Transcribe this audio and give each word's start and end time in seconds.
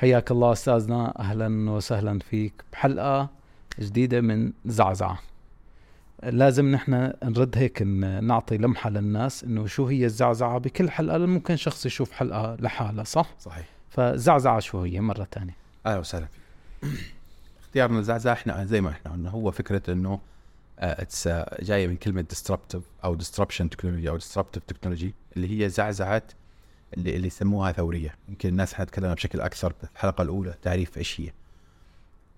حياك 0.00 0.30
الله 0.30 0.52
أستاذنا 0.52 1.18
أهلا 1.18 1.70
وسهلا 1.70 2.18
فيك 2.18 2.52
بحلقة 2.72 3.28
جديدة 3.80 4.20
من 4.20 4.52
زعزعة. 4.66 5.18
لازم 6.22 6.70
نحن 6.72 7.12
نرد 7.24 7.58
هيك 7.58 7.82
نعطي 8.22 8.56
لمحة 8.56 8.90
للناس 8.90 9.44
إنه 9.44 9.66
شو 9.66 9.86
هي 9.86 10.04
الزعزعة؟ 10.04 10.58
بكل 10.58 10.90
حلقة 10.90 11.16
لأن 11.16 11.28
ممكن 11.28 11.56
شخص 11.56 11.86
يشوف 11.86 12.12
حلقة 12.12 12.56
لحالها 12.60 13.04
صح؟ 13.04 13.34
صحيح. 13.40 13.66
فزعزعة 13.90 14.60
شو 14.60 14.82
هي؟ 14.82 15.00
مرة 15.00 15.28
ثانية 15.32 15.56
أهلا 15.86 15.98
وسهلا 15.98 16.28
اختيارنا 17.60 17.98
الزعزعه 17.98 18.32
إحنا 18.32 18.64
زي 18.64 18.80
ما 18.80 18.90
إحنا 18.90 19.12
قلنا 19.12 19.30
هو 19.30 19.50
فكرة 19.50 19.92
إنه 19.92 20.20
it's 20.78 21.28
جاية 21.62 21.86
من 21.86 21.96
كلمة 21.96 22.24
disruptive 22.32 23.04
أو 23.04 23.18
disruption 23.18 23.68
technology 23.70 24.08
أو 24.08 24.18
disruptive 24.18 24.60
technology 24.66 25.14
اللي 25.36 25.64
هي 25.64 25.68
زعزعة 25.68 26.22
اللي 26.96 27.16
اللي 27.16 27.26
يسموها 27.26 27.72
ثورية. 27.72 28.14
يمكن 28.28 28.48
الناس 28.48 28.74
حنتكلم 28.74 29.14
بشكل 29.14 29.40
أكثر 29.40 29.72
بالحلقة 29.82 30.22
الأولى 30.22 30.54
تعريف 30.62 30.98
إيش 30.98 31.20
هي. 31.20 31.32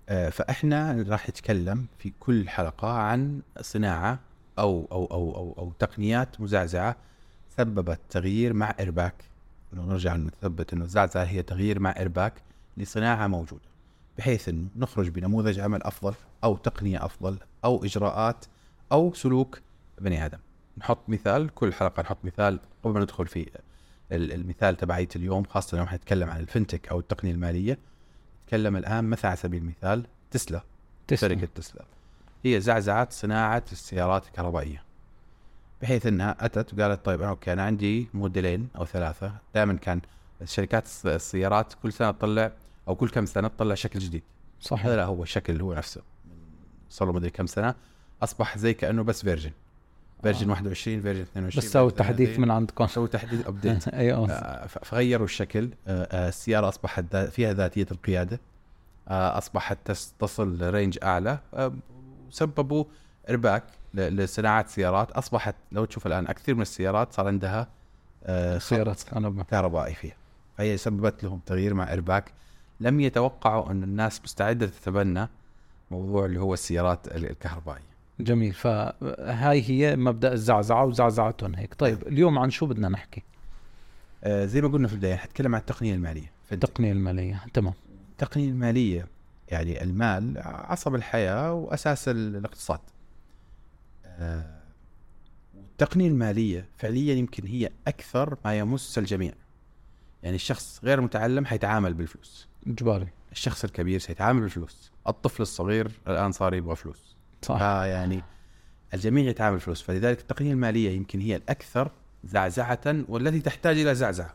آه، 0.09 0.31
فإحنا 0.31 1.05
راح 1.09 1.29
نتكلم 1.29 1.87
في 1.99 2.13
كل 2.21 2.49
حلقة 2.49 2.89
عن 2.89 3.41
صناعة 3.61 4.19
أو 4.59 4.89
أو 4.93 5.05
أو 5.05 5.35
أو, 5.37 5.55
أو 5.59 5.73
تقنيات 5.79 6.41
مزعزعة 6.41 6.97
سببت 7.57 8.01
تغيير 8.11 8.53
مع 8.53 8.75
ارباك 8.81 9.15
لو 9.73 9.83
نرجع 9.83 10.17
نثبت 10.17 10.73
إنه 10.73 10.85
الزعزعة 10.85 11.25
هي 11.25 11.43
تغيير 11.43 11.79
مع 11.79 11.95
ارباك 11.99 12.33
لصناعة 12.77 13.27
موجودة 13.27 13.71
بحيث 14.19 14.49
إنه 14.49 14.69
نخرج 14.77 15.09
بنموذج 15.09 15.61
عمل 15.61 15.83
أفضل 15.83 16.15
أو 16.45 16.57
تقنية 16.57 17.05
أفضل 17.05 17.39
أو 17.65 17.85
إجراءات 17.85 18.45
أو 18.93 19.15
سلوك 19.15 19.61
بني 20.01 20.27
آدم. 20.27 20.39
نحط 20.79 20.99
مثال 21.09 21.55
كل 21.55 21.73
حلقة 21.73 22.03
نحط 22.03 22.19
مثال 22.25 22.61
قبل 22.83 22.95
ما 22.95 23.01
ندخل 23.01 23.27
في 23.27 23.51
المثال 24.13 24.77
تبعية 24.77 25.09
اليوم 25.17 25.45
خاصة 25.45 25.77
لما 25.77 25.87
حنتكلم 25.87 26.31
عن 26.31 26.41
الفنتك 26.41 26.89
أو 26.89 26.99
التقنية 26.99 27.33
المالية. 27.33 27.79
نتكلم 28.45 28.77
الآن 28.77 29.05
مثلا 29.05 29.31
على 29.31 29.37
سبيل 29.37 29.63
المثال 29.63 30.07
تسلا 30.31 30.63
تسلم. 31.07 31.39
شركة 31.39 31.49
تسلا. 31.55 31.85
هي 32.45 32.61
زعزعت 32.61 33.13
صناعة 33.13 33.65
السيارات 33.73 34.27
الكهربائية. 34.27 34.83
بحيث 35.83 36.07
إنها 36.07 36.37
أتت 36.41 36.75
وقالت 36.75 37.05
طيب 37.05 37.39
أنا 37.49 37.63
عندي 37.63 38.09
موديلين 38.15 38.69
أو 38.77 38.85
ثلاثة. 38.85 39.33
دائما 39.55 39.75
كان 39.75 40.01
شركات 40.45 40.85
الس- 40.85 41.07
السيارات 41.07 41.75
كل 41.83 41.93
سنة 41.93 42.11
تطلع 42.11 42.53
أو 42.89 42.95
كل 42.95 43.09
كم 43.09 43.27
سنة 43.27 43.49
تطلع 43.49 43.75
شكل 43.75 43.99
جديد. 43.99 44.23
هذا 44.23 44.69
صحيح. 44.69 44.87
لا 44.87 45.05
هو 45.05 45.23
الشكل 45.23 45.61
هو 45.61 45.75
نفسه. 45.75 46.03
صار 46.91 47.09
له 47.09 47.15
مدري 47.15 47.31
كم 47.31 47.47
سنة. 47.47 47.75
أصبح 48.23 48.59
زي 48.59 48.75
كأنه 48.75 49.03
بس 49.03 49.23
version. 49.23 49.51
version 50.23 50.47
آه. 50.47 50.51
21 50.53 51.01
version 51.03 51.21
22 51.23 51.65
بس 51.67 51.73
سووا 51.73 51.91
تحديث 51.91 52.29
30. 52.29 52.43
من 52.43 52.51
عندكم. 52.51 52.87
سووا 52.87 53.07
تحديث 53.07 53.47
update 53.47 53.89
أيوه 53.95 54.31
آه، 54.31 54.67
فغيروا 54.67 55.25
الشكل. 55.25 55.71
آه، 55.89 56.09
آه، 56.13 56.29
السيارة 56.29 56.69
أصبحت 56.69 57.17
فيها 57.17 57.53
ذاتية 57.53 57.87
القيادة. 57.93 58.41
أصبحت 59.09 59.79
تصل 60.21 60.59
ل 60.59 60.66
range 60.66 60.99
أعلى. 61.03 61.39
وسببوا 62.29 62.85
ارباك 63.31 63.65
لصناعة 63.95 64.67
سيارات. 64.67 65.11
أصبحت 65.11 65.55
لو 65.73 65.85
تشوف 65.85 66.07
الآن 66.07 66.27
كثير 66.27 66.55
من 66.55 66.63
السيارات 66.63 67.13
صار 67.13 67.27
عندها 67.27 67.69
سيارات 68.59 69.03
كهربائي 69.51 69.95
فيها. 69.95 70.15
فهي 70.59 70.77
سببت 70.77 71.25
لهم 71.25 71.41
تغيير 71.47 71.75
مع 71.75 71.93
ارباك 71.93 72.33
لم 72.81 73.01
يتوقعوا 73.01 73.71
أن 73.71 73.83
الناس 73.83 74.21
مستعدة 74.25 74.67
تتبنى 74.67 75.29
موضوع 75.91 76.25
اللي 76.25 76.41
هو 76.41 76.55
السيارات 76.55 77.07
ال- 77.07 77.31
الكهربائية. 77.31 77.90
جميل. 78.25 78.53
فهاي 78.53 79.63
هي 79.71 79.97
مبدأ 79.97 80.33
الزعزعة 80.33 80.85
وزعزعتهم 80.85 81.55
هيك. 81.55 81.75
طيب 81.75 82.03
اليوم 82.07 82.39
عن 82.39 82.51
شو 82.51 82.67
بدنا 82.67 82.89
نحكي؟ 82.89 83.23
آه، 84.25 84.47
زي 84.47 84.61
ما 84.61 84.69
قلنا 84.69 84.89
في 84.89 84.95
البداية 84.95 85.17
حتكلم 85.17 85.55
عن 85.55 85.61
التقنية 85.61 85.95
المالية. 85.95 86.31
التقنية 86.53 86.93
المالية 86.93 87.45
تمام. 87.55 87.75
التقنية 88.13 88.49
المالية 88.49 89.07
يعني 89.49 89.83
المال 89.83 90.35
عصب 90.45 90.95
الحياة 90.95 91.53
وأساس 91.53 92.09
ال- 92.09 92.37
الاقتصاد. 92.37 92.81
آه، 94.07 94.61
والتقنية 95.57 96.09
المالية 96.09 96.67
فعليا 96.79 97.15
يمكن 97.15 97.47
هي 97.47 97.71
أكثر 97.89 98.37
ما 98.45 98.59
يمس 98.59 98.99
الجميع. 98.99 99.33
يعني 100.23 100.37
الشخص 100.37 100.81
غير 100.85 101.01
متعلم 101.01 101.47
حيتعامل 101.47 101.95
بالفلوس. 101.95 102.49
إجباري. 102.67 103.09
الشخص 103.33 103.65
الكبير 103.65 103.99
سيتعامل 103.99 104.41
بالفلوس. 104.41 104.93
الطفل 105.09 105.43
الصغير 105.43 105.91
الآن 106.09 106.33
صار 106.33 106.55
يبغى 106.55 106.77
فلوس. 106.77 107.17
صح. 107.43 107.59
فيعني 107.59 108.23
الجميع 108.95 109.25
يتعامل 109.25 109.57
بالفلوس 109.57 109.83
فلذلك 109.83 110.21
التقنية 110.21 110.53
المالية 110.53 110.91
يمكن 110.91 111.21
هي 111.21 111.37
الأكثر 111.37 111.91
زعزعة 112.25 113.05
والتي 113.09 113.41
تحتاج 113.41 113.79
إلى 113.79 113.95
زعزعة. 113.95 114.35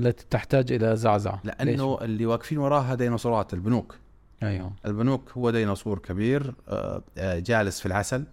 التي 0.00 0.26
تحتاج 0.30 0.72
إلى 0.72 0.96
زعزعة. 0.96 1.40
لأنه 1.44 1.98
اللي 2.02 2.26
واقفين 2.26 2.58
وراها 2.58 2.94
ديناصورات 2.94 3.54
البنوك. 3.54 3.96
ليش؟ 4.42 4.50
أيوه. 4.50 4.72
البنوك 4.86 5.30
هو 5.30 5.50
ديناصور 5.50 5.98
كبير 5.98 6.54
آه، 6.68 7.02
آه، 7.18 7.38
جالس 7.38 7.80
في 7.80 7.86
العسل. 7.86 8.24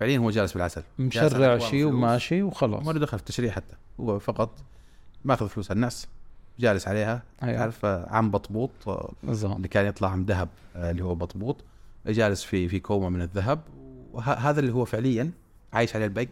فعليا 0.00 0.18
هو 0.18 0.30
جالس 0.30 0.50
في 0.50 0.56
العسل 0.56 0.82
مشرع 0.98 1.58
شيء 1.58 1.88
فلوس. 1.88 1.94
وماشي 1.94 2.42
وخلاص. 2.42 2.86
ما 2.86 2.92
له 2.92 3.00
دخل 3.00 3.18
في 3.18 3.22
التشريع 3.22 3.52
حتى. 3.52 3.76
هو 4.00 4.18
فقط 4.18 4.50
ماخذ 5.24 5.48
فلوس 5.48 5.70
الناس 5.70 6.06
جالس 6.58 6.88
عليها. 6.88 7.22
أيوة. 7.42 7.72
آه، 7.84 8.06
عم 8.10 8.30
بطبوط 8.30 8.70
آه، 8.86 9.12
اللي 9.24 9.68
كان 9.68 9.86
يطلع 9.86 10.10
عم 10.10 10.24
ذهب 10.24 10.48
آه، 10.76 10.90
اللي 10.90 11.04
هو 11.04 11.14
بطبوط. 11.14 11.56
جالس 12.06 12.44
في 12.44 12.68
في 12.68 12.80
كومه 12.80 13.08
من 13.08 13.22
الذهب. 13.22 13.60
وهذا 14.12 14.60
اللي 14.60 14.72
هو 14.72 14.84
فعليا 14.84 15.30
عايش 15.72 15.96
عليه 15.96 16.06
البنك 16.06 16.28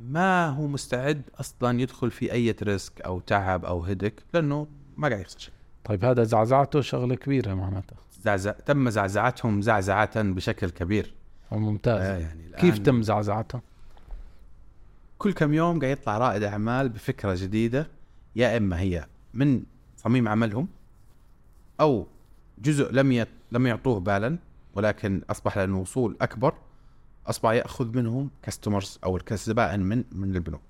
ما 0.00 0.48
هو 0.48 0.66
مستعد 0.66 1.22
أصلا 1.40 1.80
يدخل 1.80 2.10
في 2.10 2.32
أي 2.32 2.54
ريسك 2.62 3.00
أو 3.00 3.20
تعب 3.20 3.64
أو 3.64 3.84
هدك 3.84 4.22
لأنه 4.34 4.66
ما 4.96 5.08
قاعد 5.08 5.20
يخسر 5.20 5.38
شيء. 5.38 5.54
طيب 5.84 6.04
هذا 6.04 6.24
زعزعته 6.24 6.80
شغلة 6.80 7.14
كبيرة 7.14 7.54
معناتها 7.54 7.96
زعزع 8.22 8.52
تم 8.52 8.90
زعزعتهم 8.90 9.62
زعزعة 9.62 10.22
بشكل 10.22 10.70
كبير. 10.70 11.14
ممتاز. 11.52 12.00
آه 12.00 12.18
يعني 12.18 12.46
الآن 12.46 12.60
كيف 12.60 12.78
تم 12.78 13.02
زعزعتها 13.02 13.62
كل 15.18 15.32
كم 15.32 15.54
يوم 15.54 15.80
قاعد 15.80 15.92
يطلع 15.92 16.18
رائد 16.18 16.42
أعمال 16.42 16.88
بفكرة 16.88 17.34
جديدة 17.34 17.86
يا 18.36 18.56
إما 18.56 18.80
هي 18.80 19.06
من 19.34 19.62
صميم 19.96 20.28
عملهم 20.28 20.68
أو 21.80 22.06
جزء 22.58 22.92
لم 22.92 23.12
يت... 23.12 23.28
لم 23.52 23.66
يعطوه 23.66 24.00
بالا 24.00 24.38
ولكن 24.74 25.22
أصبح 25.30 25.58
لأنه 25.58 25.78
وصول 25.78 26.16
أكبر 26.20 26.54
أصبح 27.26 27.50
يأخذ 27.50 27.96
منهم 27.96 28.30
كاستمرز 28.42 28.98
أو 29.04 29.18
الزبائن 29.32 29.80
من 29.80 30.04
من 30.12 30.36
البنوك. 30.36 30.60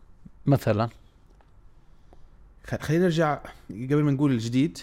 مثلا؟ 0.47 0.88
خلينا 2.81 3.05
نرجع 3.05 3.39
قبل 3.71 4.03
ما 4.03 4.10
نقول 4.10 4.33
الجديد. 4.33 4.78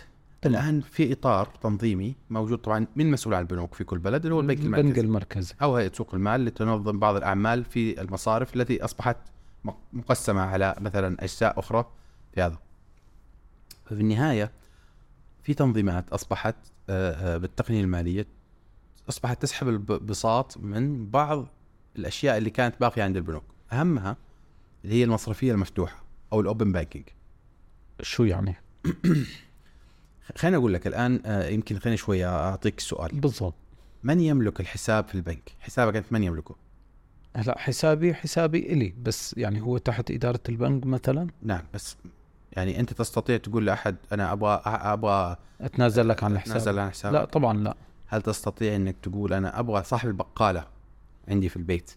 الآن 0.45 0.81
في 0.81 1.13
إطار 1.13 1.45
تنظيمي 1.61 2.16
موجود 2.29 2.57
طبعا 2.57 2.88
من 2.95 3.11
مسؤول 3.11 3.35
عن 3.35 3.41
البنوك 3.41 3.73
في 3.73 3.83
كل 3.83 4.00
بلد 4.00 4.23
اللي 4.23 4.35
هو 4.35 4.39
البنك 4.39 4.59
البنك 4.59 4.79
المركزي. 4.79 5.01
المركزي 5.01 5.53
أو 5.61 5.75
هيئه 5.75 5.94
سوق 5.94 6.13
المال 6.13 6.45
لتنظم 6.45 7.00
بعض 7.00 7.16
الأعمال 7.16 7.63
في 7.66 8.01
المصارف 8.01 8.56
التي 8.56 8.83
أصبحت 8.83 9.17
مقسمة 9.94 10.41
على 10.41 10.75
مثلا 10.79 11.23
أجزاء 11.23 11.59
أخرى 11.59 11.85
في 12.33 12.41
هذا. 12.41 12.57
ففي 13.85 14.01
النهاية 14.01 14.51
في 15.44 15.53
تنظيمات 15.53 16.09
أصبحت 16.09 16.56
آه، 16.89 17.35
آه، 17.35 17.38
بالتقنية 17.38 17.81
المالية 17.81 18.27
أصبحت 19.09 19.41
تسحب 19.41 19.68
البساط 19.68 20.57
من 20.57 21.09
بعض 21.09 21.47
الأشياء 21.95 22.38
اللي 22.38 22.50
كانت 22.50 22.75
باقية 22.79 23.03
عند 23.03 23.18
البنوك، 23.18 23.44
أهمها 23.73 24.18
اللي 24.84 24.95
هي 24.95 25.03
المصرفية 25.03 25.51
المفتوحة 25.51 26.03
أو 26.34 26.41
الأوبن 26.41 26.72
بانكينج. 26.72 27.06
شو 28.01 28.23
يعني؟ 28.23 28.56
خليني 30.35 30.57
أقول 30.57 30.73
لك 30.73 30.88
الآن 30.88 31.22
آه، 31.25 31.47
يمكن 31.47 31.79
خليني 31.79 31.97
شوية 31.97 32.50
أعطيك 32.50 32.79
سؤال، 32.79 33.19
بالضبط. 33.19 33.56
من 34.03 34.19
يملك 34.19 34.59
الحساب 34.59 35.07
في 35.07 35.16
البنك؟ 35.16 35.51
حسابك 35.59 35.95
أنت 35.95 36.06
من 36.12 36.24
يملكه؟ 36.24 36.56
هلا 37.35 37.57
حسابي 37.57 38.13
حسابي 38.13 38.74
إلي 38.74 38.94
بس 39.03 39.38
يعني 39.38 39.62
هو 39.62 39.78
تحت 39.78 40.12
إدارة 40.12 40.39
البنك 40.50 40.86
مثلا؟ 40.86 41.27
نعم 41.42 41.63
بس 41.74 41.98
يعني 42.51 42.80
أنت 42.80 42.94
تستطيع 42.94 43.38
تقول 43.38 43.65
لأحد 43.65 43.95
أنا 44.12 44.31
أبغى 44.31 44.62
أبغى 44.65 45.38
أتنازل 45.62 46.07
لك 46.09 46.24
عن 46.24 46.31
الحساب. 46.31 46.56
أتنازل 46.56 46.80
عن 46.80 46.89
حسابك 46.89 47.13
لا 47.13 47.25
طبعا 47.25 47.57
لا. 47.57 47.75
هل 48.07 48.21
تستطيع 48.21 48.75
إنك 48.75 48.95
تقول 49.01 49.33
أنا 49.33 49.59
أبغى 49.59 49.83
صاحب 49.83 50.09
البقالة 50.09 50.68
عندي 51.27 51.50
في 51.50 51.57
البيت؟ 51.57 51.92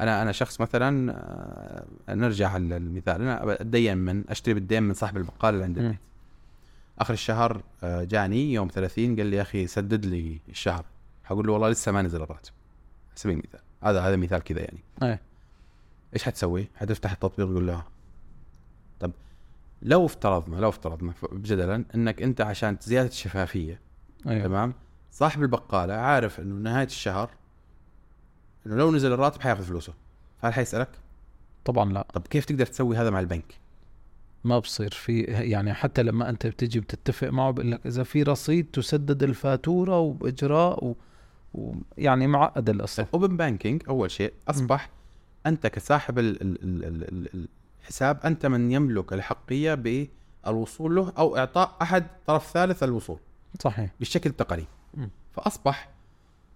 أنا 0.00 0.22
أنا 0.22 0.32
شخص 0.32 0.60
مثلا 0.60 1.12
آه، 2.08 2.14
نرجع 2.14 2.56
للمثال 2.56 3.14
أنا 3.22 3.52
أتدين 3.52 3.98
من 3.98 4.24
أشتري 4.28 4.54
بالدين 4.54 4.82
من 4.82 4.94
صاحب 4.94 5.16
البقالة 5.16 5.54
اللي 5.54 5.64
عند. 5.64 5.78
البيت 5.78 5.98
آخر 6.98 7.14
الشهر 7.14 7.62
آه، 7.82 8.04
جاني 8.04 8.52
يوم 8.52 8.68
30 8.68 9.16
قال 9.16 9.26
لي 9.26 9.36
يا 9.36 9.42
أخي 9.42 9.66
سدد 9.66 10.06
لي 10.06 10.40
الشهر. 10.48 10.84
حقول 11.24 11.46
له 11.46 11.52
والله 11.52 11.68
لسه 11.68 11.92
ما 11.92 12.02
نزل 12.02 12.22
الراتب. 12.22 12.52
على 13.08 13.16
سبيل 13.16 13.34
المثال 13.34 13.60
هذا 13.82 14.00
هذا 14.00 14.16
مثال 14.16 14.38
كذا 14.42 14.60
يعني. 14.60 14.78
إيه. 15.02 15.20
إيش 16.14 16.24
حتسوي؟ 16.24 16.68
حتفتح 16.76 17.12
التطبيق 17.12 17.46
تقول 17.46 17.66
له 17.66 17.84
طب 19.00 19.12
لو 19.82 20.06
افترضنا 20.06 20.56
لو 20.56 20.68
افترضنا 20.68 21.14
جدلا 21.32 21.84
إنك 21.94 22.22
أنت 22.22 22.40
عشان 22.40 22.76
زيادة 22.80 23.08
الشفافية 23.08 23.80
أيوه. 24.26 24.44
تمام؟ 24.44 24.74
صاحب 25.14 25.42
البقالة 25.42 25.94
عارف 25.94 26.40
إنه 26.40 26.54
نهاية 26.54 26.86
الشهر 26.86 27.30
إنه 28.66 28.76
لو 28.76 28.90
نزل 28.92 29.12
الراتب 29.12 29.40
حياخذ 29.40 29.62
فلوسه 29.64 29.94
فهل 30.42 30.52
حيسألك؟ 30.54 30.88
طبعا 31.64 31.92
لا 31.92 32.06
طب 32.14 32.26
كيف 32.26 32.44
تقدر 32.44 32.66
تسوي 32.66 32.96
هذا 32.96 33.10
مع 33.10 33.20
البنك؟ 33.20 33.54
ما 34.44 34.58
بصير 34.58 34.90
في 34.90 35.20
يعني 35.22 35.74
حتى 35.74 36.02
لما 36.02 36.28
أنت 36.30 36.46
بتجي 36.46 36.80
بتتفق 36.80 37.28
معه 37.28 37.50
بقول 37.50 37.70
لك 37.70 37.86
إذا 37.86 38.02
في 38.02 38.22
رصيد 38.22 38.66
تسدد 38.72 39.22
الفاتورة 39.22 39.98
وباجراء 39.98 40.84
و... 40.84 40.96
ويعني 41.54 42.26
معقد 42.26 42.70
القصة 42.70 43.02
ال 43.02 43.09
open 43.09 43.36
banking 43.36 43.82
أول 43.88 44.10
شيء 44.10 44.32
أصبح 44.48 44.90
أنت 45.46 45.66
كصاحب 45.66 46.18
ال- 46.18 46.42
ال- 46.42 46.62
ال- 46.64 46.84
ال- 46.84 47.28
ال- 47.34 47.48
الحساب 47.80 48.20
أنت 48.24 48.46
من 48.46 48.72
يملك 48.72 49.12
الحقية 49.12 49.74
بالوصول 50.44 50.94
له 50.94 51.12
أو 51.18 51.36
إعطاء 51.36 51.76
أحد 51.82 52.06
طرف 52.26 52.50
ثالث 52.50 52.82
الوصول 52.82 53.18
صحيح 53.60 53.90
بالشكل 53.98 54.30
التقني. 54.30 54.64
فأصبح 55.32 55.88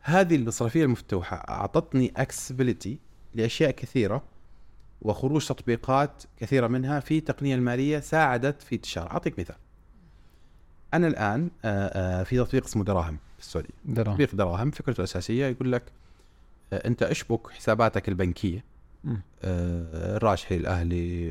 هذه 0.00 0.36
المصرفية 0.36 0.84
المفتوحة 0.84 1.36
أعطتني 1.36 2.12
accessibility 2.16 2.98
لأشياء 3.34 3.70
كثيرة 3.70 4.22
وخروج 5.02 5.46
تطبيقات 5.46 6.22
كثيرة 6.40 6.66
منها 6.66 7.00
في 7.00 7.18
التقنيه 7.18 7.54
المالية 7.54 8.00
ساعدت 8.00 8.62
في 8.62 8.74
انتشار. 8.74 9.10
أعطيك 9.10 9.38
مثال. 9.38 9.56
أنا 10.94 11.06
الآن 11.06 11.50
آه، 11.64 12.20
آه، 12.20 12.22
في 12.22 12.36
تطبيق 12.36 12.64
اسمه 12.64 12.84
دراهم 12.84 13.18
في 13.38 13.42
السعودية. 13.42 13.68
دراهم. 13.84 14.12
تطبيق 14.14 14.34
دراهم 14.34 14.70
فكرته 14.70 14.98
الاساسيه 14.98 15.46
يقول 15.46 15.72
لك 15.72 15.82
آه، 16.72 16.86
أنت 16.88 17.02
أشبك 17.02 17.50
حساباتك 17.50 18.08
البنكية 18.08 18.64
مم. 19.04 19.22
الراجحي 19.44 20.56
الأهلي 20.56 21.28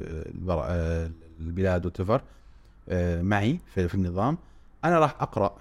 البلاد 1.40 1.86
وتفر 1.86 2.22
معي 3.22 3.60
في, 3.74 3.88
في 3.88 3.96
النظام. 3.96 4.38
أنا 4.86 5.00
راح 5.00 5.22
أقرأ 5.22 5.58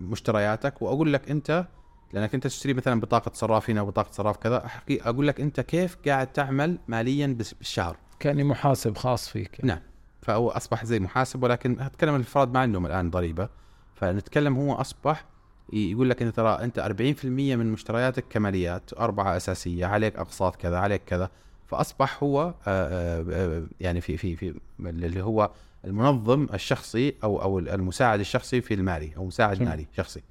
مشترياتك 0.00 0.82
وأقول 0.82 1.12
لك 1.12 1.30
أنت 1.30 1.66
لأنك 2.12 2.34
أنت 2.34 2.46
تشتري 2.46 2.74
مثلا 2.74 3.00
بطاقة 3.00 3.30
صراف 3.34 3.70
هنا 3.70 3.82
وبطاقة 3.82 4.12
صراف 4.12 4.36
كذا 4.36 4.66
أحكي 4.66 5.02
أقول 5.02 5.28
لك 5.28 5.40
أنت 5.40 5.60
كيف 5.60 5.96
قاعد 6.06 6.32
تعمل 6.32 6.78
ماليا 6.88 7.26
بالشهر. 7.26 7.96
كأني 8.18 8.44
محاسب 8.44 8.96
خاص 8.96 9.28
فيك. 9.28 9.64
نعم. 9.64 9.80
فهو 10.22 10.50
أصبح 10.50 10.84
زي 10.84 11.00
محاسب 11.00 11.42
ولكن 11.42 11.80
اتكلم 11.80 12.14
الافراد 12.14 12.52
ما 12.52 12.60
عندهم 12.60 12.86
الآن 12.86 13.10
ضريبة. 13.10 13.48
فنتكلم 13.94 14.56
هو 14.56 14.72
أصبح 14.74 15.24
يقول 15.72 16.10
لك 16.10 16.22
أنت 16.22 16.36
ترى 16.36 16.50
أنت 16.50 16.78
40% 16.78 17.24
من 17.24 17.72
مشترياتك 17.72 18.24
كماليات 18.30 18.90
أربعة 18.98 19.36
أساسية 19.36 19.86
عليك 19.86 20.16
أقساط 20.16 20.56
كذا 20.56 20.78
عليك 20.78 21.02
كذا. 21.06 21.30
فأصبح 21.66 22.22
هو 22.22 22.40
آه، 22.42 22.54
آه، 22.66 23.24
آه، 23.30 23.66
يعني 23.80 24.00
في 24.00 24.16
في 24.16 24.36
في 24.36 24.54
اللي 24.80 25.22
هو 25.22 25.50
المنظم 25.88 26.46
الشخصي 26.54 27.14
أو 27.24 27.42
أو 27.42 27.58
المساعد 27.58 28.20
الشخصي 28.20 28.60
في 28.60 28.74
المالي 28.74 29.12
أو 29.16 29.24
مساعد. 29.24 29.62
مالي 29.62 29.86
شخصي 29.96 30.22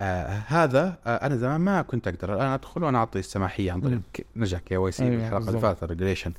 آه 0.00 0.42
هذا 0.46 0.98
آه 1.06 1.26
أنا 1.26 1.36
زمان 1.36 1.60
ما 1.60 1.82
كنت 1.82 2.08
أقدر 2.08 2.34
الآن 2.34 2.46
أدخل 2.48 2.82
وأنا 2.84 2.98
أعطي 2.98 3.18
السماحية 3.18 3.72
عن 3.72 3.80
طريق 3.80 4.00
نرجع 4.36 4.58
KYC 4.58 5.04
أيوة، 5.04 5.16
بالحلقة 5.16 5.48
اللي. 5.48 5.60
فاتت 5.60 5.82
ال 5.82 5.87
regulation 5.87 6.32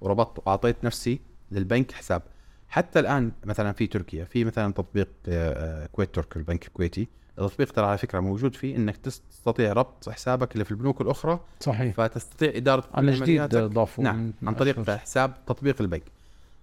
وربطت 0.00 0.42
وأعطيت 0.46 0.84
نفسي 0.84 1.20
للبنك 1.52 1.92
حساب 1.92 2.22
حتى 2.68 3.00
الآن 3.00 3.32
مثلا 3.44 3.72
في 3.72 3.86
تركيا 3.86 4.24
في 4.24 4.44
مثلا 4.44 4.72
تطبيق 4.72 5.08
آه، 5.28 5.84
آه، 5.84 5.86
كويت 5.86 6.14
ترك 6.14 6.36
البنك 6.36 6.66
الكويتي 6.66 7.08
التطبيق 7.38 7.72
ترى 7.72 7.86
على 7.86 7.98
فكرة 7.98 8.20
موجود 8.20 8.54
فيه 8.56 8.76
إنك 8.76 8.96
تستطيع 8.96 9.72
ربط 9.72 10.08
حسابك 10.08 10.52
اللي 10.52 10.64
في 10.64 10.70
البنوك 10.70 11.00
الأخرى 11.00 11.40
صحيح 11.60 11.92
فتستطيع 11.92 12.52
إدارة 12.56 12.84
على 12.94 13.12
جديد. 13.12 13.56
ضافوا 13.56 14.04
نعم 14.04 14.32
عن 14.42 14.54
طريق. 14.54 14.90
حساب 14.90 15.34
تطبيق 15.46 15.80
البنك 15.80 16.02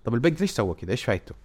طب 0.08 0.14
البنك 0.14 0.42
ليش 0.42 0.52
سوى 0.52 0.76
كذا؟ 0.76 0.92
إيش 0.92 1.04
فايدته؟ 1.04 1.36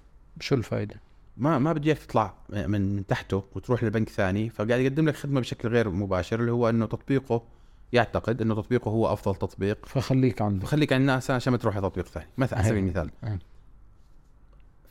شو 0.40 0.54
الفائده؟ 0.54 1.00
ما 1.36 1.58
ما 1.58 1.72
بدي 1.72 1.88
اياك 1.88 1.98
تطلع 1.98 2.34
من 2.48 2.70
من 2.70 3.06
تحته 3.06 3.44
وتروح 3.54 3.84
لبنك 3.84 4.08
ثاني 4.08 4.50
فقاعد 4.50 4.80
يقدم 4.80 5.08
لك 5.08 5.16
خدمة 5.16 5.40
بشكل 5.40 5.68
غير 5.68 5.90
مباشر 5.90 6.40
اللي 6.40 6.52
هو 6.52 6.68
إنه 6.68 6.86
تطبيقه 6.86 7.42
يعتقد 7.92 8.42
إنه 8.42 8.54
تطبيقه 8.54 8.88
هو 8.88 9.12
أفضل 9.12 9.34
تطبيق. 9.34 9.86
فخليك 9.86 10.42
عندك 10.42 10.62
فخليك 10.66 10.92
عند 10.92 11.00
الناس 11.00 11.30
عشان 11.30 11.50
ما 11.52 11.58
تروح 11.58 11.76
لتطبيق 11.76 12.06
ثاني. 12.06 12.26
مثلا 12.38 12.58
على 12.58 12.68
سبيل. 12.68 12.78
المثال. 12.84 13.10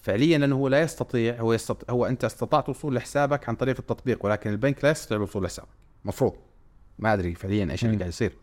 فعليا 0.01 0.38
لأنه 0.38 0.56
هو 0.56 0.67
لا 0.67 0.81
يستطيع 0.81 1.39
هو 1.39 1.53
يستطيع 1.53 1.95
هو 1.95 2.06
أنت 2.06 2.24
استطعت 2.24 2.69
وصول 2.69 2.95
لحسابك 2.95 3.50
عن 3.50 3.56
طريق 3.56 3.75
التطبيق 3.79 4.25
ولكن 4.25 4.50
البنك 4.50 4.83
لا 4.83 4.91
يستطيع 4.91 5.17
الوصول 5.17 5.44
لحسابك. 5.44 5.69
مفروض. 6.06 6.33
ما 7.00 7.13
أدري 7.13 7.35
فعليا 7.35 7.71
إيش 7.71 7.85
اللي. 7.85 7.97
قاعد 7.97 8.09
يصير. 8.09 8.33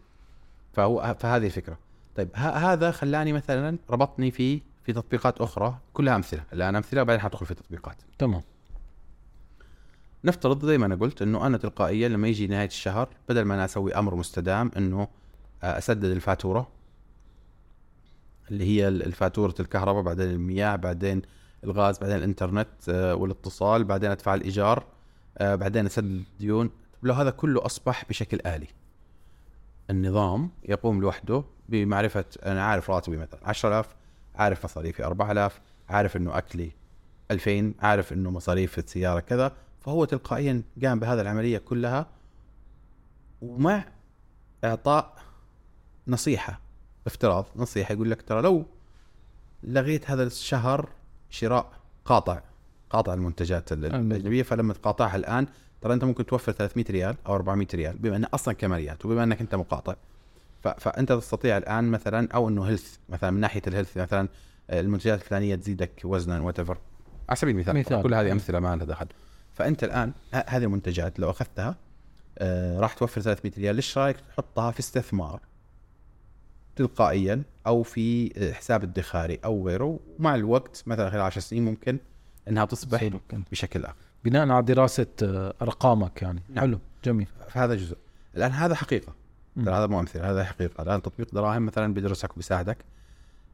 فهو 0.73 1.17
فهذه 1.21 1.47
الفكرة. 1.47 1.79
طيب 2.17 2.29
ه- 2.35 2.73
هذا 2.73 2.91
خلاني 2.91 3.33
مثلا 3.33 3.79
ربطني 3.91 4.31
في 4.31 4.61
في 4.89 4.95
تطبيقات 4.95 5.41
أخرى 5.41 5.79
كلها 5.93 6.17
أمثلة. 6.17 6.45
الآن 6.53 6.77
أمثلة 6.77 7.03
وبعدين 7.03 7.21
حادخل 7.21 7.47
في 7.47 7.55
تطبيقات. 7.55 7.97
تمام. 8.19 8.43
نفترض 10.25 10.65
زي 10.67 10.79
ما 10.79 10.87
أنا 10.87 10.95
قلت 10.95 11.23
إنه 11.23 11.47
أنا 11.47 11.59
تلقائيا 11.59 12.09
لما 12.09 12.29
يجي 12.29 12.47
نهاية 12.47 12.67
الشهر 12.67 13.09
بدل 13.29 13.43
ما 13.43 13.55
أنا 13.55 13.65
أسوي 13.65 13.95
أمر 13.95 14.15
مستدام 14.15 14.71
إنه 14.77 15.09
آه، 15.63 15.79
أسدد 15.79 16.05
الفاتورة 16.05 16.69
اللي 18.51 18.65
هي 18.65 18.89
الفاتورة 18.89 19.55
الكهرباء 19.61 20.03
بعدين 20.03 20.31
المياه 20.31 20.77
بعدين 20.77 21.23
الغاز 21.65 21.99
بعدين 21.99 22.17
الإنترنت 22.17 22.69
آه، 22.89 23.15
والاتصال 23.15 23.85
بعدين 23.85 24.11
أدفع 24.11 24.35
الإيجار 24.35 24.85
آه، 25.39 25.55
بعدين 25.55 25.87
أسدد 25.87 26.25
الديون. 26.33 26.71
لو 27.03 27.15
هذا 27.15 27.31
كله 27.31 27.67
أصبح 27.67 28.05
بشكل 28.09 28.41
آلي. 28.47 28.69
النظام 29.91 30.51
يقوم 30.69 31.01
لوحده 31.01 31.45
بمعرفة 31.69 32.25
أنا 32.47 32.65
عارف 32.65 32.91
راتبي 32.91 33.17
مثلا 33.17 33.41
10000 33.49 33.98
عارف 34.39 34.65
مصاريفي 34.65 35.05
4000 35.05 35.61
عارف 35.89 36.17
إنه 36.17 36.39
أكلي 36.39 36.71
2000 37.31 37.75
عارف 37.81 38.13
إنه 38.13 38.31
مصاريف 38.31 38.79
السيارة 38.79 39.21
كذا 39.21 39.53
فهو 39.81 40.05
تلقائيا 40.05 40.63
قام 40.85 41.01
بهذه 41.01 41.21
العملية 41.21 41.59
كلها 41.59 42.07
ومع 43.43 43.85
إعطاء 44.65 45.19
نصيحة 46.09 46.61
افتراض 47.07 47.47
نصيحة 47.57 47.93
يقول 47.93 48.11
لك 48.11 48.23
ترى 48.23 48.43
لو 48.43 48.65
لغيت 49.63 50.11
هذا 50.11 50.23
الشهر 50.23 50.89
شراء 51.31 51.73
قاطع 52.05 52.41
قاطع 52.91 53.15
المنتجات. 53.15 53.73
الأجنبية 53.73 54.43
فلما 54.43 54.75
تقاطعها 54.75 55.17
الآن 55.17 55.47
ترى 55.81 55.95
أنت 55.95 56.05
ممكن 56.05 56.27
توفر 56.27 56.53
300 56.53 56.85
ريال 56.91 57.17
أو 57.27 57.35
400 57.35 57.67
ريال 57.75 57.99
بما 57.99 58.17
انها 58.17 58.29
أصلا 58.35 58.55
كماليات 58.55 59.07
وبما 59.07 59.25
إنك 59.25 59.41
أنت 59.41 59.55
مقاطع 59.55 59.95
فأنت 60.63 61.13
تستطيع 61.13 61.57
الآن 61.57 61.85
مثلا 61.85 62.29
أو 62.35 62.49
إنه 62.49 62.65
health 62.65 62.97
مثلا 63.09 63.31
من 63.31 63.41
ناحية 63.41 63.63
ال 63.67 63.71
health 63.71 63.99
مثلا 63.99 64.29
المنتجات 64.71 65.21
الفلانية 65.21 65.55
تزيدك 65.55 66.01
وزنا 66.05 66.41
وات 66.41 66.61
على 67.29 67.37
سبيل 67.37 67.55
المثال 67.55 67.77
مثال. 67.77 68.03
كل 68.03 68.15
هذه 68.15 68.33
أمثلة 68.33 68.61
ما 68.61 68.77
لها 68.77 68.85
دخل. 68.85 69.07
فأنت 69.55 69.85
الآن 69.85 70.13
هذه 70.33 70.65
المنتجات 70.65 71.21
لو 71.21 71.31
أخذتها 71.31 71.77
آه 72.39 72.81
راح 72.81 72.95
توفر 72.95 73.21
300 73.21 73.53
ريال 73.59 73.77
ليش 73.77 73.99
رايك 73.99 74.17
تحطها 74.37 74.71
في 74.71 74.81
استثمار؟ 74.81 75.41
تلقائيا 76.77 77.43
أو 77.67 77.83
في 77.83 78.33
حساب 78.55 78.83
ادخاري 78.83 79.39
أو 79.45 79.69
غيره. 79.69 80.01
ومع 80.19 80.35
الوقت 80.35 80.83
مثلا 80.87 81.11
خلال 81.11 81.21
10 81.21 81.41
سنين 81.41 81.65
ممكن 81.65 81.99
إنها 82.49 82.65
تصبح 82.65 83.05
صدق. 83.05 83.21
بشكل 83.51 83.85
آخر. 83.85 83.95
بناء 84.25 84.49
على 84.49 84.63
دراسة 84.63 85.07
آه، 85.23 85.55
أرقامك 85.63 86.23
يعني. 86.23 86.43
نعم. 86.49 86.65
حلو. 86.65 86.79
جميل. 87.05 87.27
فهذا 87.49 87.75
جزء. 87.75 87.97
الآن 88.37 88.51
هذا 88.51 88.75
حقيقة. 88.75 89.13
هذا 89.61 89.87
مو 89.87 90.01
أمثلة 90.01 90.31
هذا 90.31 90.45
حقيقة. 90.45 90.83
الآن 90.83 91.03
تطبيق 91.03 91.35
دراهم 91.35 91.67
مثلا 91.67 91.95
بيدرسك 91.95 92.33
وبيساعدك 92.33 92.79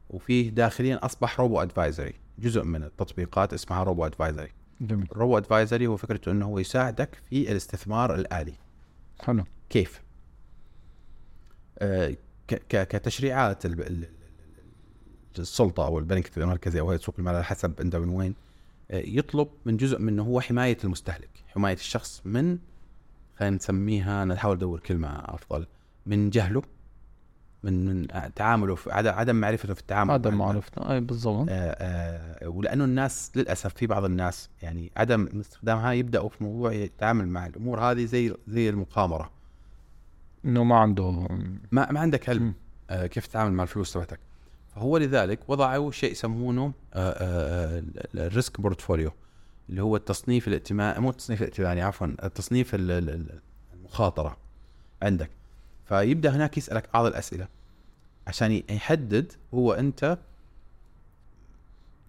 وفيه 0.09 0.49
داخليا 0.49 1.05
أصبح 1.05 1.39
robo 1.39 1.61
advisory 1.61 2.13
جزء 2.39 2.63
من 2.63 2.83
التطبيقات 2.83 3.53
اسمها 3.53 3.83
robo 3.83 4.05
advisory. 4.05 4.51
جميل. 4.81 5.07
ال 5.11 5.16
robo 5.16 5.37
advisory 5.37 5.87
هو 5.87 5.97
فكرته 5.97 6.31
إنه 6.31 6.45
هو 6.45 6.59
يساعدك 6.59 7.21
في 7.29 7.51
الاستثمار 7.51 8.15
الآلي. 8.15 8.53
حلو. 9.21 9.43
كيف؟ 9.69 10.01
آه، 11.79 12.15
ك- 12.47 12.61
ك- 12.69 12.87
كتشريعات 12.87 13.65
ال- 13.65 13.81
ال- 13.81 13.87
ال- 13.87 14.09
السلطة 15.39 15.85
أو 15.85 15.99
البنك 15.99 16.37
المركزي 16.37 16.79
أو 16.79 16.89
هيئه 16.89 16.99
سوق 16.99 17.15
المال 17.19 17.35
على 17.35 17.43
حسب 17.43 17.81
أنت 17.81 17.95
من 17.95 18.09
وين 18.09 18.35
آه، 18.91 18.97
يطلب 19.05 19.47
من 19.65 19.77
جزء 19.77 19.99
منه 19.99 20.23
هو 20.23 20.41
حماية 20.41 20.77
المستهلك 20.83 21.29
حماية 21.47 21.73
الشخص 21.75 22.21
من 22.25 22.57
خلينا 23.39 23.55
نسميها 23.55 24.23
أنا 24.23 24.33
أحاول 24.33 24.55
أدور 24.55 24.79
كلمة 24.79 25.07
أفضل. 25.09 25.67
من 26.05 26.29
جهله 26.29 26.61
من 27.63 27.85
من 27.85 28.07
تعامله 28.35 28.75
في 28.75 28.91
عدم 28.91 29.11
عدم 29.11 29.35
معرفته 29.35 29.73
في 29.73 29.79
التعامل 29.81 30.11
عدم 30.11 30.29
مع 30.29 30.33
المال. 30.35 30.53
معرفتنا 30.53 30.93
أي 30.93 30.99
بالضبط 30.99 31.45
آه، 31.49 31.53
آه، 31.53 32.47
ولأنه 32.49 32.83
الناس 32.83 33.31
للأسف 33.35 33.73
في 33.73 33.87
بعض 33.87 34.03
الناس 34.05 34.49
يعني 34.61 34.91
عدم 34.97 35.29
استخدامها 35.39 35.91
يبدأوا 35.91 36.29
في 36.29 36.43
موضوع 36.43 36.73
يتعامل 36.73 37.27
مع 37.27 37.45
الأمور 37.47 37.79
هذه 37.79 38.05
زي 38.05 38.33
زي 38.47 38.69
المقامرة 38.69 39.31
إنه 40.45 40.63
ما 40.63 40.75
عنده 40.79 41.11
ما 41.71 41.91
ما 41.91 41.99
عندك 41.99 42.29
علم. 42.29 42.53
آه، 42.89 43.05
كيف 43.07 43.27
تتعامل 43.27 43.53
مع 43.53 43.63
الفلوس 43.63 43.93
تبعتك 43.93 44.19
فهو 44.75 44.97
لذلك 44.97 45.39
وضعوا 45.49 45.91
شيء 45.91 46.11
يسمونه 46.11 46.73
آه، 46.93 47.83
ال 48.15 48.24
risk 48.24 48.61
portfolio 48.61 49.11
اللي 49.69 49.81
هو 49.81 49.95
التصنيف 49.95 50.47
الائتماني 50.47 50.99
مو 50.99 51.09
التصنيف 51.09 51.41
الائتماني 51.41 51.81
عفوا 51.81 52.07
التصنيف 52.07 52.75
ال- 52.75 52.91
ال- 52.91 53.09
ال- 53.09 53.39
المخاطرة 53.73 54.37
عندك 55.01 55.29
فيبدأ 55.85 56.35
هناك 56.35 56.57
يسألك 56.57 56.89
بعض 56.93 57.05
الأسئلة 57.05 57.47
عشان 58.27 58.63
يحدد 58.69 59.31
هو 59.53 59.73
أنت 59.73 60.17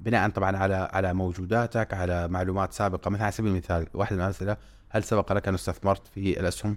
بناء 0.00 0.28
طبعا 0.30 0.56
على 0.56 0.74
على 0.74 1.14
موجوداتك 1.14 1.94
على 1.94 2.28
معلومات 2.28 2.72
سابقة. 2.72 3.10
مثلا 3.10 3.22
على 3.22 3.32
سبيل 3.32 3.50
المثال 3.52 3.86
واحد 3.94 4.16
من 4.16 4.24
الأسئلة 4.24 4.56
هل 4.88 5.04
سبق 5.04 5.32
لك 5.32 5.48
أن 5.48 5.54
استثمرت 5.54 6.06
في 6.06 6.40
الأسهم؟ 6.40 6.76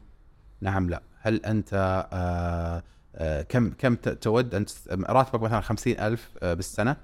نعم 0.62 0.89
لا. 0.89 1.01
هل 1.22 1.46
أنت 1.46 1.74
آه 2.13 2.84
آه 3.15 3.41
كم 3.41 3.72
كم 3.72 3.96
تود 3.96 4.56
أن 4.56 4.65
راتبك 4.91 5.41
مثلا 5.41 5.62
خمسين 5.62 6.00
ألف 6.00 6.29
آه 6.44 6.53
بالسنة 6.53 6.98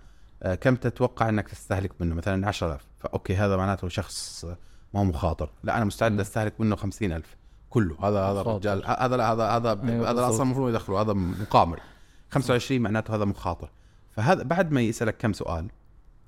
كم 0.62 0.76
تتوقع 0.76 1.30
أنك 1.30 1.48
تستهلك 1.50 1.92
منه؟ 2.02 2.16
مثلا 2.16 2.48
10000 2.48 2.86
فأوكي 3.00 3.36
هذا 3.36 3.58
معناته 3.58 3.88
شخص 3.88 4.46
ما 4.94 5.00
هو 5.00 5.04
مخاطر. 5.04 5.50
لا 5.64 5.78
أنا 5.78 5.86
مستعد. 5.86 6.20
أستهلك 6.20 6.62
منه 6.62 6.76
50000 6.76 7.36
كله. 7.76 7.96
هذا 8.02 8.20
هذا. 8.20 8.42
الرجال. 8.42 8.86
هذا 8.86 9.18
لا 9.18 9.34
هذا 9.34 9.44
هذا 9.44 9.70
أيوة 9.70 9.80
هذا 9.84 10.14
بالضبط. 10.14 10.20
أصلا 10.20 10.44
المفروض 10.44 10.70
يدخله 10.70 11.02
هذا 11.02 11.14
مقامر. 11.14 11.80
25 12.32 12.82
معناته 12.82 13.16
هذا 13.16 13.26
مخاطر. 13.26 13.70
فهذا 14.12 14.44
بعد 14.44 14.72
ما 14.72 14.82
يسألك 14.82 15.18
كم 15.18 15.34
سؤال 15.34 15.68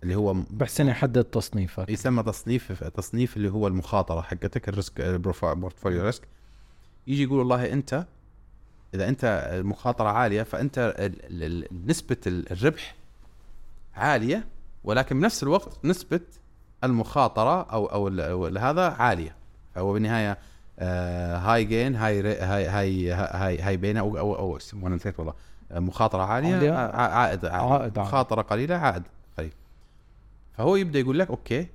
اللي 0.04 0.16
هو 0.16 0.34
بحسن 0.50 0.88
يحدد 0.88 1.24
تصنيفك. 1.24 1.90
يسمى 1.90 2.24
تصنيف 2.24 2.84
تصنيف 2.84 3.38
اللي 3.38 3.50
هو 3.52 3.68
المخاطرة 3.68 4.22
حقتك 4.22 4.70
ال 4.70 4.76
risk 4.76 5.02
portfolio 5.02 6.06
risk. 6.06 6.28
يجي 7.08 7.24
يقول 7.24 7.40
والله 7.40 7.74
أنت 7.74 8.06
إذا 8.94 9.08
أنت 9.08 9.50
المخاطرة 9.54 10.10
عالية 10.10 10.44
فأنت 10.44 10.96
نسبة 11.86 12.18
ال- 12.28 12.52
الربح 12.52 12.96
عالية 13.96 14.48
ولكن 14.84 15.20
بنفس 15.20 15.44
الوقت 15.44 15.86
نسبة 15.86 16.20
المخاطرة 16.84 17.62
أو 17.62 17.86
أو 17.86 18.48
هذا 18.58 18.90
عالية. 18.90 19.36
فهو 19.76 19.94
بالنهاية 19.94 20.38
high 20.80 21.64
gain 21.66 21.96
high 21.96 22.22
high 22.44 22.68
high 22.68 23.12
high 23.12 23.60
high 23.62 23.78
pain 23.78 23.98
أو 23.98 24.18
أو, 24.18 24.36
أو 24.36 24.58
اسمه 24.58 24.88
أنا 24.88 24.96
نسيت 24.96 25.20
والله 25.20 25.34
آه، 25.72 25.80
مخاطرة 25.80 26.24
عالية. 26.24 26.72
ع- 26.72 26.96
عائد. 27.18 27.46
عائد. 27.46 28.00
مخاطرة 28.00 28.42
قليلة 28.42 28.76
عائد 28.76 29.04
قليل 29.38 29.54
فهو 30.54 30.76
يبدأ 30.76 31.00
يقول 31.00 31.20
لك 31.20 31.30
okay 31.30 31.68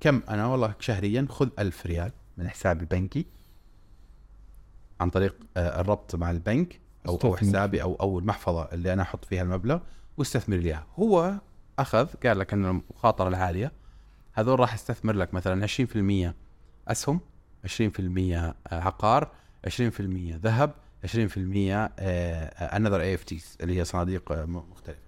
كم 0.00 0.22
أنا 0.28 0.46
والله 0.46 0.74
شهريا 0.80 1.26
خذ 1.30 1.48
ألف 1.58 1.86
ريال 1.86 2.12
من 2.36 2.48
حسابي 2.48 2.80
البنكي 2.80 3.26
عن 5.00 5.10
طريق 5.10 5.34
آه، 5.56 5.80
الربط 5.80 6.14
مع 6.14 6.30
البنك 6.30 6.80
أو 7.08 7.18
أو. 7.24 7.36
حسابي 7.36 7.82
أو 7.82 7.94
أو 7.94 8.18
المحفظة 8.18 8.62
اللي 8.72 8.92
أنا 8.92 9.02
أحط 9.02 9.24
فيها 9.24 9.42
المبلغ 9.42 9.78
واستثمر 10.16 10.56
لي 10.56 10.68
إياها 10.68 10.86
هو 10.98 11.34
أخذ 11.78 12.06
قال 12.26 12.38
لك 12.38 12.52
إن 12.52 12.64
المخاطرة 12.66 13.28
العالية 13.28 13.72
هذول 14.32 14.60
راح 14.60 14.74
أستثمر 14.74 15.12
لك 15.12 15.34
مثلا 15.34 15.66
20% 15.66 16.34
أسهم 16.88 17.20
20% 17.66 18.54
عقار 18.72 19.28
20% 19.68 19.70
ذهب 20.42 20.72
20% 21.06 21.08
another 22.74 23.00
ETFs 23.00 23.56
اللي 23.60 23.78
هي 23.78 23.84
صناديق 23.84 24.32
آه، 24.32 24.44
م- 24.44 24.64
مختلفة. 24.72 25.00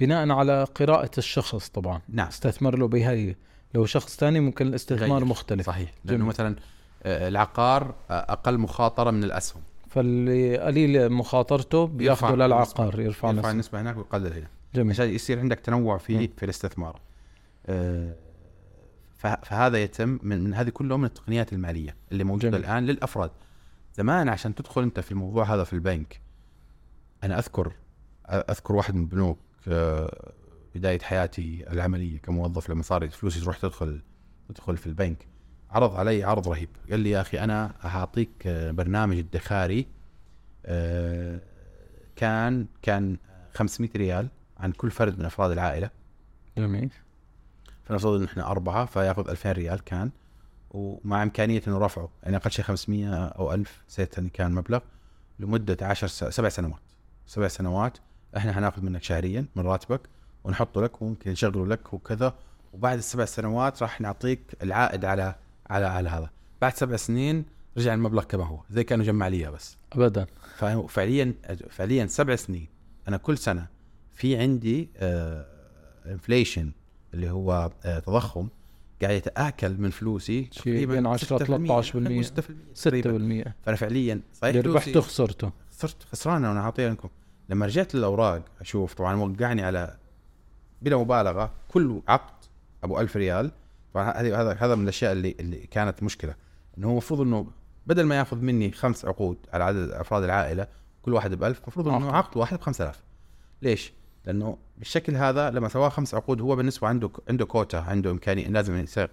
بناء 0.00 0.30
على 0.30 0.64
قراءة 0.64 1.10
الشخص 1.18 1.68
طبعا. 1.68 2.00
نعم. 2.08 2.26
استثمر 2.28 2.78
له 2.78 2.88
بهاي 2.88 3.34
لو 3.74 3.86
شخص 3.86 4.16
ثاني 4.16 4.40
ممكن 4.40 4.66
الاستثمار 4.66 5.10
غير. 5.18 5.24
مختلف. 5.24 5.66
صحيح. 5.66 5.92
لأنه 6.04 6.16
جميل. 6.18 6.28
مثلا 6.28 6.56
آه، 7.02 7.28
العقار 7.28 7.94
آه، 8.10 8.32
أقل 8.32 8.58
مخاطرة 8.58 9.10
من 9.10 9.24
الأسهم. 9.24 9.62
فاللي 9.90 10.58
قليل 10.58 11.12
مخاطرته 11.12 11.90
يرفع 12.00 12.30
للعقار 12.34 13.00
يرفع, 13.00 13.30
يرفع 13.30 13.50
النسبة 13.50 13.80
هناك 13.80 13.96
ويقلل 13.96 14.32
هنا 14.32 14.46
جميل. 14.74 14.90
عشان 14.90 15.08
يصير 15.10 15.38
عندك 15.38 15.60
تنوع 15.60 15.98
في 15.98 16.18
مم. 16.18 16.28
في 16.36 16.42
الاستثمار. 16.44 17.00
آه، 17.66 18.12
فه- 18.12 18.14
فهذا 19.22 19.82
يتم 19.82 20.18
من, 20.22 20.44
من 20.44 20.54
هذه 20.54 20.68
كلها 20.68 20.96
من 20.96 21.04
التقنيات 21.04 21.52
المالية 21.52 21.96
اللي 22.12 22.24
موجودة 22.24 22.48
جميل. 22.48 22.64
الآن 22.64 22.86
للأفراد. 22.86 23.30
زمان 23.94 24.28
عشان 24.28 24.54
تدخل 24.54 24.82
أنت 24.82 25.00
في 25.00 25.12
الموضوع 25.12 25.54
هذا 25.54 25.64
في 25.64 25.72
البنك 25.72 26.20
أنا 27.24 27.38
أذكر 27.38 27.72
أذكر 28.28 28.74
واحد 28.74 28.94
من 28.94 29.00
البنوك 29.00 29.38
آه، 29.68 30.32
بداية 30.74 30.98
حياتي 30.98 31.64
العملية 31.70 32.18
كموظف 32.18 32.70
لما 32.70 32.82
صار 32.82 33.10
فلوسي 33.10 33.40
تروح 33.40 33.58
تدخل 33.58 34.02
تدخل 34.48 34.76
في 34.76 34.86
البنك 34.86 35.26
عرض 35.70 35.96
علي 35.96 36.24
عرض 36.24 36.48
رهيب. 36.48 36.68
قال 36.90 37.00
لي 37.00 37.10
يا 37.10 37.20
أخي 37.20 37.38
أنا 37.38 37.74
هعطيك 37.80 38.30
آه، 38.46 38.70
برنامج 38.70 39.18
ادخاري 39.18 39.86
آه، 40.66 41.40
كان 42.16 42.66
كان 42.82 43.16
500 43.54 43.90
ريال 43.96 44.28
عن 44.56 44.72
كل 44.72 44.90
فرد 44.90 45.18
من 45.18 45.24
أفراد 45.24 45.50
العائلة. 45.50 45.90
جميل. 46.58 46.90
فنفترض 47.84 48.20
إن 48.20 48.24
إحنا 48.24 48.50
أربعة 48.50 48.84
فياخذ 48.84 49.28
2000 49.30 49.52
ريال 49.52 49.84
كان 49.84 50.10
ومع 50.70 51.22
إمكانية 51.22 51.62
إنه 51.68 51.78
رفعه 51.78 52.10
يعني 52.22 52.36
أقل 52.36 52.50
شيء 52.50 52.64
500 52.64 53.14
أو 53.14 53.54
1000 53.54 53.82
نسيت 53.88 54.18
ان 54.18 54.28
كان 54.28 54.52
مبلغ 54.52 54.80
لمدة 55.38 55.86
10 55.86 56.08
س... 56.08 56.24
سبع 56.24 56.48
سنوات. 56.48 56.80
سبع 57.26 57.48
سنوات 57.48 57.98
إحنا 58.36 58.52
حناخذ 58.52 58.82
منك 58.82 59.02
شهريا 59.02 59.46
من 59.56 59.62
راتبك 59.62 60.00
ونحطه 60.44 60.82
لك 60.82 61.02
وممكن 61.02 61.30
نشغله 61.30 61.66
لك 61.66 61.94
وكذا. 61.94 62.34
وبعد 62.72 62.98
السبع 62.98 63.24
سنوات 63.24 63.82
راح 63.82 64.00
نعطيك 64.00 64.40
العائد 64.62 65.04
على 65.04 65.34
على 65.70 65.86
على 65.86 66.08
هذا. 66.08 66.30
بعد 66.60 66.74
سبع 66.74 66.96
سنين 66.96 67.44
رجع 67.76 67.94
المبلغ 67.94 68.24
كما 68.24 68.44
هو 68.44 68.60
زي 68.70 68.84
كأنه 68.84 69.04
جمع 69.04 69.28
لي 69.28 69.50
بس. 69.50 69.76
ابدا. 69.92 70.26
ففعليا 70.56 71.34
فعليا 71.70 72.06
سبع 72.06 72.36
سنين. 72.36 72.68
أنا 73.08 73.16
كل 73.16 73.38
سنة 73.38 73.66
في 74.12 74.36
عندي 74.36 74.88
انفليشن 76.06 76.72
اللي 77.14 77.30
هو 77.30 77.70
آه 77.84 77.98
تضخم 77.98 78.48
قاعد 79.02 79.14
يتآكل 79.14 79.80
من 79.80 79.90
فلوسي 79.90 80.50
بين 80.66 81.06
10 81.06 81.38
13% 81.38 81.42
6% 81.42 82.42
6% 82.74 83.50
فأنا 83.62 83.76
فعليا 83.76 84.20
صحيح 84.34 84.56
اللي 84.56 84.70
ربحته 84.70 85.00
خسرته 85.00 85.52
صرت 85.70 86.02
خسران 86.02 86.44
وأنا 86.44 86.72
لكم. 86.78 87.08
لما 87.48 87.66
رجعت 87.66 87.94
للأوراق 87.94 88.44
أشوف 88.60 88.94
طبعا 88.94 89.16
وقعني 89.16 89.62
على 89.62 89.96
بلا 90.82 90.96
مبالغة 90.96 91.52
كل 91.68 92.02
عقد 92.08 92.44
أبو 92.84 93.00
ألف 93.00 93.16
ريال. 93.16 93.50
طبعا 93.94 94.10
هذا 94.10 94.52
هذا 94.52 94.74
من 94.74 94.82
الأشياء 94.82 95.12
اللي 95.12 95.36
اللي 95.40 95.56
كانت 95.56 96.02
مشكلة 96.02 96.34
إنه 96.78 96.86
هو 96.86 96.90
المفروض 96.90 97.20
إنه 97.20 97.46
بدل 97.86 98.02
ما 98.02 98.18
يأخذ 98.18 98.36
مني 98.36 98.72
خمس 98.72 99.04
عقود 99.04 99.38
على 99.52 99.64
عدد 99.64 99.90
أفراد 99.90 100.22
العائلة 100.22 100.66
كل 101.02 101.12
واحد 101.12 101.34
ب 101.34 101.44
1000 101.44 101.60
المفروض 101.62 101.88
إنه. 101.88 102.12
عقد 102.12 102.36
واحد 102.36 102.56
ب 102.56 102.60
5000 102.60 103.02
ليش؟ 103.62 103.92
لأنه 104.26 104.58
بالشكل 104.78 105.16
هذا 105.16 105.50
لما 105.50 105.68
سواه 105.68 105.88
خمس 105.88 106.14
عقود 106.14 106.40
هو 106.40 106.56
بالنسبة 106.56 106.88
عنده 106.88 107.10
عنده 107.28 107.44
كوتا 107.44 107.76
عنده 107.76 108.10
إمكانية 108.10 108.48
لازم 108.48 108.76
يصير. 108.76 109.10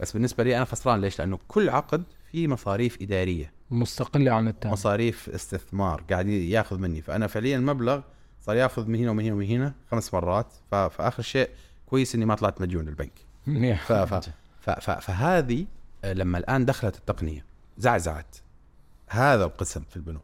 بس 0.00 0.12
بالنسبة 0.12 0.44
لي 0.44 0.56
أنا 0.56 0.64
خسران. 0.64 1.00
ليش؟ 1.00 1.18
لأنه 1.18 1.38
كل 1.48 1.68
عقد 1.68 2.02
فيه 2.32 2.46
مصاريف 2.46 2.98
إدارية. 3.02 3.52
مستقلة 3.70 4.32
عن 4.32 4.48
الثاني 4.48 4.72
مصاريف 4.72 5.28
استثمار 5.28 6.04
قاعد 6.10 6.26
ياخذ 6.26 6.78
مني. 6.78 7.02
فأنا 7.02 7.26
فعليا 7.26 7.56
المبلغ 7.56 8.00
صار 8.40 8.56
ياخذ 8.56 8.86
من 8.86 8.98
هنا 8.98 9.10
ومن 9.10 9.24
هنا 9.24 9.34
ومن 9.34 9.46
هنا 9.46 9.74
خمس 9.90 10.14
مرات. 10.14 10.46
فآخر 10.70 11.22
شيء 11.22 11.50
كويس 11.86 12.14
إني 12.14 12.24
ما 12.24 12.34
طلعت 12.34 12.60
مديون 12.60 12.84
للبنك 12.84 13.12
منيح 13.46 13.86
ف- 13.86 13.92
ف- 13.92 14.30
ف- 14.60 14.70
ف- 14.70 14.90
فهذه 14.90 15.66
آه، 16.04 16.12
لما 16.12 16.38
الآن 16.38 16.64
دخلت 16.64 16.96
التقنية 16.96 17.44
زعزعت. 17.78 18.36
هذا 19.08 19.44
القسم 19.44 19.82
في 19.90 19.96
البنوك. 19.96 20.22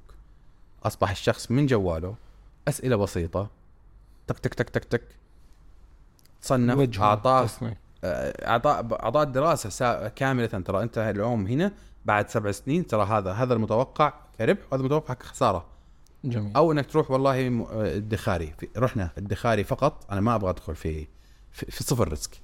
أصبح 0.85 1.11
الشخص 1.11 1.51
من 1.51 1.67
جواله 1.67 2.15
أسئلة 2.69 2.97
بسيطة 2.97 3.51
تك 4.27 4.39
تك 4.39 4.55
تك 4.55 4.69
تك 4.69 4.85
تك. 4.85 5.03
صنف 6.43 6.79
وجهه 6.79 7.03
أعطاه. 7.05 7.49
آه، 8.05 8.49
اعطاء 8.49 9.03
اعطاء 9.03 9.25
دراسه 9.25 9.69
سا- 9.71 10.09
كاملة 10.09 10.47
ترى. 10.47 10.83
أنت 10.83 10.99
اليوم 10.99 11.47
هنا 11.47 11.73
بعد 12.05 12.29
سبع 12.31 12.51
سنين 12.51 12.87
ترى 12.87 13.05
هذا 13.07 13.33
هذا 13.33 13.55
المتوقع 13.55 14.13
كربح 14.39 14.61
وهذا 14.71 14.81
المتوقع 14.81 15.15
كخساره 15.15 15.67
جميل. 16.25 16.57
أو 16.57 16.73
إنك 16.73 16.87
تروح 16.87 17.11
والله 17.11 17.47
آه، 17.49 17.97
ادخاري 17.97 18.55
في 18.59 18.69
رحنا 18.77 19.11
ادخاري 19.19 19.65
فقط. 19.65 20.07
أنا 20.13 20.21
ما 20.21 20.35
أبغى 20.35 20.51
أدخل 20.51 20.75
في 20.75 21.07
في, 21.53 21.67
في 21.71 21.85
صفر 21.85 22.09
risk. 22.09 22.41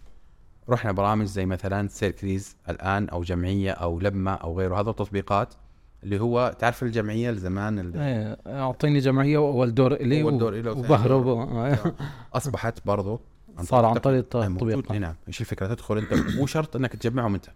رحنا 0.69 0.93
برامج 0.93 1.27
زي 1.27 1.47
مثلا 1.47 1.89
سيركليز 1.88 2.57
الآن 2.69 3.09
أو 3.09 3.23
جمعية 3.23 3.71
أو 3.73 4.01
لمة 4.01 4.35
أو 4.35 4.59
غيره. 4.59 4.81
هذا 4.81 4.91
التطبيقات 4.91 5.55
اللي 6.04 6.21
هو 6.21 6.54
تعرف 6.59 6.82
الجمعية 6.82 7.30
الزمان 7.30 7.78
اللي 7.78 7.99
إيه 8.06 8.38
أعطيني 8.61 8.99
جمعية 8.99 9.38
واول 9.38 9.75
دور 9.75 9.92
إلي 9.94 10.23
أول 10.23 10.38
دور 10.38 10.54
وثاني 10.54 10.71
وبهرب. 10.80 11.25
دور. 11.25 11.76
أصبحت 12.35 12.78
برضو 12.87 13.21
صار 13.61 13.85
عن 13.85 13.94
طريق 13.94 14.18
التطبيق. 14.35 14.92
نعم 14.92 15.14
إيش 15.28 15.40
الفكرة؟ 15.40 15.66
تدخل 15.66 15.99
أنت. 15.99 16.14
مو 16.38 16.47
شرط 16.47 16.76
إنك 16.76 16.97
تجمعهم 16.97 17.35
انت 17.35 17.47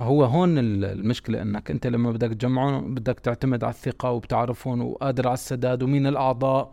هو 0.00 0.24
هون 0.24 0.58
ال- 0.58 0.84
المشكلة 0.84 1.42
إنك 1.42 1.70
أنت 1.70 1.86
لما 1.86 2.12
بدك 2.12 2.30
تجمعهم 2.30 2.94
بدك 2.94 3.20
تعتمد 3.20 3.64
على 3.64 3.72
الثقة 3.72 4.10
وبتعرفهم 4.10 4.82
وقادر 4.82 5.26
على 5.28 5.34
السداد 5.34 5.82
ومين 5.82 6.06
الأعضاء. 6.06 6.72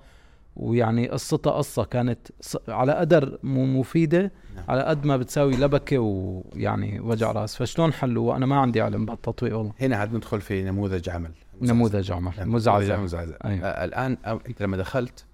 ويعني 0.56 1.10
قصتها 1.10 1.52
قصة 1.52 1.84
كانت 1.84 2.20
على 2.68 2.94
قدر 2.94 3.40
مو 3.44 3.66
مفيدة 3.66 4.32
نعم. 4.56 4.66
على 4.70 4.84
قد 4.84 5.06
ما 5.06 5.18
بتساوي 5.18 5.56
لبكة 5.56 5.98
ويعني 6.00 7.00
وجع 7.00 7.32
رأس. 7.32 7.56
فشلون 7.56 7.94
حلوا 7.94 8.36
أنا 8.36 8.46
ما 8.46 8.56
عندي 8.60 8.82
علم 8.82 9.06
بهالتطبيق 9.06 9.58
والله. 9.58 9.74
هنا 9.82 9.96
عاد 9.96 10.16
ندخل 10.16 10.42
في 10.42 10.64
نموذج 10.64 11.10
عمل. 11.10 11.32
نموذج 11.62 12.12
عمل. 12.12 12.32
نعم، 12.38 12.52
مزعزع 12.52 12.98
مزعزع 12.98 13.36
أيوة. 13.46 13.68
آه، 13.68 13.86
الآن 13.86 14.18
آه، 14.26 14.40
أنت 14.48 14.62
لما 14.62 14.78
دخلت. 14.78 15.26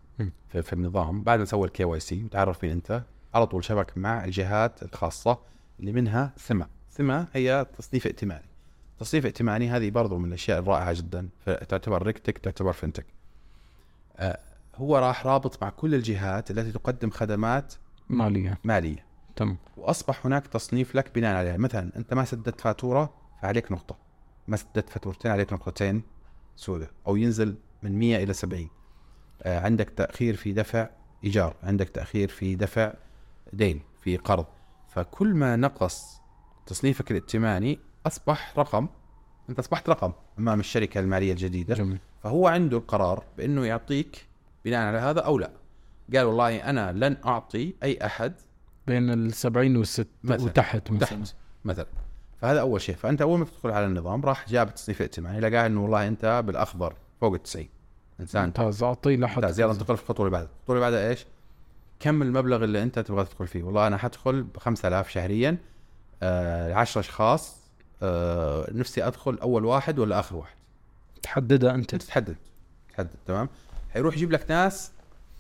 في, 0.50 0.62
في 0.62 0.74
النظام 0.74 1.24
بعد 1.24 1.40
ما 1.40 1.46
سوى 1.46 1.68
ال 1.68 1.84
KYC 1.84 2.24
وتعرف 2.24 2.64
مين 2.64 2.72
أنت 2.72 3.04
على 3.34 3.48
طول 3.48 3.64
شبك 3.64 3.98
مع 3.98 4.26
الجهات 4.26 4.84
الخاصة 4.84 5.40
اللي 5.80 5.92
منها 5.92 6.34
ثمة. 6.38 6.68
ثمة 6.92 7.28
هي 7.34 7.66
تصنيف 7.78 8.06
ائتماني. 8.06 8.46
تصنيف 9.00 9.26
ائتماني 9.26 9.70
هذه 9.70 9.90
برضو 9.90 10.18
من 10.18 10.28
الأشياء 10.28 10.60
الرائعة 10.60 10.94
جدا 10.94 11.30
تعتبر 11.46 12.04
ريكتك 12.04 12.38
تعتبر 12.38 12.74
فنتك. 12.74 13.06
آه، 14.18 14.40
هو 14.80 14.98
راح 14.98 15.26
رابط 15.26 15.64
مع 15.64 15.70
كل 15.70 15.96
الجهات 15.96 16.52
التي 16.52 16.72
تقدم 16.72 17.10
خدمات 17.10 17.74
مالية. 18.10 18.60
مالية. 18.64 19.06
تمام 19.36 19.58
وأصبح 19.78 20.26
هناك 20.26 20.48
تصنيف 20.48 20.96
لك 20.96 21.16
بناء 21.16 21.36
عليها. 21.36 21.58
مثلا 21.58 21.92
أنت 21.96 22.14
ما 22.14 22.26
سددت 22.26 22.62
فاتورة 22.62 23.14
فعليك 23.42 23.72
نقطة. 23.72 23.98
ما 24.48 24.58
سددت 24.58 24.90
فاتورتين 24.90 25.32
عليك 25.32 25.54
نقطتين 25.54 26.04
سوداء. 26.56 26.90
أو 27.08 27.16
ينزل 27.16 27.56
من 27.84 28.00
100 28.00 28.24
إلى 28.24 28.34
70 28.34 28.70
آه 29.44 29.60
عندك 29.60 29.90
تأخير 29.90 30.36
في 30.36 30.54
دفع 30.54 30.90
إيجار. 31.24 31.56
عندك 31.64 31.90
تأخير 31.90 32.28
في 32.28 32.56
دفع 32.56 32.94
دين 33.54 33.82
في 34.02 34.18
قرض. 34.18 34.46
فكل 34.90 35.34
ما 35.34 35.56
نقص 35.56 36.20
تصنيفك 36.66 37.12
الائتماني 37.12 37.80
أصبح 38.08 38.54
رقم. 38.58 38.88
أنت 39.50 39.60
أصبحت 39.60 39.90
رقم 39.90 40.12
أمام 40.40 40.60
الشركة 40.60 41.00
المالية 41.00 41.32
الجديدة. 41.32 41.76
جميل. 41.76 42.00
فهو 42.24 42.48
عنده 42.48 42.78
القرار 42.78 43.24
بأنه 43.38 43.66
يعطيك 43.66 44.29
بناء 44.66 44.80
على 44.88 44.98
هذا 44.98 45.20
أو 45.20 45.38
لا. 45.38 45.52
قال 46.16 46.24
والله 46.24 46.58
أنا 46.70 46.92
لن 46.92 47.18
أعطي 47.26 47.74
أي 47.84 48.06
أحد 48.06 48.34
بين 48.88 49.10
ال 49.10 49.34
70 49.34 49.76
والست 49.78 50.08
مثلاً. 50.24 50.46
وتحت 50.46 50.92
مثلا. 50.92 51.24
مثلا. 51.66 51.86
فهذا 52.42 52.62
أول 52.62 52.82
شيء. 52.82 52.96
فأنت 52.96 53.22
أول 53.22 53.40
ما 53.40 53.46
تدخل 53.46 53.72
على 53.72 53.86
النظام 53.86 54.22
راح 54.26 54.50
جاب 54.50 54.68
التصنيف 54.68 55.02
الائتماني 55.02 55.40
لقاه 55.40 55.66
إنه 55.66 55.84
والله 55.84 56.08
أنت 56.08 56.44
بالأخضر 56.46 56.94
فوق 57.22 57.34
ال 57.34 57.44
90 57.44 57.70
إنسان. 58.20 58.46
ممتاز. 58.46 58.84
اعطيه 58.84 59.18
لحد 59.18 59.36
ممتاز. 59.36 59.60
يلا 59.60 59.72
انتقل 59.72 59.98
في 59.98 60.04
الخطوة 60.04 60.26
اللي 60.26 60.38
بعدها. 60.38 60.50
الخطوة 60.60 60.76
اللي 60.76 60.86
بعدها 60.86 61.10
إيش؟ 61.10 61.26
كم 62.00 62.22
المبلغ 62.22 62.64
اللي 62.64 62.84
أنت 62.84 63.00
تبغى 63.00 63.26
تدخل 63.26 63.48
فيه؟ 63.48 63.64
والله 63.64 63.88
أنا 63.88 63.98
حدخل 63.98 64.44
ب 64.44 64.58
5000 64.58 65.10
شهريا. 65.10 65.58
آه 66.24 66.74
10 66.74 67.00
أشخاص. 67.00 67.58
آه 68.02 68.68
نفسي 68.72 69.08
أدخل 69.08 69.38
أول 69.42 69.66
واحد 69.66 70.00
ولا 70.00 70.20
آخر 70.20 70.36
واحد؟ 70.36 70.56
تحددها 71.24 71.76
انت 71.76 71.94
أنت. 71.94 72.04
تحدد. 72.04 72.36
تحدد. 72.94 73.16
تمام؟ 73.26 73.50
حيروح 73.94 74.16
يجيب 74.16 74.32
لك 74.32 74.46
ناس 74.52 74.92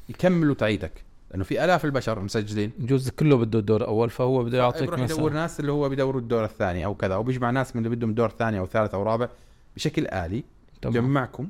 يكملوا 0.09 0.55
تعيتك 0.55 0.91
لأنه 1.31 1.43
في 1.43 1.65
آلاف 1.65 1.85
البشر 1.85 2.19
مسجلين. 2.19 2.71
يجوز 2.79 3.09
كله 3.09 3.37
بده 3.37 3.59
الدور 3.59 3.81
الأول 3.81 4.09
فهو 4.09 4.43
بده 4.43 4.57
يعطيك 4.57 4.81
يروح 4.81 4.99
يدور 4.99 5.29
مثلا. 5.29 5.41
ناس 5.41 5.59
اللي 5.59 5.71
هو 5.71 5.89
بيدوروا 5.89 6.21
الدور 6.21 6.43
الثاني 6.45 6.85
أو 6.85 6.95
كذا 6.95 7.13
أو 7.15 7.23
بيجمع 7.23 7.49
ناس 7.49 7.75
من 7.75 7.85
اللي 7.85 7.95
بدهم 7.95 8.13
دور 8.13 8.29
ثاني 8.29 8.59
أو 8.59 8.65
ثالث 8.65 8.93
أو 8.93 9.03
رابع 9.03 9.29
بشكل 9.75 10.07
آلي. 10.07 10.43
تمام. 10.81 10.93
جمعكم. 10.93 11.49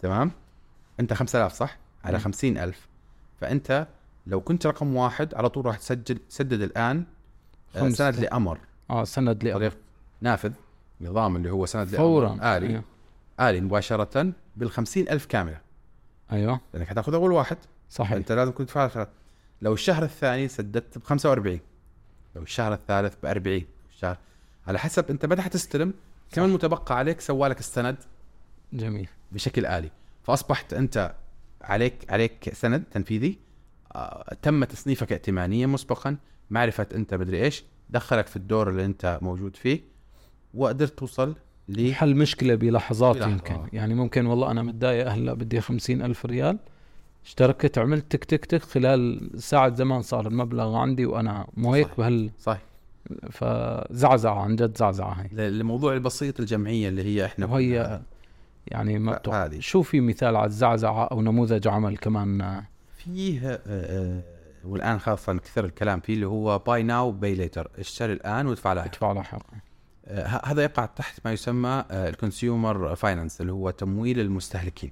تمام؟ 0.00 0.30
أنت 1.00 1.12
5000 1.12 1.52
صح؟ 1.52 1.76
على 2.04 2.16
مم. 2.18 2.22
50000 2.24 2.88
فأنت 3.40 3.86
لو 4.26 4.40
كنت 4.40 4.66
رقم 4.66 4.96
واحد 4.96 5.34
على 5.34 5.48
طول 5.48 5.66
راح 5.66 5.76
تسجل 5.78 6.18
سدد 6.28 6.60
الآن 6.62 7.04
آه، 7.76 7.80
خمسة. 7.80 8.10
سند 8.10 8.20
لأمر. 8.24 8.58
آه 8.90 9.04
سند 9.04 9.44
لي 9.44 9.52
طريق 9.52 9.76
نافذ. 10.20 10.52
نظام 11.00 11.36
اللي 11.36 11.50
هو 11.50 11.66
سند 11.66 11.86
فورا. 11.88 12.28
لامر 12.28 12.56
آلي. 12.56 12.66
أيوه, 12.66 12.82
آلي 13.40 13.60
مباشرة 13.60 14.32
بال 14.56 14.70
50000 14.70 15.26
كاملة. 15.26 15.65
أيوة. 16.32 16.60
لانك 16.74 16.86
حتاخذ 16.88 17.14
أول 17.14 17.32
واحد. 17.32 17.56
صحيح. 17.90 18.12
أنت 18.12 18.32
لازم 18.32 18.52
كنت 18.52 18.70
تدفع 18.70 19.06
لو 19.62 19.72
الشهر 19.74 20.02
الثاني 20.02 20.48
سددت 20.48 20.98
ب 20.98 21.02
45 21.02 21.60
لو 22.36 22.42
الشهر 22.42 22.72
الثالث 22.72 23.14
ب 23.22 23.26
40 23.26 23.64
الشهر 23.90 24.18
على 24.66 24.78
حسب 24.78 25.10
أنت 25.10 25.26
متى 25.26 25.42
حتستلم. 25.42 25.94
كم 26.32 26.44
المتبقى 26.44 26.98
عليك 26.98 27.20
سوى 27.20 27.48
لك 27.48 27.60
السند. 27.60 27.96
جميل. 28.72 29.08
بشكل 29.32 29.66
آلي. 29.66 29.90
فأصبحت 30.22 30.74
أنت 30.74 31.14
عليك 31.62 32.10
عليك 32.10 32.54
سند 32.54 32.84
تنفيذي. 32.92 33.38
آه، 33.94 34.36
تم 34.42 34.64
تصنيفك 34.64 35.12
ائتمانيا 35.12 35.66
مسبقا. 35.66 36.16
معرفة 36.50 36.86
أنت 36.94 37.14
مدري 37.14 37.44
إيش. 37.44 37.64
دخلك 37.90 38.26
في 38.26 38.36
الدور 38.36 38.70
اللي 38.70 38.84
أنت 38.84 39.18
موجود 39.22 39.56
فيه. 39.56 39.80
وقدرت 40.54 40.98
توصل 40.98 41.36
ل 41.68 41.94
حل 41.94 42.16
مشكلة 42.16 42.54
بلحظات 42.54 43.16
بلحظة. 43.16 43.32
يمكن. 43.32 43.56
يعني 43.72 43.94
ممكن 43.94 44.26
والله 44.26 44.50
أنا 44.50 44.62
متضايق 44.62 45.10
هلا 45.10 45.32
بدي 45.32 45.60
خمسين 45.60 46.02
ألف 46.02 46.26
ريال. 46.26 46.58
اشتركت 47.24 47.78
عملت 47.78 48.12
تك 48.12 48.24
تك 48.24 48.44
تك 48.44 48.62
خلال 48.62 49.30
ساعة 49.36 49.74
زمان 49.74 50.02
صار 50.02 50.26
المبلغ 50.26 50.76
عندي 50.76 51.06
وأنا 51.06 51.46
مو 51.56 51.74
هيك 51.74 51.86
صحيح. 51.86 51.98
بهال 51.98 52.30
صح 52.38 52.58
فزعزعة 53.30 54.40
عن 54.40 54.56
جد 54.56 54.76
زعزعة 54.76 55.12
هي. 55.12 55.48
الموضوع 55.48 55.94
البسيط 55.94 56.40
الجمعية 56.40 56.88
اللي 56.88 57.02
هي 57.02 57.24
إحنا 57.24 57.46
وهي 57.46 58.00
يعني 58.66 58.98
ما. 58.98 59.50
شو 59.58 59.82
في 59.82 60.00
مثال 60.00 60.36
على 60.36 60.46
الزعزعة 60.46 61.04
أو 61.04 61.22
نموذج 61.22 61.68
عمل 61.68 61.96
كمان؟ 61.96 62.40
آه، 62.40 62.64
فيه 62.96 63.48
آه، 63.48 63.60
آه، 63.66 64.22
والآن 64.64 64.98
خاصة 64.98 65.38
كثر 65.38 65.64
الكلام 65.64 66.00
فيه 66.00 66.14
اللي 66.14 66.26
هو 66.26 66.58
buy 66.58 66.82
now 66.82 67.12
pay 67.12 67.34
later 67.34 67.70
اشتري 67.78 68.12
الآن 68.12 68.46
وادفع 68.46 68.72
لاحقا 68.72 68.90
ادفع 68.90 69.12
لاحقا 69.12 69.54
آه، 69.54 69.65
هذا 70.44 70.62
يقع 70.62 70.86
تحت 70.86 71.20
ما 71.24 71.32
يسمى 71.32 71.84
ال 71.90 72.02
consumer 72.02 72.96
finance 72.96 73.40
اللي 73.40 73.52
هو 73.52 73.70
تمويل 73.70 74.20
المستهلكين. 74.20 74.90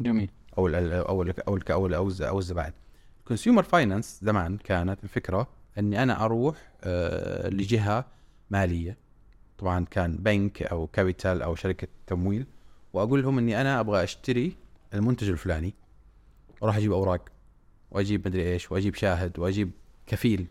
جميل. 0.00 0.30
أو 0.58 0.66
ال 0.66 0.74
أو 0.74 1.22
ال 1.22 1.40
أو 1.48 1.56
ال 1.56 1.72
أو 1.72 1.86
ال 1.86 1.94
أو, 1.94 2.10
أو 2.20 2.38
الزبائن. 2.38 2.72
consumer 3.24 3.62
finance 3.62 4.18
زمان 4.22 4.56
كانت 4.56 5.04
الفكرة 5.04 5.48
إني 5.78 6.02
أنا 6.02 6.24
أروح 6.24 6.72
آه 6.84 7.48
لجهة 7.48 8.06
مالية. 8.50 8.98
طبعا 9.58 9.84
كان 9.84 10.16
بنك 10.16 10.62
أو 10.62 10.86
capital 10.86 11.42
أو 11.42 11.54
شركة 11.54 11.88
تمويل 12.06 12.46
وأقول 12.92 13.22
لهم 13.22 13.38
إني 13.38 13.60
أنا 13.60 13.80
أبغى 13.80 14.02
أشتري 14.02 14.56
المنتج 14.94 15.28
الفلاني. 15.28 15.74
وأروح 16.60 16.76
أجيب 16.76 16.92
أوراق 16.92 17.28
وأجيب 17.90 18.28
مدري 18.28 18.52
إيش 18.52 18.72
وأجيب 18.72 18.94
شاهد 18.94 19.38
وأجيب 19.38 19.70
كفيل 20.06 20.46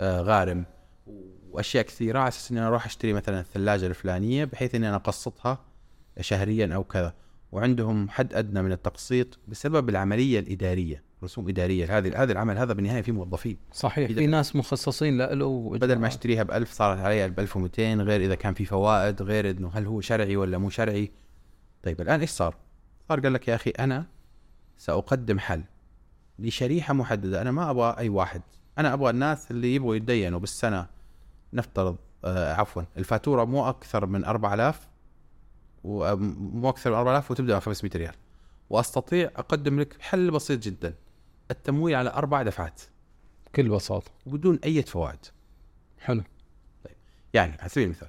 آه 0.00 0.20
غارم. 0.20 0.64
وأشياء 1.52 1.84
كثيرة 1.84 2.18
على 2.18 2.28
أساس 2.28 2.50
إني 2.50 2.60
أروح 2.60 2.86
أشتري 2.86 3.12
مثلا 3.12 3.40
الثلاجة 3.40 3.86
الفلانية 3.86 4.44
بحيث 4.44 4.74
إني 4.74 4.88
أنا 4.88 4.96
أقسطها 4.96 5.58
شهريا 6.20 6.74
أو 6.74 6.84
كذا. 6.84 7.14
وعندهم 7.52 8.08
حد 8.08 8.34
أدنى 8.34 8.62
من 8.62 8.72
التقسيط 8.72 9.38
بسبب 9.48 9.88
العملية 9.88 10.38
الإدارية 10.38 11.02
رسوم 11.24 11.48
إدارية. 11.48 11.98
هذه 11.98 12.22
هذا 12.22 12.32
العمل 12.32 12.58
هذا 12.58 12.72
بالنهاية 12.72 13.02
فيه 13.02 13.12
موظفين. 13.12 13.56
صحيح 13.72 14.12
في 14.12 14.26
ناس 14.26 14.56
مخصصين 14.56 15.18
له 15.18 15.70
بدل 15.70 15.98
ما 15.98 16.06
أشتريها 16.06 16.42
ب 16.42 16.50
1000 16.50 16.72
صارت 16.72 17.00
علي 17.00 17.28
ب 17.28 17.40
1200 17.40 17.94
غير 17.94 18.20
إذا 18.20 18.34
كان 18.34 18.54
في 18.54 18.64
فوائد 18.64 19.22
غير 19.22 19.50
إنه 19.50 19.70
هل 19.74 19.86
هو 19.86 20.00
شرعي 20.00 20.36
ولا 20.36 20.58
مو 20.58 20.70
شرعي. 20.70 21.10
طيب 21.82 22.00
الآن 22.00 22.20
إيش 22.20 22.30
صار؟ 22.30 22.56
صار 23.08 23.20
قال 23.20 23.32
لك 23.32 23.48
يا 23.48 23.54
أخي 23.54 23.70
أنا 23.70 24.06
سأقدم 24.78 25.38
حل 25.38 25.62
لشريحة 26.38 26.94
محددة. 26.94 27.42
أنا 27.42 27.50
ما 27.50 27.70
أبغى 27.70 27.94
أي 27.98 28.08
واحد. 28.08 28.42
أنا 28.78 28.94
أبغى 28.94 29.10
الناس 29.10 29.50
اللي 29.50 29.74
يبغوا 29.74 29.96
يتدينوا 29.96 30.40
بالسنة 30.40 30.99
نفترض 31.52 31.96
آه 32.24 32.54
عفوا 32.54 32.82
الفاتورة 32.96 33.44
مو 33.44 33.68
أكثر 33.68 34.06
من 34.06 34.24
4000 34.24 34.88
ومو 35.84 36.68
أكثر 36.68 36.90
من 36.90 36.96
4000 36.96 37.30
وتبدأ 37.30 37.54
من 37.54 37.60
500 37.60 37.92
ريال. 37.96 38.14
وأستطيع 38.70 39.30
أقدم 39.36 39.80
لك 39.80 39.96
حل 40.00 40.30
بسيط 40.30 40.62
جدا 40.62 40.94
التمويل 41.50 41.94
على 41.94 42.10
أربع 42.10 42.42
دفعات. 42.42 42.80
بكل 43.46 43.68
بساطة. 43.68 44.10
وبدون 44.26 44.58
أي 44.64 44.82
فوائد. 44.82 45.18
حلو. 46.00 46.22
يعني 47.34 47.56
على 47.60 47.68
سبيل 47.68 47.84
المثال. 47.84 48.08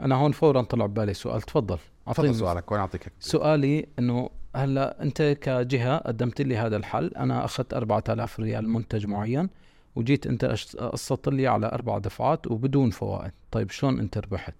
أنا 0.00 0.14
هون 0.14 0.32
فورا 0.32 0.62
طلع 0.62 0.86
ببالي 0.86 1.14
سؤال. 1.14 1.42
تفضل. 1.42 1.78
أعطيني 2.08 2.34
سؤالك 2.34 2.72
وأنا 2.72 2.82
أعطيك. 2.82 3.12
سؤالي 3.20 3.88
إنه 3.98 4.30
هلأ 4.56 5.02
أنت 5.02 5.22
كجهة 5.22 5.98
قدمت 5.98 6.40
لي 6.40 6.56
هذا 6.56 6.76
الحل. 6.76 7.06
أنا 7.06 7.44
أخذت 7.44 7.74
4000 7.74 8.40
ريال 8.40 8.68
منتج 8.68 9.06
معين. 9.06 9.48
وجيت 9.96 10.26
انت 10.26 10.44
قسطت 10.78 11.28
لي 11.28 11.46
على 11.46 11.66
أربع 11.66 11.98
دفعات 11.98 12.46
وبدون 12.46 12.90
فوائد. 12.90 13.32
طيب 13.50 13.70
شلون 13.70 13.98
انت 13.98 14.18
ربحت؟ 14.18 14.54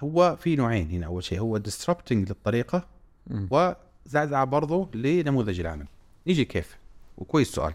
هو 0.00 0.36
في 0.36 0.56
نوعين 0.56 0.90
هنا 0.90 1.06
أول 1.06 1.24
شيء. 1.24 1.40
هو 1.40 1.56
ديستربتنج 1.58 2.28
للطريقة. 2.28 2.86
وزعزعة 3.50 4.44
برضه 4.44 4.88
لنموذج 4.94 5.60
العمل. 5.60 5.86
يجي 6.26 6.44
كيف؟ 6.44 6.78
وكويس 7.18 7.52
سؤال. 7.52 7.74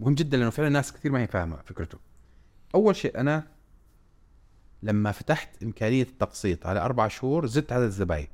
مهم 0.00 0.14
جدا 0.14 0.36
لأنه 0.36 0.50
فعلا 0.50 0.68
ناس 0.68 0.92
كثير 0.92 1.12
ما 1.12 1.20
هي 1.20 1.26
فاهمة 1.26 1.56
فكرته. 1.56 1.98
أول 2.74 2.96
شيء 2.96 3.20
أنا 3.20 3.46
لما 4.82 5.12
فتحت 5.12 5.62
إمكانية 5.62 6.02
التقسيط 6.02 6.66
على 6.66 6.80
أربع 6.80 7.08
شهور 7.08 7.46
زدت 7.46 7.72
عدد 7.72 7.84
الزباين 7.84 8.28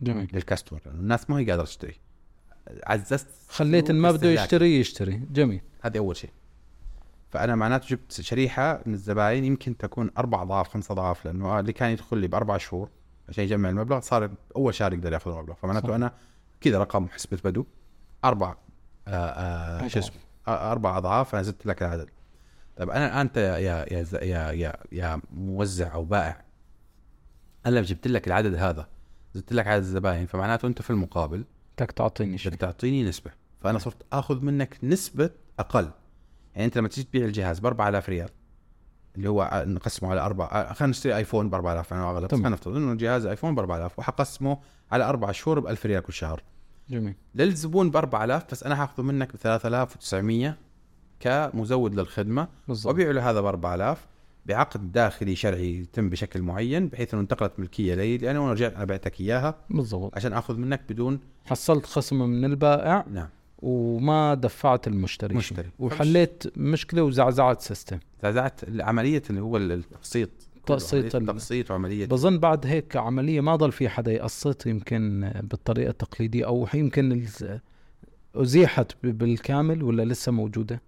جميل. 0.00 0.30
للكاستمر 0.32 0.80
لأنه 0.86 1.00
الناس 1.00 1.30
ما 1.30 1.38
هي 1.38 1.50
قادرة 1.50 1.64
تشتري. 1.64 1.96
عززت 2.84 3.26
خليت 3.48 3.90
ما 3.90 4.10
بده. 4.12 4.28
يشتري 4.30 4.80
يشتري. 4.80 5.16
جميل. 5.32 5.60
هذه 5.82 5.98
أول 5.98 6.16
شيء. 6.16 6.30
فأنا 7.30 7.54
معناته 7.54 7.86
جبت 7.88 8.12
شريحة 8.12 8.80
من 8.86 8.94
الزباين 8.94 9.44
يمكن 9.44 9.76
تكون 9.76 10.10
أربع 10.18 10.42
أضعاف 10.42 10.68
خمس 10.68 10.90
أضعاف 10.90 11.24
لأنه 11.24 11.60
اللي 11.60 11.72
كان 11.72 11.90
يدخل 11.90 12.18
لي 12.18 12.26
بأربع 12.26 12.56
شهور 12.56 12.88
عشان 13.28 13.44
يجمع 13.44 13.68
المبلغ 13.68 14.00
صار 14.00 14.30
أول 14.56 14.74
شهر 14.74 14.92
يقدر 14.92 15.12
يأخذ 15.12 15.30
المبلغ. 15.30 15.54
فمعناته 15.54 15.88
صح. 15.88 15.94
أنا 15.94 16.12
كذا 16.60 16.78
رقم 16.78 17.08
حسبة 17.08 17.38
بدو. 17.44 17.64
أربع 18.24 18.56
آه 19.08 19.10
آه 19.10 19.88
شو 19.88 19.98
اسمه؟ 19.98 20.16
آه، 20.48 20.72
أربع 20.72 20.96
أضعاف 20.98 21.34
أنا 21.34 21.42
زدت 21.42 21.66
لك 21.66 21.82
العدد. 21.82 22.08
طيب 22.76 22.90
أنا 22.90 23.06
الآن 23.06 23.18
أنت 23.20 23.36
يا 23.36 23.58
يا 23.58 24.06
يا 24.22 24.50
يا, 24.52 24.76
يا 24.92 25.20
موزع 25.32 25.94
أو 25.94 26.04
بائع 26.04 26.44
أنا 27.66 27.82
جبت 27.82 28.08
لك 28.08 28.26
العدد 28.26 28.54
هذا 28.54 28.88
زدت 29.34 29.52
لك 29.52 29.66
عدد 29.66 29.82
الزباين 29.82 30.26
فمعناته 30.26 30.66
أنت 30.66 30.82
في 30.82 30.90
المقابل 30.90 31.44
بدك 31.78 31.90
تعطيني 31.92 32.38
شيء. 32.38 32.52
بدك 32.52 32.60
تعطيني 32.60 33.04
نسبة. 33.08 33.30
فأنا 33.60 33.78
صرت 33.78 33.96
آخذ 34.12 34.40
منك 34.44 34.78
نسبة 34.82 35.30
أقل. 35.58 35.90
يعني 36.54 36.66
أنت 36.66 36.78
لما 36.78 36.88
تيجي 36.88 37.06
تبيع 37.06 37.24
الجهاز 37.24 37.58
ب 37.58 37.66
4000 37.66 38.08
ريال 38.08 38.28
اللي 39.16 39.28
هو 39.28 39.64
نقسمه 39.66 40.10
على 40.10 40.20
أربع 40.20 40.44
ع- 40.44 40.72
خلينا 40.72 40.90
نشتري 40.90 41.16
آيفون 41.16 41.50
ب 41.50 41.54
4000 41.54 41.92
أنا 41.92 42.12
تمام. 42.12 42.28
خلينا 42.28 42.48
نفترض 42.48 42.76
إنه 42.76 42.94
جهاز 42.94 43.26
آيفون 43.26 43.54
ب 43.54 43.58
4000 43.58 43.98
وحقسمه 43.98 44.58
على 44.92 45.04
أربع 45.04 45.32
شهور 45.32 45.60
ب 45.60 45.66
1000 45.66 45.86
ريال 45.86 46.02
كل 46.02 46.12
شهر. 46.12 46.42
جميل. 46.90 47.14
للزبون 47.34 47.90
ب 47.90 47.96
4000 47.96 48.50
بس 48.52 48.62
أنا 48.62 48.76
حاخذه 48.76 49.02
منك 49.02 49.32
ب 49.32 49.36
3900 49.36 50.56
كمزود 51.20 51.94
للخدمة. 51.94 52.48
بالضبط. 52.68 52.86
وابيعه 52.86 53.12
له 53.12 53.30
هذا 53.30 53.40
ب 53.40 53.44
4000 53.46 54.06
بعقد 54.46 54.92
داخلي 54.92 55.36
شرعي 55.36 55.74
يتم 55.74 56.10
بشكل 56.10 56.42
معين 56.42 56.88
بحيث 56.88 57.14
إنه 57.14 57.22
انتقلت 57.22 57.52
ملكية 57.58 57.94
لي 57.94 58.18
لأنه 58.18 58.44
أنا 58.44 58.52
رجعت 58.52 58.74
أنا 58.74 58.84
بعتك 58.84 59.20
إياها 59.20 59.58
بالضبط. 59.70 60.16
عشان 60.16 60.32
آخذ 60.32 60.56
منك 60.56 60.80
بدون 60.88 61.20
حصلت 61.44 61.86
خصم 61.86 62.22
من 62.22 62.44
البائع 62.44 63.06
نعم. 63.12 63.28
وما 63.58 64.34
دفعت 64.34 64.86
المشتري. 64.86 65.34
مشتري. 65.34 65.70
وحليت 65.78 66.44
مشكلة 66.56 67.02
وزعزعت 67.02 67.60
system 67.60 67.98
زعزعت 68.22 68.60
عمليه 68.80 69.22
اللي 69.30 69.40
هو 69.40 69.56
التقسيط 69.56 70.30
تقسيط 70.66 71.14
التقسيط 71.16 71.70
وعملية. 71.70 72.06
بظن 72.06 72.38
بعد 72.38 72.66
هيك 72.66 72.96
عملية 72.96 73.40
ما 73.40 73.56
ضل 73.56 73.72
في 73.72 73.88
حدا 73.88 74.12
يقسط 74.12 74.66
يمكن 74.66 75.32
بالطريقة 75.42 75.90
التقليدية 75.90 76.46
أو 76.46 76.68
يمكن 76.74 77.26
أزيحت 78.34 78.92
بالكامل 79.02 79.82
ولا 79.82 80.02
لسه 80.04 80.32
موجودة؟ 80.32 80.82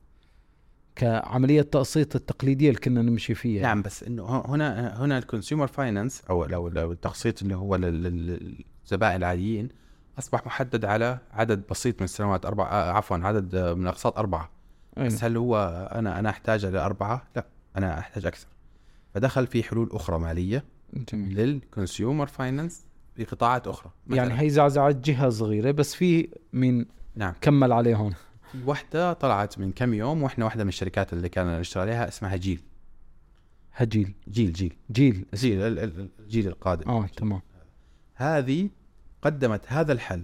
كعملية 0.97 1.63
تقسيط 1.63 2.17
التقليدية 2.17 2.69
اللي 2.69 2.81
كنا 2.81 3.03
نمشي 3.03 3.35
فيها 3.35 3.63
نعم 3.63 3.83
بس 3.83 4.03
إنه 4.03 4.43
هنا 4.47 5.03
هنا 5.05 5.19
ال 5.19 5.24
consumer 5.24 5.67
finance 5.67 6.23
أو 6.31 6.45
لو 6.45 6.69
لو 6.69 6.93
التقسيط 6.93 7.43
اللي 7.43 7.55
هو 7.57 7.77
لل- 7.77 8.03
لل- 8.03 8.65
للزبائن 8.85 9.17
العاديين 9.17 9.69
أصبح 10.19 10.47
محدد 10.47 10.85
على 10.85 11.19
عدد 11.33 11.63
بسيط 11.71 12.01
من 12.01 12.05
السنوات 12.05 12.47
أربع 12.47 12.65
آه، 12.71 12.93
عفوا 12.93 13.17
عدد 13.17 13.57
من 13.57 13.83
الاقساط 13.83 14.19
أربعة 14.19 14.51
أيوة. 14.99 15.09
بس 15.09 15.25
هل 15.25 15.37
هو 15.37 15.89
أنا 15.95 16.19
أنا 16.19 16.31
أحتاج 16.31 16.67
لاربعه؟ 16.67 17.23
لا 17.37 17.47
أنا 17.77 17.99
أحتاج 17.99 18.27
أكثر 18.27 18.47
فدخل 19.15 19.47
في 19.47 19.63
حلول 19.63 19.89
أخرى 19.93 20.19
مالية 20.19 20.65
جميل. 21.13 21.37
لل 21.37 21.55
consumer 21.55 22.27
finance 22.27 22.87
في 23.15 23.25
قطاعات 23.25 23.67
أخرى 23.69 23.93
يعني 24.11 24.31
مثلاً- 24.31 24.41
هي 24.41 24.51
زعزعت 24.51 24.97
جهة 24.97 25.29
صغيرة 25.31 25.71
بس 25.71 25.95
في 25.95 26.29
مين 26.53 26.87
نعم 27.15 27.35
كمل 27.41 27.73
عليه 27.73 27.97
هون 27.97 28.15
وحده 28.67 29.13
طلعت 29.13 29.59
من 29.59 29.73
كم 29.73 29.95
يوم 29.95 30.23
وإحنا 30.23 30.45
واحدة 30.45 30.65
من 30.65 30.69
الشركات 30.69 31.13
اللي 31.13 31.29
كان 31.29 31.61
نشتغل 31.61 31.83
عليها 31.83 32.09
اسمها 32.09 32.37
جيل. 32.37 32.63
هجيل 33.73 34.15
جيل. 34.29 34.53
جيل 34.53 34.73
جيل. 34.91 35.27
جيل. 35.35 35.61
ال- 35.63 35.79
ال- 35.79 36.09
الجيل 36.19 36.47
القادم. 36.49 36.91
آه 36.91 37.07
تمام. 37.07 37.41
هذه 38.15 38.71
قدمت 39.23 39.61
هذا 39.73 39.93
الحل 39.93 40.23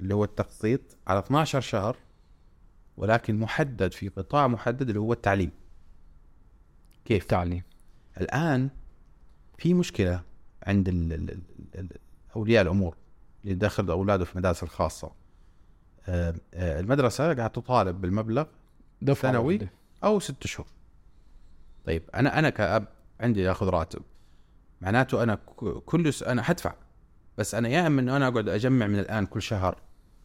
اللي 0.00 0.14
هو 0.14 0.24
التقسيط 0.24 0.80
على 1.06 1.18
12 1.18 1.60
شهر 1.60 1.96
ولكن 2.96 3.38
محدد 3.38 3.92
في 3.92 4.08
قطاع 4.08 4.48
محدد 4.48 4.88
اللي 4.88 5.00
هو 5.00 5.12
التعليم. 5.12 5.50
كيف؟ 7.04 7.24
تعليم 7.24 7.62
الآن 8.20 8.68
في 9.58 9.74
مشكلة 9.74 10.22
عند 10.66 10.88
ال 10.88 11.12
ال 11.12 11.30
ال 11.30 11.40
ال 11.74 11.88
أولياء 12.36 12.62
الأمور 12.62 12.96
اللي 13.44 13.54
داخل 13.54 13.90
اولاده 13.90 14.24
في 14.24 14.32
المدارس 14.32 14.62
الخاصة. 14.62 15.12
المدرسة 16.54 17.34
قاعد 17.34 17.50
تطالب 17.50 18.00
بالمبلغ 18.00 18.44
دفع 19.02 19.28
ثانوي؟ 19.28 19.54
واحدة. 19.54 19.70
أو 20.04 20.20
ست 20.20 20.46
شهور. 20.46 20.66
طيب 21.86 22.02
أنا 22.14 22.38
أنا 22.38 22.50
كأب 22.50 22.88
عندي 23.20 23.50
أخذ 23.50 23.68
راتب. 23.68 24.02
معناته 24.80 25.22
أنا 25.22 25.34
كل 25.86 26.12
س... 26.12 26.22
أنا 26.22 26.42
حدفع. 26.42 26.74
بس 27.38 27.54
أنا 27.54 27.68
يا 27.68 27.86
أما 27.86 28.00
إنه 28.00 28.16
أنا 28.16 28.28
أقعد 28.28 28.48
أجمع 28.48 28.86
من 28.86 28.98
الآن 28.98 29.26
كل 29.26 29.42
شهر 29.42 29.80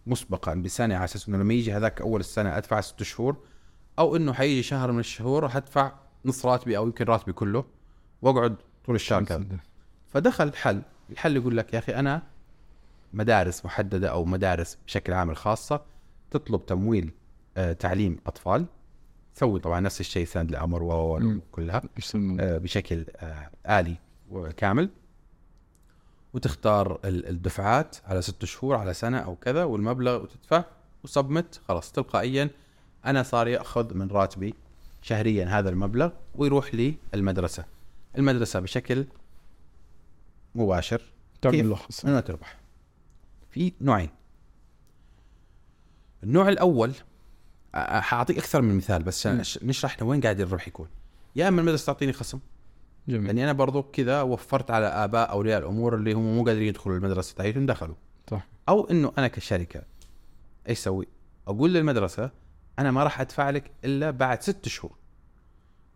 مسبقا 0.08 0.54
بسنة 0.54 0.96
على 0.96 1.04
أساس 1.04 1.28
إنه 1.28 1.38
لما 1.38 1.54
يجي 1.54 1.74
هذاك 1.74 2.02
أول 2.02 2.20
السنة 2.20 2.58
أدفع 2.58 2.82
ست 2.82 3.04
شهور 3.04 3.38
أو 4.00 4.16
إنه 4.16 4.34
حيجي 4.34 4.64
شهر 4.64 4.92
من 4.92 5.00
الشهور 5.00 5.50
حدفع 5.50 5.94
نص 6.26 6.46
راتبي 6.46 6.78
أو 6.78 6.86
يمكن 6.86 7.06
راتبي 7.06 7.34
كله 7.34 7.66
وأقعد 8.22 8.56
طول 8.86 8.96
الشهر 8.96 9.24
كذا. 9.24 9.46
فدخل 10.08 10.54
حل 10.54 10.82
الحل 11.10 11.36
يقول 11.36 11.58
لك 11.58 11.74
يا 11.74 11.80
أخي 11.80 11.96
أنا 11.96 12.22
مدارس 13.16 13.66
محددة 13.66 14.10
أو 14.12 14.26
مدارس 14.26 14.78
بشكل 14.88 15.14
عام 15.14 15.30
الخاصة 15.30 15.82
تطلب 16.32 16.66
تمويل 16.66 17.12
آه 17.58 17.74
تعليم 17.74 18.20
أطفال. 18.28 18.66
تسوي 19.36 19.60
طبعا 19.60 19.80
نفس 19.80 20.00
الشيء 20.00 20.26
سند 20.26 20.50
الامر 20.50 20.84
و 20.84 21.20
مم. 21.20 21.42
كلها 21.52 21.82
مش 21.98 22.16
الم- 22.16 22.40
آه 22.42 22.58
بشكل 22.58 23.06
آه 23.18 23.50
آلي 23.80 23.96
وكامل. 24.32 24.90
وتختار 26.34 27.00
ال- 27.06 27.28
الدفعات 27.30 27.96
على 28.06 28.22
ست 28.22 28.46
شهور 28.46 28.76
على 28.76 28.94
سنة 28.94 29.18
أو 29.18 29.36
كذا 29.36 29.64
والمبلغ 29.64 30.24
وتدفع. 30.24 30.64
وصبمت 31.04 31.62
خلاص 31.68 31.92
تلقائيا 31.92 32.50
أنا 33.06 33.24
صار 33.24 33.48
يأخذ 33.48 33.94
من 33.94 34.08
راتبي 34.08 34.54
شهريا 35.02 35.46
هذا 35.46 35.70
المبلغ 35.70 36.10
ويروح 36.36 36.94
للمدرسه 37.14 37.66
المدرسة. 38.18 38.60
بشكل 38.60 39.06
مباشر؟ 40.56 41.02
تعمل 41.42 41.70
له 41.70 41.78
وين 42.06 42.24
تربح. 42.24 42.58
في 43.56 43.74
نوعين. 43.82 44.10
النوع 46.24 46.50
الأول 46.50 46.94
حأعطيك 47.74 48.38
أكثر 48.38 48.62
من 48.62 48.78
مثال 48.78 49.04
بس 49.04 49.28
نشرح 49.64 49.92
إحنا 49.92 50.08
وين 50.08 50.22
قاعد 50.22 50.40
الربح 50.40 50.68
يكون. 50.68 50.88
يا 51.36 51.48
أما 51.48 51.62
المدرسة 51.62 51.86
تعطيني 51.86 52.14
خصم. 52.14 52.40
جميل. 53.08 53.28
لاني 53.28 53.44
أنا 53.44 53.54
برضو 53.54 53.84
كذا 53.84 54.22
وفرت 54.22 54.72
على 54.72 54.86
آباء 54.86 55.32
أولياء 55.32 55.60
الأمور 55.60 55.96
اللي 55.96 56.14
هم 56.14 56.36
مو 56.36 56.44
قادرين 56.44 56.68
يدخلوا 56.68 56.98
المدرسة 56.98 57.36
تاعتهم 57.36 57.66
دخلوا. 57.66 57.96
صح. 58.32 58.48
أو 58.70 58.90
إنه 58.90 59.14
أنا 59.18 59.28
كشركة 59.28 59.82
إيش 60.70 60.80
أسوي؟ 60.80 61.08
أقول 61.48 61.74
للمدرسة 61.74 62.32
أنا 62.80 62.92
ما 62.92 63.04
راح 63.04 63.22
أدفع 63.22 63.50
لك 63.50 63.72
إلا 63.86 64.12
بعد 64.12 64.42
ست 64.42 64.68
شهور. 64.68 64.96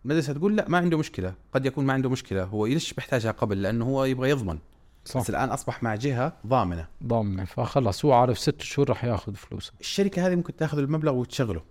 المدرسة 0.04 0.32
تقول 0.32 0.56
لا 0.56 0.68
ما 0.68 0.78
عنده 0.78 0.98
مشكلة. 0.98 1.34
قد 1.52 1.66
يكون 1.66 1.86
ما 1.86 1.92
عنده 1.92 2.10
مشكلة 2.10 2.44
هو 2.44 2.66
ليش 2.66 2.92
بيحتاجها 2.92 3.30
قبل 3.30 3.62
لأنه 3.62 3.84
هو 3.84 4.04
يبغى 4.04 4.30
يضمن. 4.30 4.58
صح. 5.04 5.20
بس 5.20 5.30
الآن 5.30 5.48
أصبح 5.48 5.82
مع 5.82 5.94
جهة 5.94 6.36
ضامنة. 6.46 6.88
ضامنة. 7.06 7.44
فخلص 7.44 8.04
هو 8.04 8.12
عارف 8.12 8.38
ست 8.38 8.62
شهور 8.62 8.90
رح 8.90 9.04
ياخذ 9.04 9.34
فلوسه. 9.34 9.72
الشركة 9.80 10.26
هذه 10.26 10.34
ممكن 10.34 10.56
تاخذ 10.56 10.78
المبلغ 10.78 11.14
وتشغله 11.14 11.62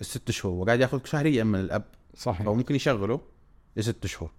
الست 0.00 0.30
شهور. 0.30 0.54
وقاعد 0.54 0.80
ياخذ 0.80 1.04
شهريا 1.04 1.44
من 1.44 1.60
الأب. 1.60 1.84
صحيح. 2.16 2.46
فممكن 2.46 2.74
يشغله 2.74 3.20
لست 3.76 4.06
شهور. 4.06 4.30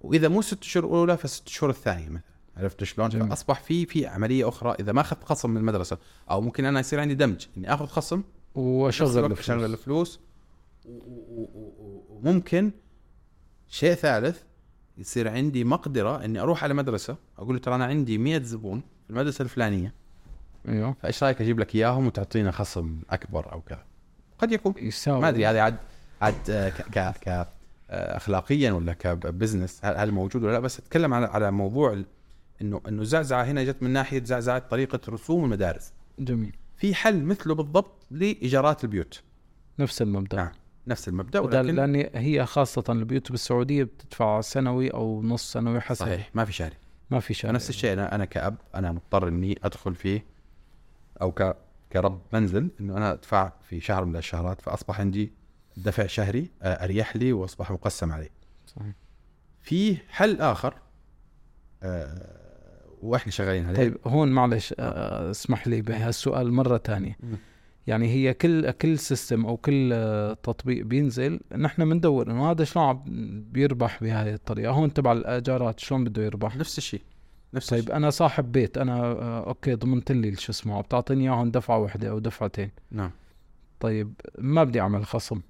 وإذا 0.00 0.28
مو 0.28 0.42
ست 0.42 0.62
شهور 0.64 0.86
الأولى 0.86 1.16
فست 1.16 1.48
شهور 1.48 1.70
الثانية 1.70 2.08
مثلا. 2.08 2.34
عرفت 2.56 2.84
شلون؟ 2.84 3.28
فأصبح 3.28 3.60
في 3.60 3.86
في 3.86 4.06
عملية 4.06 4.48
أخرى. 4.48 4.76
إذا 4.80 4.92
ما 4.92 5.00
أخذت 5.00 5.24
خصم 5.24 5.50
من 5.50 5.56
المدرسة 5.56 5.98
أو 6.30 6.40
ممكن 6.40 6.64
أنا 6.64 6.80
يصير 6.80 7.00
عندي 7.00 7.14
دمج 7.14 7.46
إني 7.56 7.74
آخذ 7.74 7.86
خصم 7.86 8.22
وأشغل 8.54 9.24
الفلوس. 9.24 9.38
أشغل 9.38 9.64
الفلوس. 9.64 10.20
وممكن 12.08 12.72
شيء 13.68 13.94
ثالث 13.94 14.42
يصير 14.98 15.28
عندي 15.28 15.64
مقدرة 15.64 16.24
إني 16.24 16.40
أروح 16.40 16.64
على 16.64 16.74
مدرسة 16.74 17.16
أقول 17.38 17.54
له 17.54 17.60
ترى 17.60 17.74
أنا 17.74 17.84
عندي 17.84 18.18
100 18.18 18.42
زبون 18.42 18.80
في 18.80 19.10
المدرسة 19.10 19.42
الفلانية. 19.42 19.94
أيوه. 20.68 20.96
فإيش 21.02 21.24
رأيك 21.24 21.40
أجيب 21.40 21.60
لك 21.60 21.74
إياهم 21.74 22.06
وتعطينا 22.06 22.50
خصم 22.50 22.98
أكبر 23.10 23.52
أو 23.52 23.60
كذا؟ 23.60 23.84
قد 24.38 24.52
يكون. 24.52 24.74
يساوي. 24.78 25.20
ما 25.20 25.28
أدري 25.28 25.46
هذه 25.46 25.60
عاد 25.60 25.76
عاد 26.22 26.72
ك 26.92 26.98
ك 26.98 27.46
اخلاقيا 27.90 28.72
ولا 28.72 28.92
كبزنس 28.92 29.80
هل 29.84 30.10
موجود 30.10 30.44
ولا 30.44 30.52
لا؟ 30.52 30.58
بس 30.58 30.78
أتكلم 30.78 31.14
على 31.14 31.26
على 31.26 31.50
موضوع 31.50 32.02
إنه 32.62 32.80
إنه 32.88 33.04
زعزعة 33.04 33.44
هنا 33.44 33.64
جت 33.64 33.82
من 33.82 33.90
ناحية 33.90 34.24
زعزعة 34.24 34.58
طريقة 34.58 35.00
رسوم 35.08 35.44
المدارس. 35.44 35.92
جميل. 36.18 36.56
في 36.76 36.94
حل 36.94 37.22
مثله 37.22 37.54
بالضبط 37.54 38.06
لإيجارات 38.10 38.84
البيوت. 38.84 39.22
نفس 39.78 40.02
المبدأ. 40.02 40.36
نعم. 40.36 40.52
نفس 40.86 41.08
المبدأ 41.08 41.40
ولكن 41.40 41.74
لأن 41.74 42.10
هي 42.14 42.46
خاصة 42.46 42.84
البيوت 42.88 43.30
بالسعوديه 43.30 43.84
بتدفع 43.84 44.40
سنوي 44.40 44.88
أو 44.88 45.22
نص 45.22 45.52
سنوي 45.52 45.80
حسب. 45.80 46.04
صحيح 46.06 46.30
ما 46.34 46.44
في 46.44 46.52
شهري 46.52 46.76
ما 47.10 47.20
في 47.20 47.34
شيء 47.34 47.52
نفس 47.52 47.70
الشيء 47.70 47.92
أنا 47.92 48.14
أنا 48.14 48.24
كأب 48.24 48.56
أنا 48.74 48.92
مضطر 48.92 49.28
إني 49.28 49.58
أدخل 49.64 49.94
فيه 49.94 50.24
أو 51.22 51.32
ك 51.32 51.56
كرب 51.92 52.20
منزل 52.32 52.70
إنه 52.80 52.96
أنا 52.96 53.12
أدفع 53.12 53.52
في 53.62 53.80
شهر 53.80 54.04
من 54.04 54.16
الشهرات 54.16 54.60
فأصبح 54.60 55.00
عندي 55.00 55.32
دفع 55.76 56.06
شهري 56.06 56.50
آه، 56.62 56.84
أريح 56.84 57.16
لي 57.16 57.32
وأصبح 57.32 57.70
مقسم 57.70 58.12
علي 58.12 58.30
صحيح. 58.66 58.92
في 59.62 59.96
حل 60.08 60.40
آخر 60.40 60.74
آه 61.82 62.44
وإحنا 63.02 63.32
شغالين 63.32 63.66
عليه. 63.66 63.76
طيب 63.76 63.98
هون 64.06 64.28
معلش 64.28 64.74
آه، 64.78 65.30
اسمح 65.30 65.68
لي 65.68 65.82
بهالسؤال 65.82 66.52
مرة 66.52 66.82
مم. 66.88 67.14
يعني 67.86 68.08
هي 68.08 68.34
كل 68.34 68.70
كل 68.70 68.98
سيستم 68.98 69.46
أو 69.46 69.56
كل 69.56 69.90
آه، 69.92 70.32
تطبيق 70.34 70.84
بينزل 70.84 71.40
نحن 71.56 71.88
بندور 71.88 72.30
إنه 72.30 72.50
هذا 72.50 72.64
شلون 72.64 72.84
عم 72.84 73.02
بيربح 73.52 74.02
بهاي 74.02 74.34
الطريقة. 74.34 74.72
هون 74.72 74.92
تبع 74.92 75.12
الأجارات 75.12 75.80
شلون 75.80 76.04
بده 76.04 76.22
يربح؟ 76.22 76.56
نفس 76.56 76.78
الشيء 76.78 77.02
نفس 77.54 77.70
طيب 77.70 77.80
الشيء. 77.80 77.96
أنا 77.96 78.10
صاحب 78.10 78.52
بيت 78.52 78.78
أنا 78.78 78.96
آه، 79.02 79.46
okay 79.48 79.74
ضمنت 79.74 80.12
لي 80.12 80.34
شو 80.36 80.52
اسمه 80.52 80.80
بتعطيني 80.80 81.22
إياهم 81.24 81.50
دفعة 81.50 81.78
واحدة 81.78 82.10
أو 82.10 82.18
دفعتين. 82.18 82.70
نعم. 82.90 83.10
طيب 83.80 84.12
ما 84.38 84.64
بدي 84.64 84.80
أعمل 84.80 85.06
خصم. 85.06 85.40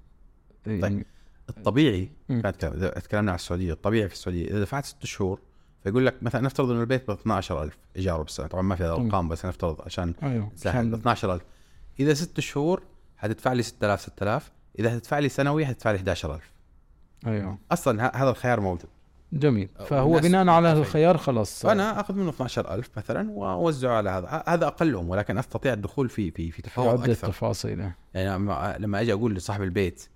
يعني 0.67 1.05
الطبيعي 1.49 2.09
مم. 2.29 2.41
كانت 2.41 2.55
كلام- 2.55 2.73
إذا 2.73 2.89
تكلمنا 2.89 3.31
عن 3.31 3.35
السعودية 3.35 3.73
الطبيعي 3.73 4.07
في 4.07 4.13
السعودية 4.13 4.47
إذا 4.49 4.61
دفعت 4.61 4.85
ست 4.85 5.05
شهور 5.05 5.39
فيقول 5.83 6.05
لك 6.05 6.23
مثلا 6.23 6.41
نفترض 6.41 6.71
إنه 6.71 6.81
البيت 6.81 7.07
ب 7.07 7.11
12000 7.11 7.77
ايجاره 7.95 8.23
بالسنه 8.23 8.47
طبعا 8.47 8.61
ما 8.63 8.75
في 8.75 8.83
مم. 8.83 8.89
الأرقام 8.89 9.27
بس 9.29 9.45
نفترض 9.45 9.81
عشان 9.81 10.13
أيوه 10.23 10.51
عشان 10.65 10.93
12000 10.93 11.41
إذا 11.99 12.13
ست 12.13 12.39
شهور 12.39 12.83
حتدفع 13.17 13.53
لي 13.53 13.63
6000 13.63 14.01
6000 14.01 14.51
إذا 14.79 14.89
حتدفع 14.89 15.19
لي 15.19 15.29
سنوي 15.29 15.65
حتدفع 15.65 15.91
لي 15.91 15.95
11000 15.97 16.51
أيوه. 17.27 17.57
أصلا 17.71 18.21
هذا 18.23 18.29
الخيار 18.29 18.59
موجود. 18.59 18.89
جميل. 19.33 19.69
فهو 19.87 20.19
بناء 20.19 20.47
على 20.49 20.67
متفقين. 20.69 20.81
الخيار 20.87 21.17
خلاص. 21.17 21.61
فأنا 21.63 21.99
أخذ 21.99 22.13
منه 22.13 22.29
12000 22.29 22.89
مثلا 22.97 23.31
وأوزعه 23.31 23.97
على 23.97 24.09
هذا. 24.09 24.43
هذا 24.47 24.67
أقلهم 24.67 25.09
ولكن 25.09 25.37
أستطيع 25.37 25.73
الدخول 25.73 26.09
في 26.09 26.31
في 26.31 26.51
في 26.51 26.61
تفاوض 26.61 27.09
أكثر. 27.09 27.27
تفاصيل 27.27 27.91
يعني 28.13 28.29
لما- 28.79 29.01
أجي 29.01 29.13
أقول 29.13 29.35
لصاحب 29.35 29.63
البيت 29.63 30.07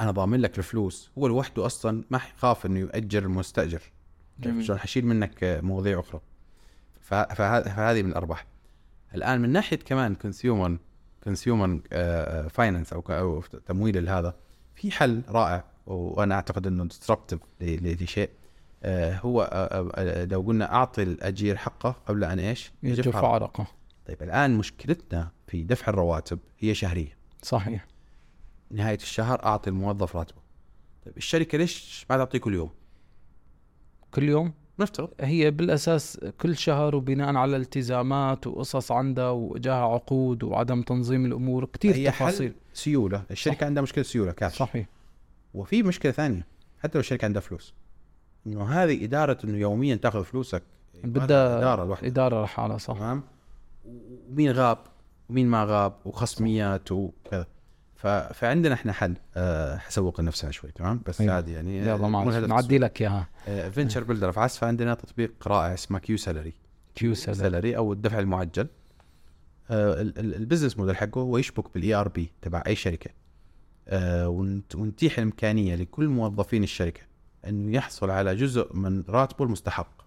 أنا 0.00 0.10
ضامن 0.10 0.40
لك 0.40 0.58
الفلوس. 0.58 1.10
هو 1.18 1.26
لوحده 1.26 1.66
أصلا 1.66 2.04
ما 2.10 2.18
حيخاف 2.18 2.66
إنه 2.66 2.78
يؤجر 2.80 3.22
المستأجر. 3.22 3.82
جميل. 4.40 4.64
شلون؟ 4.64 4.78
حشيل 4.78 5.06
منك 5.06 5.38
مواضيع 5.62 6.00
أخرى. 6.00 6.20
فهذه 7.00 8.02
من 8.02 8.10
الأرباح. 8.10 8.46
الآن 9.14 9.40
من 9.40 9.50
ناحية 9.50 9.76
كمان 9.76 10.14
consumer 10.14 10.78
consumer 11.24 11.80
finance 12.48 12.92
أو 12.92 13.42
تمويل 13.66 14.08
هذا 14.08 14.34
في 14.74 14.90
حل 14.90 15.22
رائع 15.28 15.64
وأنا 15.86 16.34
أعتقد 16.34 16.66
إنه 16.66 16.84
disruptive 16.84 17.40
لشيء 17.60 18.30
آه، 18.84 19.18
هو 19.18 19.42
آه، 19.42 19.90
آه، 19.94 20.24
لو 20.24 20.40
قلنا 20.40 20.74
أعطي 20.74 21.02
الأجير 21.02 21.56
حقه 21.56 21.96
قبل 22.06 22.24
أن 22.24 22.38
إيش؟ 22.38 22.72
عرقه. 22.84 23.26
عرقه 23.26 23.66
طيب 24.06 24.22
الآن 24.22 24.54
مشكلتنا 24.54 25.30
في 25.46 25.62
دفع 25.62 25.88
الرواتب 25.88 26.38
هي 26.58 26.74
شهرية 26.74 27.16
صحيح 27.42 27.86
نهاية 28.70 28.96
الشهر 28.96 29.44
أعطي 29.44 29.70
الموظف 29.70 30.16
راتبه 30.16 30.40
طيب 31.06 31.16
الشركة 31.16 31.58
ليش 31.58 32.06
ما 32.10 32.16
تعطيه 32.16 32.38
كل 32.38 32.54
يوم؟ 32.54 32.70
كل 34.10 34.22
يوم 34.22 34.54
نفترض. 34.78 35.08
هي 35.20 35.50
بالأساس 35.50 36.20
كل 36.40 36.56
شهر 36.56 36.96
وبناء 36.96 37.36
على 37.36 37.56
التزامات 37.56 38.46
وقصص 38.46 38.92
عندها 38.92 39.30
واجاها 39.30 39.84
عقود 39.84 40.42
وعدم 40.42 40.82
تنظيم 40.82 41.26
الأمور 41.26 41.64
كثير 41.64 41.94
هي 41.94 42.10
حل 42.10 42.26
تفاصيل. 42.26 42.54
سيولة. 42.72 43.22
الشركة 43.30 43.58
صح. 43.58 43.64
عندها 43.64 43.82
مشكلة 43.82 44.04
سيولة 44.04 44.32
كاش 44.32 44.56
صحيح. 44.56 44.86
وفي 45.54 45.82
مشكلة 45.82 46.12
ثانية 46.12 46.46
حتى 46.82 46.98
لو 46.98 47.00
الشركة 47.00 47.24
عندها 47.24 47.40
فلوس. 47.40 47.74
إنه 48.46 48.64
هذه 48.64 49.04
إدارة 49.04 49.38
إنه 49.44 49.58
يوميا 49.58 49.94
تأخذ 49.94 50.24
فلوسك 50.24 50.62
بدها 51.04 51.58
إدارة 51.58 51.84
لوحدها. 51.84 52.08
إدارة 52.08 52.44
لحالها 52.44 52.78
صح. 52.78 52.94
تمام؟ 52.94 53.22
ومين 54.30 54.50
غاب؟ 54.52 54.78
ومين 55.30 55.46
ما 55.46 55.64
غاب؟ 55.64 55.92
وخصميات 56.04 56.92
وكذا. 56.92 57.46
فعندنا 58.32 58.74
إحنا 58.74 58.92
حل. 58.92 59.14
أه 59.36 59.76
حسوق 59.76 60.20
لنفسنا 60.20 60.50
شوي 60.50 60.70
تمام؟ 60.72 61.02
بس 61.06 61.20
أيوة. 61.20 61.34
عادي 61.34 61.52
يعني 61.52 61.78
يلا 61.78 62.08
معلش 62.08 62.34
نعدي 62.36 62.78
لك 62.78 63.02
إياها. 63.02 63.28
venture 63.70 64.04
builder 64.04 64.32
في 64.32 64.40
عسف 64.40 64.64
عندنا 64.64 64.94
تطبيق 64.94 65.48
رائع 65.48 65.74
اسمه 65.74 65.98
Q 65.98 66.16
Salary 66.16 66.52
Q 66.94 67.14
Salary 67.14 67.76
أو 67.76 67.92
الدفع 67.92 68.18
المعجل. 68.18 68.66
آه، 69.70 70.00
ال- 70.00 70.18
ال- 70.18 70.34
ال 70.34 70.39
business 70.39 70.78
model 70.78 70.96
حقه 70.96 71.20
هو 71.20 71.38
يشبك 71.38 71.74
بال 71.74 71.94
ERP 71.94 72.32
تبع 72.42 72.62
أي 72.66 72.74
شركة. 72.76 73.10
آه، 73.88 74.28
ونت- 74.28 74.74
ونتيح 74.74 75.18
الإمكانية 75.18 75.74
لكل 75.74 76.08
موظفين 76.08 76.62
الشركة 76.62 77.00
إنه 77.46 77.76
يحصل 77.76 78.10
على 78.10 78.36
جزء 78.36 78.76
من 78.76 79.04
راتبه 79.08 79.44
المستحق. 79.44 80.02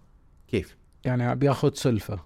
كيف؟ 0.48 0.76
يعني 1.04 1.34
بياخذ 1.34 1.74
سلفة. 1.74 2.18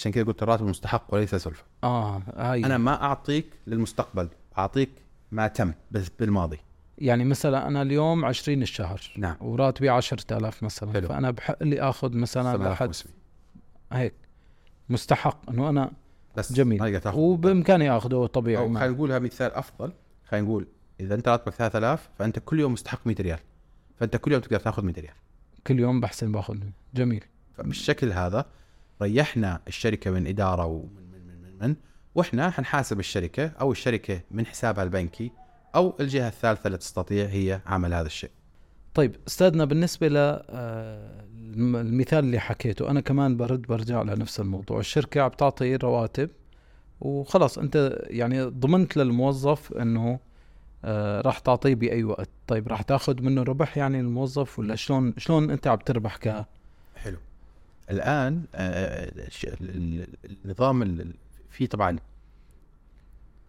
عشان 0.00 0.12
كذا 0.12 0.24
قلت 0.24 0.42
الراتب 0.42 0.64
المستحق 0.64 1.14
وليس 1.14 1.34
سلفه 1.34 1.64
آه 1.84 2.22
هاي 2.36 2.66
أنا 2.66 2.78
ما 2.78 3.02
أعطيك 3.02 3.46
للمستقبل 3.66 4.28
أعطيك 4.58 4.90
ما 5.32 5.48
تم 5.48 5.72
بس 5.90 6.08
بالماضي. 6.08 6.58
يعني 6.98 7.24
مثلا 7.24 7.68
أنا 7.68 7.82
اليوم 7.82 8.24
20 8.24 8.62
الشهر 8.62 9.00
نعم. 9.16 9.36
وراتبي 9.40 9.88
10000 9.88 10.62
مثلا 10.62 10.92
حلو. 10.92 11.08
فأنا 11.08 11.30
بحق 11.30 11.62
لي 11.62 11.80
آخذ 11.80 12.16
مثلا 12.16 12.56
لحد 12.56 12.92
7500. 12.92 13.14
هيك. 13.92 14.14
مستحق 14.88 15.50
إنه 15.50 15.68
أنا 15.68 15.92
بس 16.36 16.52
جميل. 16.52 17.00
وبإمكاني 17.14 17.96
أخذه 17.96 18.26
طبيعي. 18.26 18.64
خلينا 18.64 18.88
نقولها 18.88 19.18
مثال 19.18 19.52
أفضل. 19.52 19.92
خلينا 20.28 20.46
نقول 20.46 20.66
إذا 21.00 21.14
أنت 21.14 21.28
راتبك 21.28 21.54
3000 21.54 22.08
فأنت 22.18 22.38
كل 22.38 22.60
يوم 22.60 22.72
مستحق 22.72 23.06
100 23.06 23.16
ريال. 23.20 23.38
فأنت 23.96 24.16
كل 24.16 24.32
يوم 24.32 24.40
تقدر 24.40 24.60
تأخذ 24.60 24.84
100 24.84 24.94
ريال. 24.94 25.14
كل 25.66 25.78
يوم 25.78 26.00
بحسن 26.00 26.32
باخذ 26.32 26.58
جميل. 26.94 27.24
فبالشكل 27.54 28.12
هذا 28.12 28.46
ريحنا 29.02 29.60
الشركة 29.68 30.10
من 30.10 30.26
إدارة 30.26 30.66
ومن 30.66 31.10
من 31.12 31.26
من 31.26 31.42
من, 31.42 31.68
من 31.68 31.76
وإحنا 32.14 32.50
حنحاسب 32.50 32.98
الشركة 33.00 33.46
أو 33.60 33.72
الشركة 33.72 34.20
من 34.30 34.46
حسابها 34.46 34.84
البنكي 34.84 35.32
أو 35.74 35.94
الجهة 36.00 36.28
الثالثة 36.28 36.66
اللي 36.66 36.78
تستطيع 36.78 37.26
هي 37.26 37.60
عمل 37.66 37.94
هذا 37.94 38.06
الشيء. 38.06 38.30
طيب 38.94 39.16
أستاذنا 39.28 39.64
بالنسبة 39.64 40.08
ل 40.08 40.16
آه، 40.16 41.24
اللي 42.12 42.38
حكيته 42.38 42.90
أنا 42.90 43.00
كمان 43.00 43.36
برد 43.36 43.62
برجع 43.62 44.02
لنفس 44.02 44.40
الموضوع 44.40 44.78
الشركة 44.80 45.20
عم 45.20 45.30
تعطي 45.30 45.76
رواتب 45.76 46.30
وخلص 47.00 47.58
أنت 47.58 47.98
يعني 48.02 48.42
ضمنت 48.42 48.96
للموظف 48.96 49.72
إنه 49.72 50.18
آه 50.84 51.20
راح 51.20 51.38
تعطيه 51.38 51.74
بأي 51.74 52.04
وقت 52.04 52.28
طيب 52.46 52.68
راح 52.68 52.82
تاخذ 52.82 53.22
منه 53.22 53.42
ربح 53.42 53.76
يعني 53.78 54.00
الموظف 54.00 54.58
ولا 54.58 54.74
شلون 54.74 55.14
شلون 55.16 55.50
أنت 55.50 55.66
عم 55.66 55.78
تربح 55.78 56.16
ك. 56.16 56.46
الآن 57.90 58.44
آه، 58.54 59.12
النظام 60.44 60.82
ال- 60.82 61.00
ال- 61.00 61.14
في 61.50 61.66
طبعا 61.66 61.98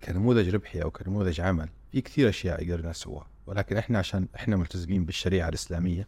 كنموذج 0.04 0.49
ربحي 0.49 0.82
أو 0.82 0.91
كنموذج 0.91 1.41
عمل 1.41 1.69
في 1.91 2.01
كثير 2.01 2.30
أشياء 2.30 2.63
قدرنا 2.63 2.89
نسويها 2.89 3.27
ولكن 3.47 3.77
إحنا 3.77 3.99
عشان 3.99 4.27
إحنا 4.36 4.56
ملتزمين 4.56 5.06
بالشريعة 5.06 5.49
الإسلامية 5.49 6.08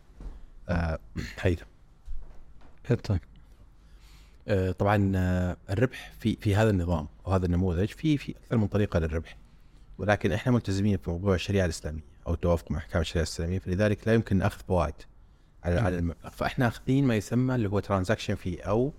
آه 0.69 0.99
هيدا 1.39 1.65
طيب. 3.03 3.19
آه، 4.47 4.71
طبعا 4.71 5.11
الربح 5.69 6.13
في 6.19 6.37
في 6.41 6.55
هذا 6.55 6.69
النظام 6.69 7.07
أو 7.27 7.31
هذا 7.31 7.45
النموذج 7.45 7.87
في 7.87 8.17
في 8.17 8.35
أكثر 8.37 8.57
من 8.57 8.67
طريقة 8.67 8.99
للربح 8.99 9.37
ولكن 9.97 10.31
إحنا 10.31 10.51
ملتزمين 10.51 10.97
في 10.97 11.09
موضوع 11.09 11.35
الشريعة 11.35 11.65
الإسلامية 11.65 12.01
أو 12.27 12.33
التوافق 12.33 12.71
مع 12.71 12.77
أحكام 12.77 13.01
الشريعة 13.01 13.23
الإسلامية 13.23 13.59
فلذلك 13.59 14.07
لا 14.07 14.13
يمكن 14.13 14.41
أخذ 14.41 14.61
فوائد. 14.67 14.93
على 15.63 15.79
على 15.79 15.97
المبلغ 15.97 16.29
فإحنا 16.29 16.67
أخذين 16.67 17.05
ما 17.05 17.15
يسمى 17.15 17.55
اللي 17.55 17.69
هو 17.69 17.79
ترانزاكشن 17.79 18.35
في 18.35 18.59
أو 18.59 18.93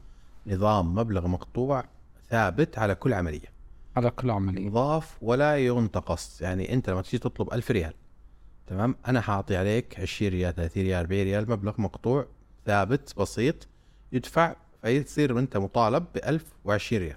نظام 0.47 0.95
مبلغ 0.95 1.27
مقطوع 1.27 1.85
ثابت 2.31 2.79
على 2.79 2.95
كل 2.95 3.13
عملية. 3.15 3.55
على 3.97 4.11
كل 4.11 4.31
عملية. 4.31 4.67
يضاف 4.67 5.17
ولا 5.23 5.59
ينتقص. 5.59 6.43
يعني 6.43 6.73
أنت 6.73 6.91
لما 6.91 7.03
تجي 7.03 7.19
تطلب 7.19 7.53
ألف 7.53 7.71
ريال 7.71 7.93
تمام؟ 8.67 8.97
أنا 9.07 9.21
حاعطي 9.21 9.57
عليك 9.57 10.01
20 10.01 10.33
ريال 10.33 10.55
30 10.55 10.83
ريال 10.83 11.01
40 11.01 11.23
ريال 11.23 11.51
مبلغ 11.51 11.81
مقطوع 11.81 12.27
ثابت 12.67 13.19
بسيط 13.19 13.69
يدفع 14.13 14.57
فيصير 14.83 15.39
أنت 15.39 15.57
مطالب 15.57 16.05
ب 16.15 16.17
1020 16.17 17.03
ريال. 17.03 17.17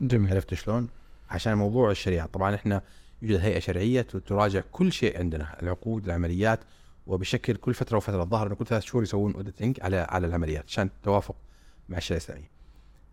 جميل. 0.00 0.32
عرفت 0.32 0.54
شلون؟ 0.54 0.88
عشان 1.30 1.54
موضوع 1.54 1.90
الشريعة. 1.90 2.26
طبعا 2.26 2.54
إحنا 2.54 2.82
يوجد 3.22 3.40
هيئة 3.40 3.58
شرعية 3.58 4.02
تراجع 4.02 4.60
كل 4.72 4.92
شيء 4.92 5.18
عندنا 5.18 5.62
العقود 5.62 6.04
العمليات. 6.04 6.60
وبشكل 7.06 7.56
كل 7.56 7.74
فترة 7.74 7.96
وفترة 7.96 8.22
الظاهر 8.22 8.46
إنه 8.46 8.54
كل 8.54 8.66
ثلاث 8.66 8.82
شهور 8.82 9.02
يسوون 9.02 9.34
auditing 9.34 9.80
على 9.82 9.96
على 9.96 10.26
العمليات 10.26 10.64
عشان 10.66 10.86
التوافق 10.86 11.36
مع 11.88 11.98
الشريعه 11.98 12.18
الاسلاميه. 12.20 12.50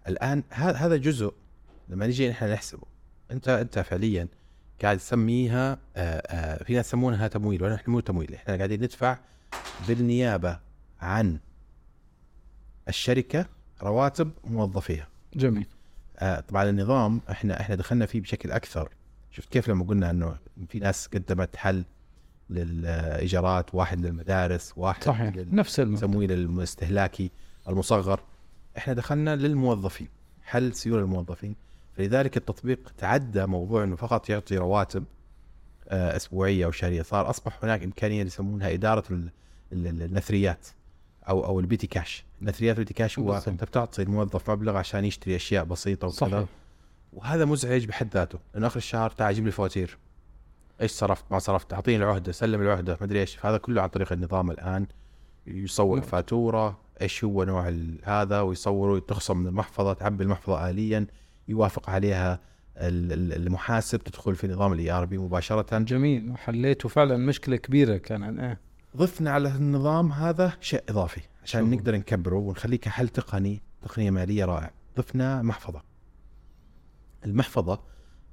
الآن 0.07 0.43
هذا 0.49 0.77
هذا 0.77 0.97
جزء 0.97 1.33
لما 1.89 2.07
نجي 2.07 2.29
نحن 2.29 2.51
نحسبه 2.51 2.83
أنت 3.31 3.49
أنت 3.49 3.79
فعليا 3.79 4.27
قاعد 4.81 4.97
تسميها 4.97 5.71
آآ 5.95 6.21
آآ 6.25 6.63
في 6.63 6.73
ناس 6.73 6.87
يسمونها 6.87 7.27
تمويل 7.27 7.63
ونحن 7.63 7.91
مو 7.91 7.99
تمويل 7.99 8.33
إحنا 8.33 8.55
قاعدين 8.55 8.83
ندفع 8.83 9.17
بالنيابة 9.87 10.59
عن 11.01 11.39
الشركة 12.87 13.45
رواتب 13.83 14.31
موظفيها. 14.43 15.07
جميل 15.35 15.65
آه 16.17 16.39
طبعا 16.39 16.69
النظام 16.69 17.21
إحنا 17.31 17.61
إحنا 17.61 17.75
دخلنا 17.75 18.05
فيه 18.05 18.21
بشكل 18.21 18.51
أكثر 18.51 18.89
شفت 19.31 19.49
كيف 19.49 19.69
لما 19.69 19.83
قلنا 19.85 20.09
إنه 20.09 20.37
في 20.69 20.79
ناس 20.79 21.07
قدمت 21.07 21.55
حل 21.55 21.85
للإيجارات 22.49 23.75
واحد 23.75 24.05
للمدارس 24.05 24.73
واحد 24.77 25.03
صحيح 25.03 25.35
نفس 25.35 25.79
المبدأ 25.79 26.05
للتمويل 26.05 26.31
الاستهلاكي 26.31 27.31
المصغر. 27.69 28.19
إحنا 28.77 28.93
دخلنا 28.93 29.35
للموظفين. 29.35 30.07
حل 30.43 30.73
سيولة 30.73 31.01
الموظفين. 31.01 31.55
فلذلك 31.97 32.37
التطبيق 32.37 32.93
تعدى 32.97 33.45
موضوع 33.45 33.83
إنه 33.83 33.95
فقط 33.95 34.29
يعطي 34.29 34.57
رواتب 34.57 35.03
آه 35.89 36.15
أسبوعية 36.15 36.65
أو 36.65 36.71
شهرية. 36.71 37.01
صار 37.01 37.29
أصبح 37.29 37.59
هناك 37.63 37.83
إمكانية 37.83 38.23
يسمونها 38.23 38.73
إدارة 38.73 39.03
ال- 39.11 39.29
ال- 39.73 40.01
النثريات 40.01 40.67
أو 41.29 41.45
أو 41.45 41.59
البيتي 41.59 41.87
كاش 41.87 42.23
النثريات 42.41 42.77
البيتي 42.77 42.93
كاش 42.93 43.19
هو. 43.19 43.41
أنت 43.47 43.63
بتعطي 43.63 44.01
الموظف 44.01 44.49
مبلغ 44.49 44.77
عشان 44.77 45.05
يشتري 45.05 45.35
أشياء 45.35 45.63
بسيطة 45.63 46.07
وكذا. 46.07 46.17
صحيح. 46.29 46.45
وهذا 47.13 47.45
مزعج 47.45 47.85
بحد 47.85 48.13
ذاته. 48.13 48.39
لأنه 48.53 48.67
آخر 48.67 48.77
الشهر 48.77 49.09
تعال 49.09 49.35
جيب 49.35 49.45
لي 49.45 49.51
فواتير. 49.51 49.97
إيش 50.83 50.91
صرفت 50.91 51.25
ما 51.31 51.39
صرفت 51.39 51.73
أعطيني 51.73 52.03
العهده 52.03 52.31
سلم 52.31 52.61
العهده 52.61 52.97
ما 53.01 53.05
أدري 53.05 53.21
إيش. 53.21 53.45
هذا 53.45 53.57
كله 53.57 53.81
عن 53.81 53.89
طريق 53.89 54.13
النظام 54.13 54.51
الآن. 54.51 54.87
يصور. 55.47 56.01
فاتورة 56.01 56.79
إيش 57.01 57.23
هو 57.23 57.43
نوع 57.43 57.73
هذا 58.03 58.41
ويصوره 58.41 58.99
تخصم 58.99 59.37
من 59.37 59.47
المحفظة 59.47 59.93
تعبي 59.93 60.23
المحفظة 60.23 60.69
اليا 60.69 61.07
يوافق 61.47 61.89
عليها 61.89 62.39
ال- 62.77 63.13
ال- 63.13 63.33
المحاسب 63.33 63.99
تدخل 64.03 64.35
في 64.35 64.47
نظام 64.47 64.73
ال 64.73 64.91
ERP 64.91 65.17
مباشرة. 65.17 65.77
جميل. 65.79 66.31
وحليته 66.31 66.89
فعلا 66.89 67.17
مشكلة 67.17 67.55
كبيرة 67.55 67.97
كان. 67.97 68.39
إيه 68.39 68.59
ضفنا 68.97 69.31
على 69.31 69.49
النظام 69.49 70.11
هذا 70.11 70.53
شيء 70.61 70.83
إضافي 70.89 71.21
عشان 71.43 71.61
شو؟ 71.61 71.67
نقدر 71.75 71.95
نكبره 71.95 72.35
ونخليه 72.35 72.77
كحل 72.77 73.09
تقني 73.09 73.61
تقنية 73.81 74.11
مالية 74.11 74.45
رائع 74.45 74.71
ضفنا 74.97 75.41
محفظة. 75.41 75.81
المحفظة 77.25 77.79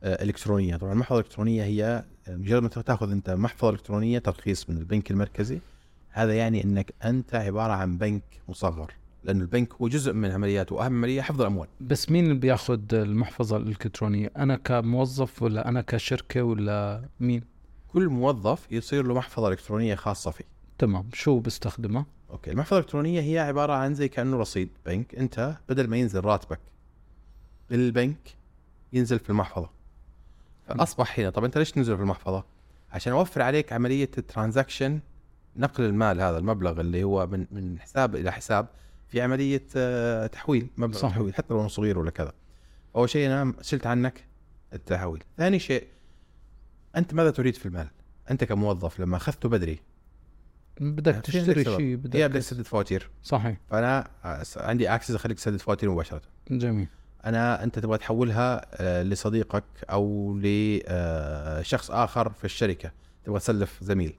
إلكترونية. 0.02 0.76
طبعا 0.76 0.92
المحفظة 0.92 1.20
الإلكترونية 1.20 1.64
هي 1.64 2.04
آه، 2.28 2.36
مجرد 2.36 2.62
ما 2.62 2.68
تاخذ 2.68 3.10
أنت 3.10 3.30
محفظة 3.30 3.70
إلكترونية 3.70 4.18
ترخيص 4.18 4.70
من 4.70 4.78
البنك 4.78 5.10
المركزي. 5.10 5.60
هذا 6.10 6.34
يعني 6.34 6.64
إنك 6.64 6.94
أنت 7.04 7.34
عبارة 7.34 7.72
عن 7.72 7.98
بنك 7.98 8.22
مصغر 8.48 8.94
لأنه 9.24 9.40
البنك 9.40 9.74
هو 9.74 9.88
جزء 9.88 10.12
من 10.12 10.30
عملياته 10.30 10.74
وأهم 10.74 10.96
عملية 10.96 11.22
حفظ 11.22 11.40
الأموال. 11.40 11.68
بس 11.80 12.10
مين 12.10 12.24
اللي 12.24 12.34
بياخذ 12.34 12.80
المحفظة 12.92 13.56
الإلكترونية؟ 13.56 14.30
أنا 14.36 14.56
كموظف 14.56 15.42
ولا 15.42 15.68
أنا 15.68 15.80
كشركة 15.80 16.42
ولا 16.42 17.08
مين؟ 17.20 17.42
كل 17.88 18.08
موظف 18.08 18.66
يصير 18.70 19.06
له 19.06 19.14
محفظة 19.14 19.48
إلكترونية 19.48 19.94
خاصة 19.94 20.30
فيه. 20.30 20.44
تمام. 20.78 21.08
شو 21.12 21.38
بستخدمها 21.38 22.06
أوكي 22.30 22.50
المحفظة 22.50 22.76
الإلكترونية 22.78 23.20
هي 23.20 23.38
عبارة 23.38 23.72
عن 23.72 23.94
زي 23.94 24.08
كأنه 24.08 24.36
رصيد 24.36 24.68
بنك. 24.86 25.14
أنت 25.14 25.56
بدل 25.68 25.88
ما 25.88 25.96
ينزل 25.96 26.20
راتبك 26.20 26.60
للبنك 27.70 28.36
ينزل 28.92 29.18
في 29.18 29.30
المحفظة. 29.30 29.79
فأصبح 30.78 31.18
هنا 31.18 31.30
طب 31.30 31.44
أنت 31.44 31.58
ليش 31.58 31.70
تنزل 31.70 31.96
في 31.96 32.02
المحفظة؟ 32.02 32.44
عشان 32.92 33.12
أوفر 33.12 33.42
عليك 33.42 33.72
عملية 33.72 34.10
ال 34.18 34.25
transaction 34.25 35.00
نقل 35.56 35.84
المال 35.84 36.20
هذا 36.20 36.38
المبلغ 36.38 36.80
اللي 36.80 37.04
هو 37.04 37.26
من 37.26 37.46
من 37.50 37.78
حساب 37.80 38.16
إلى 38.16 38.32
حساب 38.32 38.68
في 39.08 39.20
عملية 39.20 39.66
آه، 39.76 40.26
تحويل 40.26 40.70
مبلغ 40.76 40.98
صحيح. 40.98 41.14
تحويل 41.14 41.34
حتى 41.34 41.54
لو 41.54 41.68
صغير 41.68 41.98
ولا 41.98 42.10
كذا. 42.10 42.32
أول 42.96 43.10
شيء 43.10 43.26
أنا 43.26 43.54
شلت 43.62 43.86
عنك 43.86 44.24
التحويل. 44.72 45.22
ثاني 45.38 45.58
شيء 45.58 45.86
أنت 46.96 47.14
ماذا 47.14 47.30
تريد 47.30 47.54
في 47.54 47.66
المال؟ 47.66 47.88
أنت 48.30 48.44
كموظف 48.44 49.00
لما 49.00 49.16
أخذته 49.16 49.48
بدري. 49.48 49.80
بدك 50.80 51.26
في 51.26 51.38
عندك 51.38 51.54
تشتري. 51.54 51.64
شيء 51.64 51.80
هي 51.80 51.96
بدك 51.96 52.24
بدك 52.24 52.34
تسدد 52.34 52.62
فواتير. 52.62 53.10
صحيح. 53.22 53.60
فأنا 53.70 54.08
آه، 54.24 54.44
عندي 54.56 54.94
access 54.94 55.14
اخليك 55.14 55.36
تسدد 55.36 55.60
فواتير 55.60 55.90
مباشرة. 55.90 56.22
جميل. 56.50 56.88
أنا 57.26 57.64
أنت 57.64 57.78
تبغى 57.78 57.98
تحولها 57.98 58.66
آه، 58.74 59.02
لصديقك 59.02 59.64
أو 59.90 60.34
لشخص 60.42 61.90
آخر 61.90 62.30
في 62.30 62.44
الشركة. 62.44 62.90
تبغى 63.24 63.38
تسلف 63.38 63.78
زميل. 63.82 64.14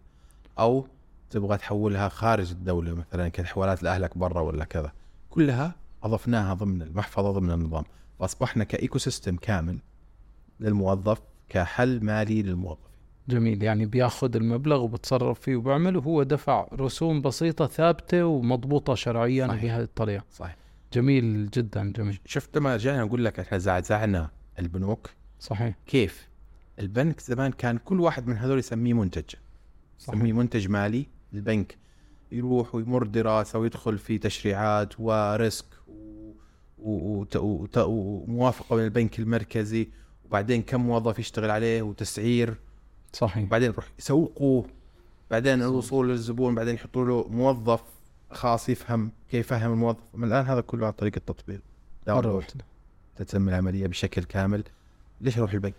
أو 0.60 0.88
تبغى 1.30 1.58
تحولها 1.58 2.10
خارج 2.10 2.52
الدولة 2.52 2.94
مثلا 2.94 3.30
كحوالات 3.30 3.84
لأهلك 3.84 4.18
برا 4.18 4.42
ولا 4.42 4.66
كذا. 4.66 4.92
كلها 5.30 5.76
أضفناها 6.04 6.54
ضمن 6.54 6.82
المحفظة 6.82 7.32
ضمن 7.32 7.52
النظام. 7.52 7.84
فأصبحنا 8.20 8.64
ك 8.63 8.98
ecosystem 8.98 9.36
كامل 9.36 9.78
للموظف 10.60 11.22
كحل 11.50 12.04
مالي 12.04 12.42
للموظف 12.44 12.92
جميل. 13.28 13.64
يعني 13.64 13.86
بياخذ 13.86 14.36
المبلغ 14.36 14.82
وبتصرف 14.82 15.40
فيه 15.40 15.56
وبعمل 15.56 15.98
وهو 15.98 16.24
دفع 16.24 16.68
رسوم 16.74 17.22
بسيطة 17.22 17.68
ثابتة 17.68 18.26
ومضبوطة 18.26 18.96
شرعيا 18.96 19.48
صحيح. 19.48 19.64
بهذه 19.64 19.84
الطريقة. 19.84 20.24
صحيح. 20.32 20.61
جميل 20.93 21.49
جدا 21.49 21.91
جميل. 21.91 22.19
شفت 22.25 22.58
لما 22.58 22.75
رجعنا 22.75 23.04
نقول 23.04 23.25
لك 23.25 23.39
إحنا 23.39 23.58
زعزعنا 23.58 24.30
البنوك؟ 24.60 25.10
صحيح. 25.39 25.75
كيف؟ 25.88 26.27
البنك 26.80 27.19
زمان 27.19 27.51
كان 27.51 27.77
كل 27.77 27.99
واحد 27.99 28.27
من 28.27 28.38
هذول 28.38 28.60
يسميه 28.60 28.93
منتج. 28.93 29.23
يسميه 29.99 30.19
صحيح 30.19 30.36
منتج 30.36 30.67
مالي. 30.67 31.06
البنك 31.34 31.77
يروح 32.32 32.75
ويمر 32.75 33.08
دراسة 33.08 33.60
ويدخل 33.60 33.97
في 33.97 34.17
تشريعات 34.17 34.93
وريسك 34.99 35.65
وموافقة 36.77 38.75
من 38.75 38.84
البنك 38.84 39.19
المركزي. 39.19 39.88
وبعدين 40.25 40.62
كم 40.62 40.82
موظف 40.82 41.19
يشتغل 41.19 41.51
عليه 41.51 41.82
وتسعير. 41.82 42.56
صحيح. 43.13 43.43
وبعدين 43.43 43.71
يروح 43.71 43.88
يسوقوه. 43.99 44.65
بعدين 45.32 45.62
الوصول 45.62 46.10
للزبون. 46.10 46.56
بعدين 46.56 46.75
يحطوا 46.75 47.06
له 47.06 47.27
موظف. 47.27 47.84
خاص 48.34 48.70
يفهم 48.70 49.12
كيف 49.32 49.52
يفهم 49.52 49.72
الموظف 49.72 50.00
من 50.13 50.28
الآن 50.28 50.46
هذا 50.46 50.62
كله 50.62 50.86
عن 50.86 50.91
طريق 50.91 51.13
التطبيق 51.17 51.62
download. 52.08 52.44
تتم 53.15 53.50
العملية 53.50 53.88
بشكل 53.88 54.24
كامل 54.24 54.63
ليش 55.22 55.38
أروح 55.38 55.54
البنك؟ 55.54 55.76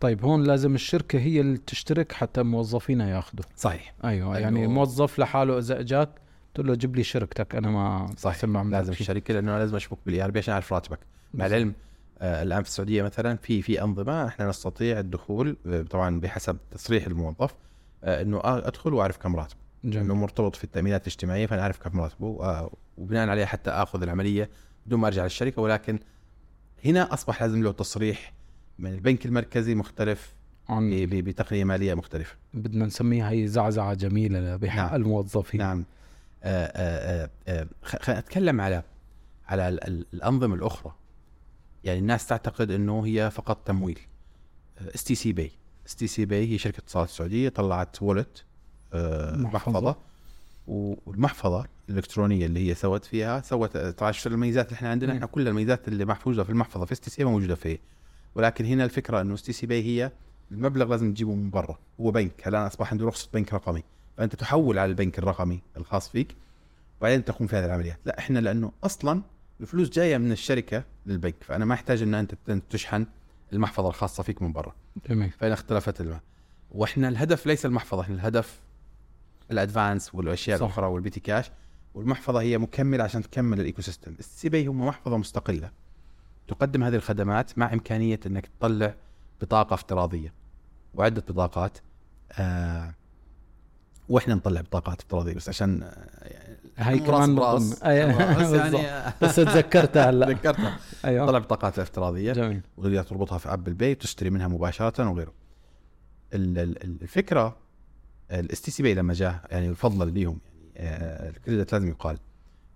طيب 0.00 0.24
هون 0.24 0.44
لازم 0.44 0.74
الشركة 0.74 1.18
هي 1.18 1.40
اللي 1.40 1.58
تشترك 1.58 2.12
حتى 2.12 2.42
موظفينها 2.42 3.08
ياخذوا 3.08 3.44
صحيح 3.56 3.94
أيوه 4.04 4.26
أيوه. 4.26 4.38
يعني 4.38 4.66
موظف 4.66 5.18
لحاله 5.18 5.58
إذا 5.58 5.80
إجاك 5.80 6.08
تقول 6.54 6.66
له 6.66 6.74
جيب 6.74 6.96
لي 6.96 7.02
شركتك 7.02 7.54
أنا 7.54 7.70
ما 7.70 8.10
صحيح 8.16 8.44
منك 8.44 8.72
لازم. 8.72 8.92
الشركة 8.92 9.34
لأنه 9.34 9.58
لازم 9.58 9.76
أشبك 9.76 9.98
بال 10.06 10.24
ERP 10.24 10.38
عشان 10.38 10.52
أعرف 10.52 10.72
راتبك 10.72 10.98
مع 11.34 11.46
العلم 11.46 11.74
آه 12.18 12.42
الآن 12.42 12.62
في 12.62 12.68
السعودية 12.68 13.02
مثلا 13.02 13.36
في 13.36 13.62
في 13.62 13.82
أنظمة 13.82 14.26
إحنا 14.26 14.48
نستطيع 14.48 14.98
الدخول 14.98 15.56
آه، 15.66 15.82
طبعا 15.82 16.20
بحسب 16.20 16.56
تصريح 16.70 17.06
الموظف 17.06 17.54
آه 18.04 18.22
إنه 18.22 18.40
أدخل 18.44 18.94
وأعرف 18.94 19.16
كم 19.16 19.36
راتبه 19.36 19.61
إنه 19.84 19.92
جميل 19.92 20.12
مرتبط 20.12 20.56
في 20.56 20.64
التأمينات 20.64 21.00
الاجتماعية 21.02 21.46
فأنا 21.46 21.62
أعرف 21.62 21.78
كم 21.78 22.00
راتبه 22.00 22.26
آه 22.44 22.72
وبناء 22.98 23.28
عليه 23.28 23.44
حتى 23.44 23.70
آخذ 23.70 24.02
العملية 24.02 24.50
بدون 24.86 25.00
ما 25.00 25.06
أرجع 25.06 25.24
للشركة. 25.24 25.62
ولكن 25.62 25.98
هنا 26.84 27.14
أصبح 27.14 27.42
لازم 27.42 27.62
له 27.62 27.72
تصريح 27.72 28.32
من 28.78 28.94
البنك 28.94 29.26
المركزي 29.26 29.74
مختلف 29.74 30.34
عن 30.68 30.90
بتقنية 31.10 31.64
مالية 31.64 31.94
مختلفة. 31.94 32.36
بدنا 32.54 32.86
نسميها 32.86 33.30
هي 33.30 33.46
زعزعة 33.46 33.94
جميلة 33.94 34.56
بحق 34.56 34.76
نعم. 34.90 34.94
الموظفين. 34.94 35.60
نعم. 35.60 35.84
آه، 36.44 37.30
آه، 37.48 37.66
خلينا 37.82 38.20
نتكلم 38.20 38.60
على 38.60 38.82
على 39.46 39.68
ال- 39.68 40.06
الأنظمة 40.14 40.54
الأخرى. 40.54 40.94
يعني 41.84 41.98
الناس 41.98 42.26
تعتقد 42.26 42.70
إنه 42.70 43.06
هي 43.06 43.30
فقط 43.30 43.66
تمويل. 43.66 43.98
اس 44.94 45.04
تي 45.04 45.14
سي 45.14 45.32
باي 45.32 45.50
اس 45.86 45.96
تي 45.96 46.06
سي 46.06 46.24
باي 46.24 46.52
هي 46.52 46.58
شركة 46.58 46.78
اتصالات 46.78 47.08
السعودية 47.08 47.48
طلعت 47.48 48.02
wallet. 48.02 48.44
محفظة. 49.36 49.96
و- 50.68 50.94
والمحفظة 51.06 51.66
الإلكترونية 51.88 52.46
اللي 52.46 52.70
هي 52.70 52.74
سوت 52.74 53.04
فيها 53.04 53.40
سوت 53.40 53.76
طبعا 53.76 54.12
شفت 54.12 54.26
الميزات 54.26 54.66
اللي 54.66 54.76
إحنا 54.76 54.90
عندنا. 54.90 55.12
إحنا 55.12 55.26
كل 55.26 55.48
الميزات 55.48 55.88
اللي 55.88 56.04
محفوظة 56.04 56.42
في 56.44 56.50
المحفظة 56.50 56.84
في 56.84 56.92
STC 56.92 57.24
موجودة 57.24 57.54
في 57.54 57.78
ولكن 58.34 58.64
هنا 58.64 58.84
الفكرة 58.84 59.20
إنه 59.20 59.34
STC 59.34 59.66
Pay 59.66 59.82
هي 59.82 60.12
المبلغ 60.50 60.86
لازم 60.88 61.12
تجيبه 61.14 61.34
من 61.34 61.50
برا. 61.50 61.78
هو 62.00 62.10
بنك. 62.10 62.48
الآن 62.48 62.62
أصبح 62.62 62.90
عنده 62.92 63.06
رخصة 63.06 63.28
بنك 63.34 63.54
رقمي. 63.54 63.82
فأنت 64.16 64.34
تحول 64.36 64.78
على 64.78 64.90
البنك 64.90 65.18
الرقمي 65.18 65.60
الخاص 65.76 66.08
فيك 66.08 66.34
وبعدين 67.00 67.24
تقوم 67.24 67.46
في 67.46 67.56
هذه 67.56 67.64
العمليات. 67.64 67.98
لا 68.04 68.18
إحنا 68.18 68.38
لأنه 68.38 68.72
أصلا 68.84 69.22
الفلوس 69.60 69.88
جاية 69.88 70.18
من 70.18 70.32
الشركة 70.32 70.84
للبنك. 71.06 71.34
فأنا 71.40 71.64
ما 71.64 71.74
أحتاج 71.74 72.02
إن 72.02 72.14
أنت 72.14 72.34
تشحن 72.70 73.06
المحفظة 73.52 73.88
الخاصة 73.88 74.22
فيك 74.22 74.42
من 74.42 74.52
برا. 74.52 74.74
جميل 75.10 75.30
فهنا 75.30 75.54
اختلفت 75.54 76.00
الماء 76.00 76.20
وإحنا 76.70 77.08
الهدف 77.08 77.46
ليس 77.46 77.66
المحفظة 77.66 78.00
إحنا 78.02 78.14
الهدف 78.14 78.60
الأدفانس 79.50 80.14
والأشياء 80.14 80.58
صح. 80.58 80.64
الأخرى 80.64 80.86
والبيتي 80.86 81.20
كاش 81.20 81.50
والمحفظة 81.94 82.40
هي 82.40 82.58
مكملة 82.58 83.04
عشان 83.04 83.22
تكمل 83.22 83.60
الايكو 83.60 83.82
سيستم 83.82 84.14
السي 84.18 84.48
بي 84.48 84.66
هم 84.66 84.86
محفظة 84.86 85.16
مستقلة. 85.16 85.70
تقدم 86.48 86.82
هذه 86.84 86.94
الخدمات 86.94 87.58
مع 87.58 87.72
إمكانية 87.72 88.20
إنك 88.26 88.46
تطلع 88.46 88.94
بطاقة 89.40 89.74
افتراضية. 89.74 90.32
وعدة 90.94 91.20
بطاقات 91.28 91.78
آه 92.32 92.94
وإحنا 94.08 94.34
نطلع 94.34 94.60
بطاقات 94.60 95.00
افتراضية 95.00 95.34
بس 95.34 95.48
عشان 95.48 95.82
آه، 95.82 96.08
يعني 96.28 96.56
هاي 96.76 96.98
كمان 96.98 97.34
براس. 97.34 97.62
ضمن 97.62 97.72
أي- 97.76 98.40
بس. 98.40 98.52
يعني 98.52 99.12
بس 99.22 99.36
تذكرتها 99.36 100.10
هلا. 100.10 100.26
تذكرتها. 100.26 100.76
أيوه. 101.04 101.26
طلع 101.26 101.38
بطاقات 101.38 101.78
افتراضية. 101.78 102.32
جميل. 102.32 102.60
وتقدر 102.76 103.02
تربطها 103.02 103.38
في 103.38 103.52
Apple 103.52 103.74
Pay 103.74 103.92
وتشتري 103.92 104.30
منها 104.30 104.48
مباشرة 104.48 105.10
وغيره. 105.10 105.32
ال- 106.34 106.58
ال- 106.58 106.84
ال- 106.84 107.02
الفكرة 107.02 107.56
ال 108.32 108.60
STC 108.60 108.82
Pay 108.82 108.94
لما 108.94 109.14
جاء 109.14 109.40
يعني 109.50 109.74
فضلا 109.74 110.10
ليهم 110.10 110.38
يعني 110.76 111.04
آه، 111.04 111.30
ال 111.30 111.36
credit 111.36 111.72
لازم 111.72 111.88
يقال. 111.88 112.18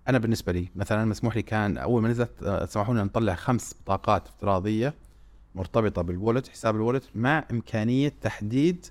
أنا 0.07 0.17
بالنسبة 0.17 0.51
لي 0.51 0.67
مثلا 0.75 1.05
مسموح 1.05 1.35
لي 1.35 1.41
كان 1.41 1.77
أول 1.77 2.01
ما 2.01 2.09
نزلت 2.09 2.43
آه، 2.43 2.65
سمحوا 2.65 2.93
لنا 2.93 3.03
نطلع 3.03 3.35
خمس 3.35 3.75
بطاقات 3.83 4.27
افتراضية 4.27 4.93
مرتبطة 5.55 6.01
بال 6.01 6.12
wallet 6.12 6.47
حساب 6.47 6.75
ال 6.75 6.79
wallet 6.79 7.01
مع 7.15 7.43
إمكانية 7.51 8.13
تحديد 8.21 8.85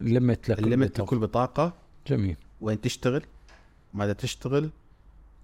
limit 0.00 0.48
لكل 0.50 0.76
بطاقة. 0.76 1.04
لكل 1.04 1.18
بطاقة 1.18 1.72
جميل 2.06 2.36
وين 2.60 2.80
تشتغل 2.80 3.22
ماذا 3.94 4.12
تشتغل 4.12 4.70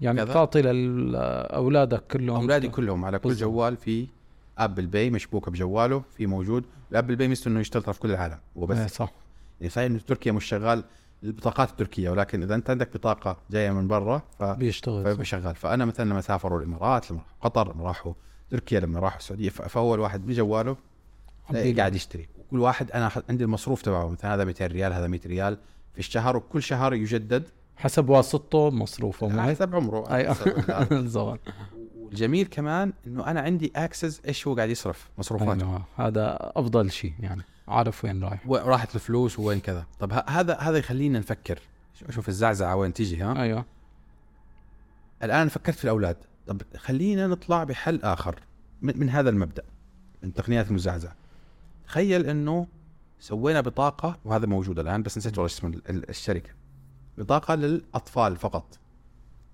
يعني 0.00 0.24
كذا. 0.24 0.34
تعطي 0.34 0.62
لاولادك 0.62 2.02
كلهم 2.06 2.36
أولادي 2.40 2.68
كلهم 2.68 3.04
على 3.04 3.18
كل. 3.18 3.34
جوال 3.34 3.76
في 3.76 4.06
Apple 4.58 4.86
Pay 4.86 5.10
مشبوكة 5.10 5.50
بجواله 5.50 6.02
في 6.16 6.26
موجود 6.26 6.64
ال 6.90 6.95
Apple 6.95 7.16
Pay 7.16 7.28
ميزته 7.28 7.48
إنه 7.48 7.60
يشتغل 7.60 7.94
في 7.94 8.00
كل 8.00 8.10
العالم 8.10 8.38
هو 8.58 8.66
بس 8.66 8.78
إيه، 8.78 8.86
صح 8.86 9.12
يعني 9.60 9.70
صحيح 9.70 9.86
انه 9.86 9.98
تركيا 9.98 10.32
مش 10.32 10.44
شغال 10.44 10.84
البطاقات 11.24 11.70
التركية 11.70 12.10
ولكن 12.10 12.42
إذا 12.42 12.54
أنت 12.54 12.70
عندك 12.70 12.94
بطاقة 12.96 13.36
جاية 13.50 13.70
من 13.70 13.88
برا 13.88 14.22
ف 14.38 14.42
بيشتغل. 14.42 15.04
فيبقى 15.04 15.24
شغال. 15.24 15.54
فأنا 15.56 15.84
مثلا 15.84 16.10
لما 16.10 16.20
سافروا 16.20 16.58
الإمارات 16.58 17.10
لما 17.10 17.20
راحوا 17.20 17.40
قطر 17.40 17.74
لما 17.74 17.84
راحوا 17.84 18.12
تركيا 18.50 18.80
لما 18.80 19.00
راحوا 19.00 19.18
السعودية 19.18 19.48
ف- 19.48 19.62
فهو 19.62 19.94
الواحد 19.94 20.26
بجواله 20.26 20.76
عبيد. 21.50 21.78
قاعد 21.80 21.94
يشتري. 21.94 22.28
وكل 22.38 22.58
واحد 22.60 22.90
أنا 22.90 23.10
عندي 23.30 23.44
المصروف 23.44 23.82
تبعه 23.82 24.08
مثلا 24.08 24.34
هذا 24.34 24.44
200 24.44 24.66
ريال 24.66 24.92
هذا 24.92 25.06
100 25.06 25.20
ريال 25.26 25.58
في 25.92 25.98
الشهر 25.98 26.36
وكل 26.36 26.62
شهر 26.62 26.94
يجدد 26.94 27.48
حسب 27.76 28.08
واسطته 28.08 28.70
مصروفه 28.70 29.42
حسب 29.42 29.74
عمره. 29.76 30.10
أيوه. 30.10 30.36
بالضبط 30.90 31.40
والجميل 31.96 32.46
كمان 32.46 32.92
إنه 33.06 33.26
أنا 33.26 33.40
عندي 33.40 33.72
اكسس 33.76 34.20
إيش 34.28 34.46
هو 34.46 34.54
قاعد 34.54 34.68
يصرف 34.70 35.10
مصروفاته. 35.18 35.52
أيوة. 35.66 35.82
هذا 35.96 36.36
أفضل 36.40 36.90
شيء 36.90 37.12
يعني. 37.20 37.42
عارف 37.68 38.04
وين 38.04 38.24
رايح. 38.24 38.46
وراحت 38.46 38.94
الفلوس 38.94 39.38
وين 39.38 39.60
كذا. 39.60 39.86
طب 40.00 40.12
هذا 40.12 40.54
هذا 40.56 40.78
يخلينا 40.78 41.18
نفكر. 41.18 41.58
شوف 42.10 42.28
الزعزعة 42.28 42.76
وين 42.76 42.92
تيجي 42.92 43.22
ها؟ 43.22 43.42
أيوه. 43.42 43.64
الآن 45.22 45.48
فكرت 45.48 45.76
في 45.76 45.84
الأولاد. 45.84 46.16
طب 46.46 46.62
خلينا 46.76 47.26
نطلع 47.26 47.64
بحل 47.64 48.00
آخر 48.02 48.40
من, 48.82 48.98
من 49.00 49.10
هذا 49.10 49.30
المبدأ 49.30 49.62
من 50.22 50.34
تقنيات 50.34 50.68
المزعزعة. 50.68 51.14
تخيل 51.86 52.26
إنه 52.26 52.66
سوينا 53.20 53.60
بطاقة 53.60 54.18
وهذا 54.24 54.46
موجود 54.46 54.78
الآن 54.78 55.02
بس 55.02 55.18
نسيت 55.18 55.38
والله 55.38 55.46
اسم 55.52 55.66
ال- 55.66 55.90
ال- 55.90 56.08
الشركة. 56.10 56.50
بطاقة 57.18 57.54
للأطفال 57.54 58.36
فقط. 58.36 58.78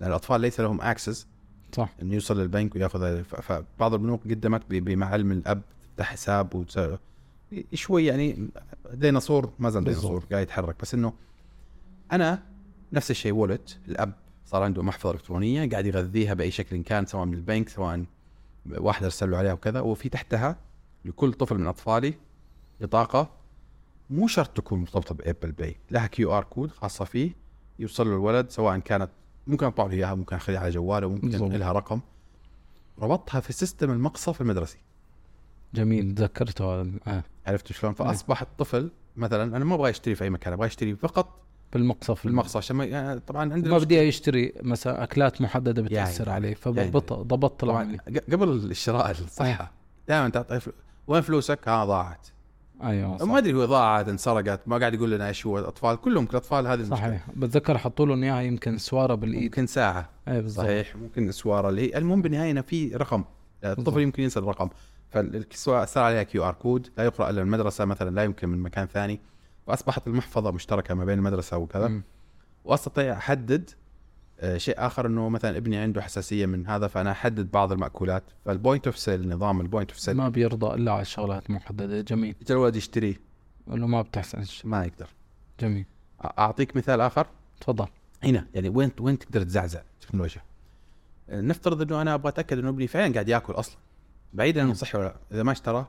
لأن 0.01 0.11
الأطفال 0.11 0.41
ليس 0.41 0.61
لهم 0.61 0.81
access 0.81 1.27
صح. 1.73 1.89
إنه 2.03 2.15
يوصل 2.15 2.41
للبنك 2.41 2.75
وياخذ 2.77 3.23
فبعض 3.23 3.93
البنوك 3.95 4.23
قدمت 4.25 4.63
بمعلم 4.69 5.33
الأب 5.33 5.63
تفتح 5.97 6.07
حساب. 6.13 6.67
شوي 7.75 8.07
يعني 8.07 8.49
ديناصور 8.93 9.53
ما 9.59 9.71
زال. 9.71 9.85
ديناصور 9.85 10.25
قاعد 10.33 10.43
يتحرك 10.43 10.77
بس 10.83 10.95
إنه 10.95 11.13
أنا 12.13 12.43
نفس 12.93 13.11
الشيء 13.11 13.33
wallet 13.33 13.79
الأب 13.89 14.13
صار 14.47 14.63
عنده 14.63 14.83
محفظة 14.83 15.11
إلكترونية 15.11 15.71
قاعد 15.71 15.87
يغذيها 15.87 16.35
بأي 16.35 16.51
شكل 16.51 16.83
كان 16.83 17.07
سواء 17.07 17.25
من 17.25 17.35
البنك 17.35 17.69
سواء 17.69 18.05
واحد 18.71 19.05
أرسل 19.05 19.31
له 19.31 19.37
عليها 19.39 19.53
وكذا 19.53 19.81
وفي 19.81 20.09
تحتها 20.09 20.57
لكل 21.05 21.33
طفل 21.33 21.59
من 21.59 21.67
أطفالي 21.67 22.15
بطاقة 22.81 23.31
مو 24.11 24.27
شرط 24.27 24.57
تكون 24.57 24.81
مرتبطة 24.81 25.15
ب 25.15 25.21
Apple 25.21 25.53
Pay 25.53 25.77
لها 25.91 26.07
QR 26.07 26.45
code 26.45 26.71
خاصة 26.71 27.05
فيه 27.05 27.31
يوصل 27.79 28.07
له 28.09 28.13
الولد 28.15 28.51
سواء 28.51 28.79
كانت 28.79 29.11
ممكن 29.47 29.67
اطبع 29.67 29.85
له 29.87 29.93
اياها 29.93 30.15
ممكن 30.15 30.37
أخليها 30.37 30.61
على 30.61 30.71
جواله 30.71 31.09
ممكن. 31.09 31.29
لها 31.29 31.73
رقم 31.73 32.01
ربطها 32.99 33.41
في 33.41 33.53
system 33.53 33.91
المقصف 33.91 34.41
المدرسي 34.41 34.79
جميل. 35.75 36.15
تذكرته 36.15 36.81
هذا. 36.81 36.91
آه. 37.07 37.23
عرفت 37.47 37.73
شلون؟ 37.73 37.93
فاصبح 37.93 38.43
الطفل 38.43 38.91
مثلا 39.17 39.57
أنا 39.57 39.65
ما 39.65 39.75
أبغى 39.75 39.91
أشتري 39.91 40.15
في 40.15 40.25
أي 40.25 40.31
مكان 40.31 40.53
أبغى 40.53 40.67
أشتري 40.67 40.97
فقط 40.97 41.39
بالمقصف. 41.73 42.21
في 42.21 42.27
المقصف 42.29 42.57
عشان 42.57 42.77
ما 42.77 42.85
يعني 42.85 43.21
طبعا 43.21 43.53
عندنا 43.53 43.71
ما 43.73 43.79
بدي 43.79 43.99
يشتري 43.99 44.53
مثلا 44.63 45.03
أكلات 45.03 45.41
محددة 45.43 45.83
بتأثر 45.83 46.21
يعني- 46.29 46.35
عليه 46.35 46.49
يعني- 46.67 46.91
فضبط 46.91 47.13
ضبطت 47.13 47.61
طبعا 47.61 47.97
قبل 48.33 48.49
الشراء 48.49 49.11
الصحة 49.11 49.73
دائما 50.09 50.29
تعطي 50.29 50.61
فل- 50.61 50.73
وين 51.07 51.23
فلوسك؟ 51.23 51.69
ها 51.69 51.85
ضاعت. 51.85 52.27
أيوه 52.83 53.17
صح. 53.19 53.27
ما 53.27 53.39
أدري 53.39 53.55
هو 53.55 53.65
ضاعت 53.65 54.09
انسرقت 54.09 54.61
ما 54.67 54.79
قاعد 54.79 54.95
يقول 54.95 55.11
لنا 55.11 55.29
إيش 55.29 55.47
هو 55.47 55.59
الاطفال 55.59 55.97
كلهم 55.97 56.25
الاطفال 56.31 56.67
هذه 56.67 56.75
المشكلة. 56.81 56.97
صحيح. 56.99 57.27
بتذكر 57.37 57.79
حطوا 57.79 58.07
لهم 58.07 58.23
اياها 58.23 58.41
يمكن 58.43 58.79
سوارة 58.79 59.15
بالإيد. 59.15 59.43
يمكن 59.43 59.67
ساعة. 59.67 60.09
اي 60.29 60.41
بالضبط. 60.43 60.67
صحيح 60.67 60.97
ممكن 60.97 61.29
اسواره 61.29 61.69
اللي 61.69 61.99
المهم 61.99 62.23
بالنهاية 62.23 62.51
إنه 62.51 62.61
في 62.61 62.89
رقم. 62.97 63.25
الطفل 63.65 63.75
بالضبط. 63.85 63.97
يمكن 63.99 64.23
ينسى 64.23 64.39
الرقم. 64.39 64.69
فالسواء 65.13 65.85
صار 65.85 66.05
عليها 66.05 66.23
QR 66.23 66.55
code 66.55 66.89
لا 66.99 67.05
يقرأ 67.05 67.31
إلا 67.31 67.43
المدرسة 67.43 67.85
مثلا 67.85 68.11
لا 68.11 68.25
يمكن 68.25 68.49
من 68.49 68.59
مكان 68.59 68.87
ثاني. 68.87 69.21
فاصبحت 69.67 70.07
المحفظة 70.07 70.51
مشتركة 70.51 70.95
ما 70.95 71.05
بين 71.05 71.19
المدرسة 71.19 71.57
وكذا. 71.57 71.89
مم. 71.89 72.03
وأستطيع 72.65 73.13
أحدد 73.13 73.71
آه، 74.41 74.57
شيء 74.57 74.75
آخر 74.79 75.07
إنه 75.07 75.29
مثلا 75.29 75.57
ابني 75.57 75.77
عنده 75.77 76.03
حساسية 76.03 76.47
من 76.47 76.67
هذا 76.67 76.87
فأنا 76.87 77.11
أحدد 77.11 77.51
بعض 77.51 77.73
المأكولات. 77.73 78.23
فال 78.45 78.57
point 78.57 78.87
of 78.87 78.99
sale 78.99 79.29
نظام 79.29 79.61
ال 79.61 79.66
point 79.66 79.91
of 79.91 80.01
sale 80.01 80.17
ما 80.17 80.29
بيرضى 80.29 80.75
إلا 80.75 80.93
على 80.93 81.05
شغلات 81.05 81.51
محدده 81.51 82.01
جميل. 82.01 82.35
يجي 82.43 82.53
الولد 82.53 82.77
يشتريه؟ 82.77 83.21
قول 83.71 83.81
له 83.81 83.87
ما 83.87 84.03
بتحسنش 84.03 84.65
ما 84.65 84.85
يقدر. 84.85 85.09
جميل. 85.61 85.85
أعطيك 86.39 86.77
مثال 86.77 87.01
آخر. 87.01 87.27
تفضل. 87.61 87.87
هنا 88.25 88.47
يعني 88.55 88.69
وين 88.69 88.91
وين 89.01 89.19
تقدر 89.19 89.43
تزعزع 89.43 89.83
تكنولوجيا 90.01 90.43
آه، 91.31 91.41
نفترض 91.41 91.83
إنه 91.83 92.03
أنا 92.03 92.15
أبغى 92.15 92.29
أتأكد 92.29 92.59
إنه 92.59 92.69
ابني 92.69 92.87
فعلا 92.87 93.13
قاعد 93.13 93.29
يأكل 93.29 93.53
أصلا. 93.53 93.77
بعيدا. 94.33 94.63
إنه 94.63 94.73
صحي 94.73 94.99
ولا 94.99 95.07
لا؟ 95.07 95.17
إذا 95.33 95.43
ما 95.43 95.53
اشترى 95.53 95.87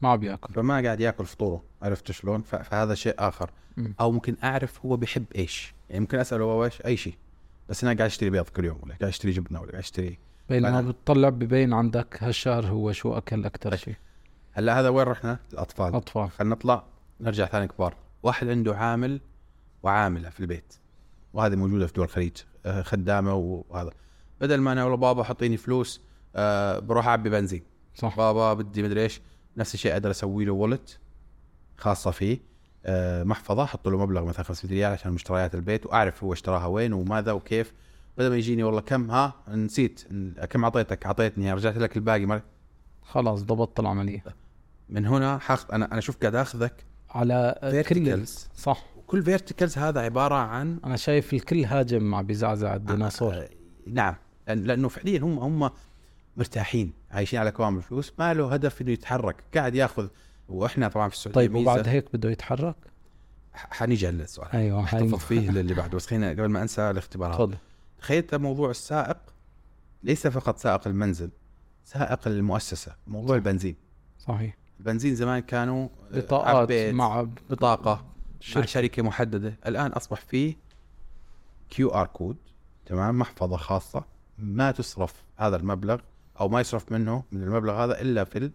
ما 0.00 0.16
بيأكل. 0.16 0.54
فما 0.54 0.82
قاعد 0.82 1.00
يأكل 1.00 1.26
فطوره 1.26 1.62
عرفت 1.82 2.10
شلون؟ 2.10 2.42
فهذا 2.42 2.94
شيء 2.94 3.14
آخر. 3.18 3.50
مم. 3.76 3.94
أو 4.00 4.12
ممكن 4.12 4.36
أعرف 4.44 4.86
هو 4.86 4.96
بيحب 4.96 5.24
إيش. 5.36 5.74
يعني 5.88 6.00
ممكن 6.00 6.18
أسأله 6.18 6.44
هو 6.44 6.64
إيش؟ 6.64 6.82
أي 6.86 6.96
شيء. 6.96 7.14
بس 7.68 7.84
أنا 7.84 7.92
قاعد 7.96 8.06
أشتري 8.06 8.30
بيض 8.30 8.48
كل 8.48 8.64
يوم 8.64 8.78
ولا 8.82 8.94
قاعد 8.94 9.08
أشتري 9.08 9.32
جبنة 9.32 9.60
ولا 9.60 9.70
قاعد 9.70 9.82
أشتري 9.82 10.18
بينما 10.48 10.80
بتطلع 10.80 11.28
ببين 11.28 11.72
عندك 11.72 12.22
هالشهر 12.22 12.66
هو 12.66 12.92
شو 12.92 13.16
أكل 13.16 13.44
أكثر. 13.44 13.76
شيء. 13.76 13.94
هلا 14.52 14.80
هذا 14.80 14.88
وين 14.88 15.06
رحنا؟ 15.06 15.38
الأطفال. 15.52 15.94
اطفال 15.94 16.30
خلينا 16.30 16.54
نطلع 16.54 16.84
نرجع 17.20 17.46
ثاني 17.46 17.68
كبار. 17.68 17.94
واحد 18.22 18.48
عنده 18.48 18.76
عامل 18.76 19.20
وعاملة 19.82 20.30
في 20.30 20.40
البيت. 20.40 20.74
وهذه 21.32 21.56
موجودة 21.56 21.86
في 21.86 21.92
دول 21.92 22.04
الخليج. 22.04 22.36
آه، 22.66 22.82
خدامة 22.82 23.34
وهذا. 23.34 23.90
بدل 24.40 24.60
ما 24.60 24.72
أنا 24.72 24.84
والله 24.84 24.96
بابا 24.96 25.22
حطيني 25.22 25.56
فلوس 25.56 26.00
آه 26.36 26.78
بروح 26.78 27.08
أعبي 27.08 27.30
بنزين. 27.30 27.62
صح. 27.96 28.16
بابا 28.16 28.54
بدي 28.54 28.82
مدري 28.82 29.02
إيش 29.02 29.20
نفس 29.56 29.74
الشيء 29.74 29.92
أقدر 29.92 30.10
أسوي 30.10 30.44
له 30.44 30.52
wallet 30.52 30.98
خاصة 31.78 32.10
فيه 32.10 32.38
آه 32.86 33.24
محفظة 33.24 33.62
أحط 33.64 33.88
له 33.88 33.98
مبلغ 33.98 34.24
مثلا 34.24 34.44
500 34.44 34.74
ريال 34.74 34.92
عشان 34.92 35.12
مشتريات 35.12 35.54
البيت 35.54 35.86
وأعرف 35.86 36.24
هو 36.24 36.32
اشتراها 36.32 36.66
وين 36.66 36.92
وماذا 36.92 37.32
وكيف. 37.32 37.72
بدل 38.18 38.28
ما 38.30 38.36
يجيني 38.36 38.62
والله 38.62 38.80
كم 38.80 39.10
ها 39.10 39.34
نسيت 39.48 40.04
كم 40.50 40.64
أعطيتك؟ 40.64 41.06
أعطيتني 41.06 41.52
رجعت 41.52 41.76
لك 41.76 41.96
الباقي 41.96 42.26
ما 42.26 42.42
خلاص 43.02 43.42
ضبطت 43.42 43.80
العملية. 43.80 44.24
من 44.88 45.06
هنا 45.06 45.38
حاخذ 45.38 45.72
أنا 45.72 45.92
أنا 45.92 46.00
شوف 46.00 46.16
قاعد 46.16 46.34
آخذك 46.34 46.84
على 47.10 47.58
كل 47.62 47.70
verticals 47.70 48.48
صح. 48.56 48.84
وكل 48.96 49.22
verticals 49.22 49.78
هذا 49.78 50.00
عبارة 50.00 50.34
عن 50.34 50.80
أنا 50.84 50.96
شايف 50.96 51.34
الكل 51.34 51.64
هاجم 51.64 52.02
مع 52.02 52.20
بيزعزع 52.20 52.74
الديناصور. 52.74 53.34
آه، 53.34 53.48
نعم 53.86 54.14
لأنه 54.48 54.88
فعليا 54.88 55.20
هم 55.20 55.38
هم 55.38 55.70
مرتاحين 56.36 56.92
عايشين 57.10 57.38
على 57.40 57.50
كوام 57.50 57.76
الفلوس 57.76 58.12
ما 58.18 58.34
له 58.34 58.52
هدف 58.54 58.82
إنه 58.82 58.90
يتحرك 58.90 59.36
قاعد 59.54 59.74
ياخذ. 59.74 60.08
وإحنا 60.48 60.88
طبعا 60.88 61.08
في 61.08 61.14
السعودية 61.14 61.40
طيب 61.40 61.54
وبعد 61.54 61.88
هيك 61.88 62.16
بده 62.16 62.30
يتحرك؟ 62.30 62.76
حنيجي 63.54 64.06
على 64.06 64.22
السؤال. 64.22 64.48
أيوه 64.52 64.78
هاي 64.78 64.84
احتفظ 64.84 65.14
فيه 65.18 65.50
للي 65.56 65.74
بعده 65.74 65.96
بس 65.96 66.06
خلينا 66.06 66.30
قبل 66.30 66.46
ما 66.46 66.62
أنسى 66.62 66.90
الاختبار 66.90 67.28
هذا 67.28 67.36
تفضل. 67.36 67.56
تخيلت 67.98 68.34
موضوع 68.34 68.70
السائق 68.70 69.16
ليس 70.02 70.26
فقط 70.26 70.58
سائق 70.58 70.86
المنزل 70.86 71.30
سائق 71.84 72.28
المؤسسة 72.28 72.96
موضوع 73.06 73.36
البنزين. 73.36 73.76
صحيح. 74.18 74.56
البنزين 74.80 75.14
زمان 75.14 75.38
كانوا 75.38 75.88
آه، 76.12 76.18
بطاقات 76.18 76.72
مع 76.72 77.26
بطاقة 77.50 77.94
مع 77.94 78.02
شركة. 78.40 78.66
شركة 78.66 79.02
محددة. 79.02 79.58
الآن 79.66 79.90
أصبح 79.90 80.20
فيه 80.20 80.56
QR 81.70 82.06
code 82.06 82.36
تمام 82.86 83.18
محفظة 83.18 83.56
خاصة 83.56 84.04
ما 84.38 84.70
تصرف 84.70 85.24
هذا 85.36 85.56
المبلغ 85.56 86.00
أو 86.40 86.48
ما 86.48 86.60
يصرف 86.60 86.92
منه 86.92 87.22
من 87.32 87.42
المبلغ 87.42 87.84
هذا 87.84 88.00
إلا 88.00 88.24
في 88.24 88.50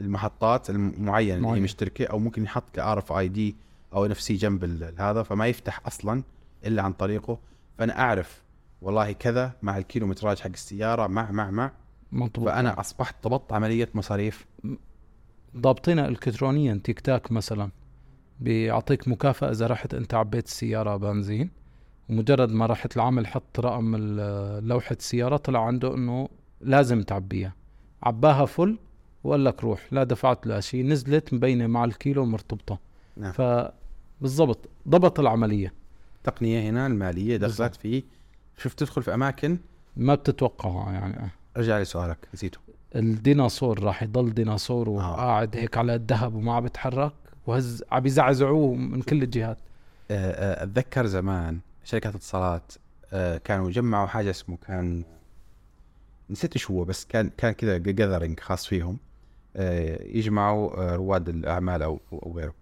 المحطات 0.00 0.70
المعينة 0.70 1.34
اللي 1.48 1.48
هي. 1.48 1.60
مشتركة 1.60 2.04
أو 2.06 2.18
ممكن 2.18 2.44
يحط 2.44 2.70
RFID 2.70 3.56
أو 3.92 4.06
NFC 4.06 4.34
جنب 4.34 4.64
هذا 4.98 5.22
فما 5.22 5.46
يفتح 5.46 5.80
أصلا 5.86 6.22
إلا 6.66 6.82
عن 6.82 6.92
طريقه. 6.92 7.38
فأنا 7.78 7.98
أعرف 8.00 8.42
والله 8.82 9.12
كذا 9.12 9.52
مع 9.62 9.78
الكيلومتراج 9.78 10.38
حق 10.40 10.50
السيارة 10.50 11.06
مع 11.06 11.30
مع 11.30 11.50
مع. 11.50 11.72
مضبوط 12.12 12.48
فأنا 12.48 12.80
أصبحت 12.80 13.14
ضبطت 13.24 13.52
عملية 13.52 13.88
مصاريف. 13.94 14.46
ضابطينها 15.56 16.08
الكترونيا 16.08 16.80
تيك 16.84 17.00
تاك 17.00 17.32
مثلا 17.32 17.70
بيعطيك 18.40 19.08
مكافأة 19.08 19.50
إذا 19.50 19.66
رحت 19.66 19.94
أنت 19.94 20.14
عبيت 20.14 20.46
السيارة 20.46 20.96
بنزين. 20.96 21.50
ومجرد 22.08 22.50
ما 22.52 22.66
رحت 22.66 22.96
العامل 22.96 23.26
حط 23.26 23.60
رقم 23.60 23.94
ال- 23.98 24.68
لوحة 24.68 24.96
السيارة 24.98 25.36
طلع 25.36 25.66
عنده 25.66 25.94
إنه 25.94 26.28
لازم 26.60 27.02
تعبيها. 27.02 27.52
عباها 28.02 28.46
فل 28.46 28.78
وقال 29.24 29.44
لك 29.44 29.64
روح. 29.64 29.86
لا 29.90 30.04
دفعت 30.04 30.46
لا 30.46 30.60
شيء 30.60 30.86
نزلت 30.86 31.34
مبينة 31.34 31.66
مع 31.66 31.84
الكيلو 31.84 32.24
مرتبطة. 32.24 32.78
نعم. 33.16 33.32
فبالضبط 33.32 34.68
ضبط 34.88 35.20
العملية. 35.20 35.72
التقنيه 36.16 36.70
هنا 36.70 36.86
المالية 36.86 37.36
دخلت. 37.36 37.76
في 37.76 38.02
شوف 38.58 38.74
تدخل 38.74 39.02
في 39.02 39.14
أماكن 39.14 39.58
ما 39.96 40.14
بتتوقعها 40.14 40.92
يعني. 40.92 41.30
ارجع 41.56 41.78
لسؤالك 41.78 42.18
نسيته. 42.34 42.58
الديناصور 42.96 43.82
راح 43.82 44.02
يضل 44.02 44.34
ديناصور 44.34 44.88
وقاعد 44.88 45.56
هيك 45.56 45.78
على 45.78 45.94
الذهب 45.94 46.34
وما 46.34 46.54
عم 46.54 46.62
بيتحرك 46.62 47.12
وهز 47.46 47.84
عم 47.92 48.06
يزعزعوه 48.06 48.74
من 48.74 49.02
كل 49.02 49.22
الجهات. 49.22 49.58
آه، 50.10 50.60
آه، 50.60 50.64
أتذكر 50.64 51.06
زمان 51.06 51.58
شركات 51.84 52.14
اتصالات 52.14 52.72
آه، 53.12 53.38
كانوا 53.38 53.70
جمعوا 53.70 54.06
حاجة 54.06 54.30
اسمه 54.30 54.56
كان 54.66 55.04
نسيت 56.30 56.56
إيش 56.56 56.70
هو 56.70 56.84
بس 56.84 57.04
كان 57.04 57.30
كان 57.36 57.52
كذا 57.52 57.78
جاذرينج 57.78 58.40
خاص 58.40 58.66
فيهم. 58.66 58.98
آه، 59.56 60.02
يجمعوا 60.02 60.92
آه، 60.92 60.96
رواد 60.96 61.28
الأعمال 61.28 61.82
أو 61.82 62.00
أو 62.12 62.32
غيره. 62.36 62.54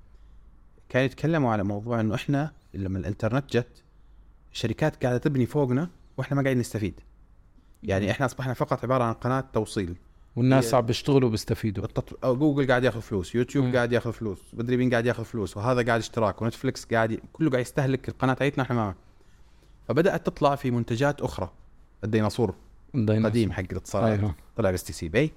كانوا 0.88 1.06
يتكلموا 1.06 1.52
على 1.52 1.64
موضوع 1.64 2.00
إنه 2.00 2.14
إحنا 2.14 2.52
لما 2.74 2.98
الإنترنت 2.98 3.56
جت 3.56 3.82
الشركات 4.52 5.02
قاعدة 5.02 5.18
تبني 5.18 5.46
فوقنا 5.46 5.90
وإحنا 6.16 6.36
ما 6.36 6.42
قاعدين 6.42 6.60
نستفيد. 6.60 7.00
يعني 7.82 8.10
إحنا 8.10 8.26
أصبحنا 8.26 8.54
فقط 8.54 8.84
عبارة 8.84 9.04
عن 9.04 9.12
قناة 9.12 9.44
توصيل. 9.52 9.96
والناس 10.36 10.74
عم 10.74 10.86
بيشتغلوا 10.86 11.30
بيستفيدوا 11.30 11.84
التط... 11.84 12.24
أو 12.24 12.36
جوجل 12.36 12.68
قاعد 12.68 12.84
ياخذ 12.84 13.00
فلوس 13.00 13.34
يوتيوب 13.34 13.64
مم. 13.64 13.72
قاعد 13.72 13.92
ياخذ 13.92 14.12
فلوس 14.12 14.38
مدري 14.52 14.76
مين 14.76 14.90
قاعد 14.90 15.06
ياخذ 15.06 15.24
فلوس 15.24 15.56
وهذا 15.56 15.82
قاعد 15.82 16.00
اشتراك 16.00 16.42
و 16.42 16.47
Netflix 16.47 16.84
قاعد 16.84 17.12
ي... 17.12 17.20
كله 17.32 17.50
قاعد 17.50 17.60
يستهلك 17.62 18.08
القناة 18.08 18.34
تاعتنا 18.34 18.62
إحنا 18.62 18.76
ما 18.76 18.94
فبدأت 19.88 20.26
تطلع 20.26 20.54
في 20.54 20.70
منتجات 20.70 21.20
أخرى. 21.20 21.50
الديناصور. 22.04 22.54
قديم 23.26 23.52
حق 23.52 23.64
الاتصالات. 23.70 24.18
أيوه. 24.18 24.34
طلع 24.56 24.70
ب 24.70 24.84
STC 24.84 25.08
Pay 25.08 25.30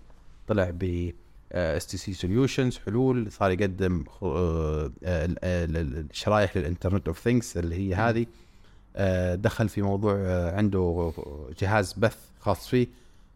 طلع 0.47 0.69
ب 0.73 1.11
STC 1.51 1.97
Solutions 1.97 2.77
حلول 2.77 3.31
صار 3.31 3.51
يقدم 3.51 4.03
آه، 4.23 4.85
ال- 5.03 5.39
ال- 5.43 5.77
ال- 5.77 6.05
الشرايح 6.11 6.57
لل 6.57 6.67
Internet 6.67 7.07
of 7.07 7.19
Things 7.19 7.57
اللي 7.57 7.75
هي 7.75 7.95
هذه. 7.95 8.25
آه، 8.95 9.35
دخل 9.35 9.69
في 9.69 9.81
موضوع 9.81 10.13
آه، 10.17 10.57
عنده 10.57 11.13
جهاز 11.59 11.93
بث 11.93 12.17
خاص 12.39 12.67
فيه 12.67 12.87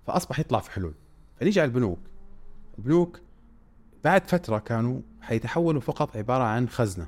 فأصبح 0.08 0.40
يطلع 0.40 0.60
في 0.60 0.72
حلول. 0.72 0.94
فنيجي 1.40 1.62
على 1.62 1.68
البنوك. 1.68 2.00
البنوك 2.78 3.20
بعد 4.04 4.28
فترة 4.28 4.58
كانوا 4.58 5.02
حيتحولوا 5.22 5.82
فقط 5.82 6.18
عبارة 6.18 6.44
عن 6.44 6.70
خزنة. 6.70 7.08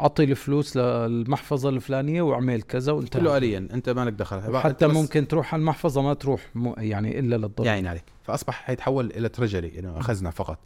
أعطي 0.00 0.24
الفلوس 0.24 0.76
للمحفظة 0.76 1.68
الفلانية 1.68 2.22
واعمل 2.22 2.62
كذا 2.62 2.92
وانت 2.92 3.16
كله 3.16 3.36
اليا 3.36 3.58
أنت 3.58 3.88
مالك 3.88 4.12
دخل. 4.12 4.40
عبارة- 4.42 4.56
حتى 4.56 4.86
ممكن 4.86 5.28
تروح 5.28 5.54
على 5.54 5.60
المحفظة 5.60 6.02
ما 6.02 6.14
تروح. 6.14 6.50
يعني 6.78 7.18
إلا 7.18 7.36
للضرب. 7.36 7.66
يعين 7.66 7.86
عليك. 7.86 8.04
فأصبح 8.22 8.54
حيتحول 8.54 9.06
إلى 9.06 9.28
تريجري 9.28 9.78
إنه 9.78 10.00
خزنة 10.00 10.30
فقط. 10.30 10.58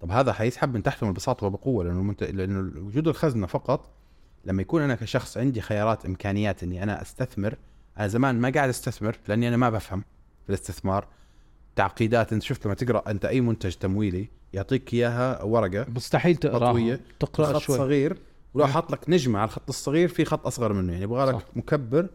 طب 0.00 0.10
هذا 0.10 0.32
حيسحب 0.32 0.74
من 0.74 0.82
تحتهم 0.82 1.12
ببساطه 1.12 1.46
وبقوة 1.46 1.84
لأنه 1.84 1.98
المنت... 2.00 2.22
لأنه 2.24 2.80
وجود 2.80 3.08
الخزنة 3.08 3.46
فقط 3.46 3.90
لما 4.44 4.62
يكون 4.62 4.82
أنا 4.82 4.94
كشخص 4.94 5.36
عندي 5.38 5.60
خيارات 5.60 6.06
إمكانيات 6.06 6.62
إني 6.62 6.82
أنا 6.82 7.02
أستثمر 7.02 7.54
أنا 7.98 8.06
زمان 8.08 8.40
ما 8.40 8.50
قاعد 8.50 8.68
أستثمر 8.68 9.16
لأني 9.28 9.48
أنا 9.48 9.56
ما 9.56 9.70
بفهم 9.70 10.00
في 10.44 10.48
الاستثمار. 10.48 11.06
تعقيدات 11.76 12.32
أنت 12.32 12.42
شفت 12.42 12.66
لما 12.66 12.74
تقرأ 12.74 13.10
أنت 13.10 13.24
أي 13.24 13.40
منتج 13.40 13.72
تمويلي 13.74 14.28
يعطيك 14.52 14.94
إياها 14.94 15.42
ورقة 15.42 15.86
مستحيل 15.94 16.36
تقراها. 16.36 16.98
تقرا 17.20 17.58
شوي. 17.58 17.76
صغير 17.76 18.18
ولو 18.56 18.66
مم. 18.66 18.72
حاط 18.72 18.92
لك 18.92 19.10
نجمة 19.10 19.38
على 19.38 19.48
الخط 19.48 19.68
الصغير 19.68 20.08
في 20.08 20.24
خط 20.24 20.46
أصغر 20.46 20.72
منه 20.72 20.92
يعني 20.92 21.04
يبغى 21.04 21.32
لك. 21.32 21.46
مكبر 21.56 22.08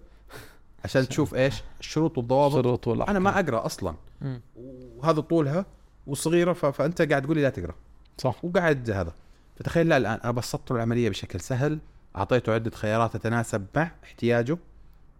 عشان 0.83 1.07
تشوف 1.07 1.35
إيش؟ 1.35 1.63
الشروط 1.79 2.17
والضوابط 2.17 2.53
شروط 2.53 2.87
ولا 2.87 3.11
أنا 3.11 3.19
ما 3.19 3.39
أقرأ 3.39 3.65
أصلا. 3.65 3.95
مم. 4.21 4.41
وهذا 4.55 5.21
طولها 5.21 5.65
وصغيرة 6.07 6.53
ف... 6.53 6.65
فأنت 6.65 7.01
قاعد 7.01 7.21
تقول 7.21 7.37
لي 7.37 7.43
لا 7.43 7.49
تقرأ. 7.49 7.75
صح. 8.17 8.45
وقاعد 8.45 8.89
هذا. 8.89 9.13
فتخيل 9.55 9.89
لا 9.89 9.97
الآن 9.97 10.19
أنا 10.23 10.31
بسطت 10.31 10.71
له 10.71 10.77
العملية 10.77 11.09
بشكل 11.09 11.39
سهل. 11.39 11.79
أعطيته 12.15 12.53
عدة 12.53 12.71
خيارات 12.71 13.13
تتناسب 13.13 13.65
مع 13.75 13.91
احتياجه. 14.03 14.57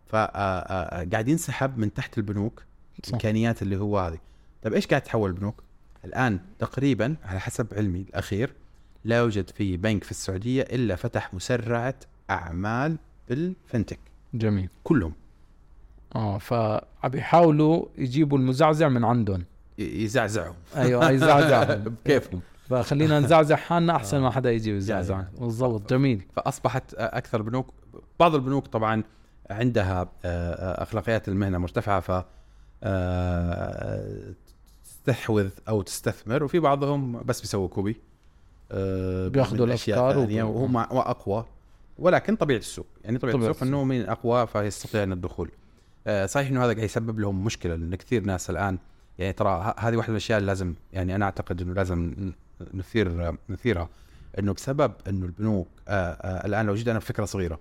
فقاعد 0.07 1.27
ينسحب 1.27 1.77
من 1.77 1.93
تحت 1.93 2.17
البنوك 2.17 2.63
صح. 3.03 3.07
الامكانيات 3.07 3.61
اللي 3.61 3.77
هو 3.77 3.99
هذه. 3.99 4.17
طيب 4.63 4.73
إيش 4.73 4.87
قاعد 4.87 5.01
تحول 5.01 5.29
البنوك؟ 5.29 5.63
الآن 6.05 6.39
تقريبا 6.59 7.15
على 7.23 7.39
حسب 7.39 7.67
علمي 7.73 8.01
الأخير 8.01 8.53
لا 9.03 9.17
يوجد 9.17 9.49
في 9.49 9.77
بنك 9.77 10.03
في 10.03 10.11
السعودية 10.11 10.61
إلا 10.61 10.95
فتح 10.95 11.33
مسرعة 11.33 11.95
أعمال 12.29 12.97
بالفنتك. 13.29 13.99
جميل. 14.33 14.69
كلهم. 14.83 15.13
آه 16.15 16.37
فعم 16.37 16.81
يحاولوا 17.13 17.85
يجيبوا 17.97 18.37
المزعزع 18.37 18.89
من 18.89 19.03
عندهم. 19.05 19.45
ي- 19.79 20.03
يزعزعوا. 20.03 20.53
أيوه 20.75 21.09
يزعزع 21.11 21.63
بكيفهم. 21.75 22.41
فخلينا 22.69 23.19
نزعزع 23.19 23.55
حالنا 23.55 23.95
أحسن 23.95 24.19
ما 24.19 24.31
حدا 24.31 24.51
يجي 24.51 24.71
يزعزع 24.71 25.15
يعني. 25.15 25.27
بالضبط 25.39 25.89
جميل. 25.93 26.25
فأصبحت 26.35 26.93
أكثر 26.93 27.41
بنوك 27.41 27.73
بعض 28.19 28.35
البنوك 28.35 28.67
طبعا 28.67 29.03
عندها 29.49 30.09
آه، 30.25 30.83
أخلاقيات 30.83 31.27
المهنة 31.27 31.57
مرتفعة 31.57 31.99
ف 31.99 32.23
آه، 32.83 34.33
تستحوذ 34.83 35.49
أو 35.69 35.81
تستثمر 35.81 36.43
وفي 36.43 36.59
بعضهم 36.59 37.23
بس 37.23 37.41
بيسووا 37.41 37.67
كوبي. 37.67 37.91
آه، 37.91 38.10
بياخذوا 39.29 39.65
الأفكار 39.65 40.13
ثانية 40.13 40.43
وب- 40.43 40.55
وهم 40.55 40.77
اقوى 40.77 41.45
ولكن 41.99 42.35
طبيعة 42.35 42.57
السوق 42.57 42.85
يعني 43.03 43.17
طبيعة, 43.17 43.35
طبيعة 43.37 43.49
السوق 43.51 43.63
إنه 43.67 43.83
من 43.83 44.01
أقوى 44.09 44.47
فيستطيع 44.47 45.03
أن 45.03 45.11
الدخول. 45.11 45.49
آه، 46.07 46.25
صحيح 46.25 46.47
إنه 46.47 46.59
هذا 46.65 46.73
قاعد 46.73 46.83
يسبب 46.85 47.19
لهم 47.19 47.43
مشكلة 47.43 47.75
لأن 47.75 47.95
كثير 47.95 48.23
ناس 48.23 48.49
الآن 48.49 48.77
يعني 49.19 49.33
ترى 49.33 49.73
هذه 49.79 49.95
واحدة 49.95 50.11
من 50.11 50.17
الأشياء 50.17 50.37
اللي 50.37 50.47
لازم 50.47 50.73
يعني 50.93 51.15
أنا 51.15 51.25
أعتقد 51.25 51.61
إنه 51.61 51.73
لازم 51.73 52.13
نثير 52.73 53.35
نثيرها. 53.49 53.89
إنه 54.39 54.53
بسبب 54.53 54.91
إنه 55.07 55.25
البنوك 55.25 55.67
آه 55.87 55.91
آه 56.11 56.45
الآن 56.47 56.65
لو 56.65 56.75
جيت 56.75 56.87
أنا 56.87 56.99
بفكرة 56.99 57.25
صغيرة 57.25 57.59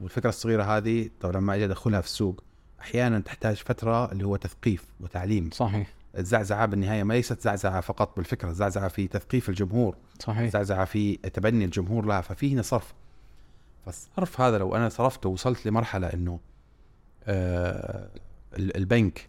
والفكرة 0.00 0.28
الصغيرة 0.28 0.62
هذه 0.62 1.10
طبعا 1.20 1.32
لما 1.36 1.54
أجي 1.54 1.64
أدخلها 1.64 2.00
في 2.00 2.06
السوق 2.06 2.42
أحيانا 2.80 3.20
تحتاج 3.20 3.56
فترة 3.56 4.12
اللي 4.12 4.24
هو 4.24 4.36
تثقيف 4.36 4.84
وتعليم. 5.00 5.50
صحيح. 5.52 5.88
الزعزعة 6.18 6.66
بالنهاية 6.66 7.02
ما 7.02 7.14
ليست 7.14 7.40
زعزعة 7.40 7.80
فقط 7.80 8.16
بالفكرة 8.16 8.48
الزعزعة 8.50 8.88
في 8.88 9.06
تثقيف 9.08 9.48
الجمهور 9.48 9.96
صحيح. 10.18 10.50
زعزعه 10.52 10.84
في 10.84 11.16
تبني 11.16 11.64
الجمهور 11.64 12.06
لها 12.06 12.20
ففي 12.20 12.52
هنا 12.52 12.62
صرف. 12.62 12.94
فالصرف 13.86 14.40
هذا 14.40 14.58
لو 14.58 14.76
أنا 14.76 14.88
صرفته 14.88 15.28
وصلت 15.28 15.66
لمرحلة 15.66 16.06
إنه 16.06 16.40
آه 17.24 18.08
ال- 18.58 18.76
البنك 18.76 19.28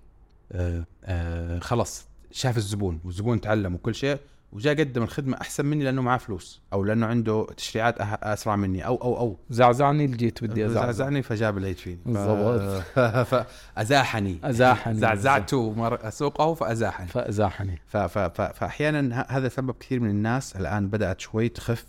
آه 0.51 0.85
آه 1.05 1.59
خلص 1.59 2.07
شاف 2.31 2.57
الزبون 2.57 2.99
والزبون 3.05 3.41
تعلم 3.41 3.75
وكل 3.75 3.95
شيء 3.95 4.17
وجاء 4.51 4.73
قدم 4.79 5.03
الخدمة 5.03 5.37
أحسن 5.41 5.65
مني 5.65 5.83
لأنه 5.83 6.01
معاه 6.01 6.17
فلوس 6.17 6.61
أو 6.73 6.83
لأنه 6.83 7.05
عنده 7.05 7.47
تشريعات 7.57 7.97
أه- 7.99 8.01
أسرع 8.23 8.55
مني 8.55 8.85
أو 8.85 8.95
أو 8.95 9.17
أو. 9.17 9.37
زعزعني 9.49 10.05
اللي 10.05 10.17
جيت 10.17 10.43
بدي 10.43 10.65
أزعزع. 10.65 10.85
زعزعني 10.85 11.21
فجاب 11.21 11.57
العيد 11.57 11.77
فيني. 11.77 11.99
ف- 12.05 12.07
بالضبط. 12.07 12.83
فأزاحني. 13.75 14.39
أزاحني. 14.43 14.93
زعزعته 14.99 15.71
مر- 15.73 16.09
سوقه 16.09 16.53
فأزاحني. 16.53 17.07
فأزاحني. 17.07 17.81
ف- 17.87 17.97
ف- 17.97 18.17
ف- 18.17 18.41
فأحيانا 18.57 19.25
هذا 19.29 19.49
سبب 19.49 19.71
كثير 19.79 19.99
من 19.99 20.09
الناس 20.09 20.55
الآن 20.55 20.87
بدأت 20.87 21.19
شوي 21.21 21.49
تخف. 21.49 21.85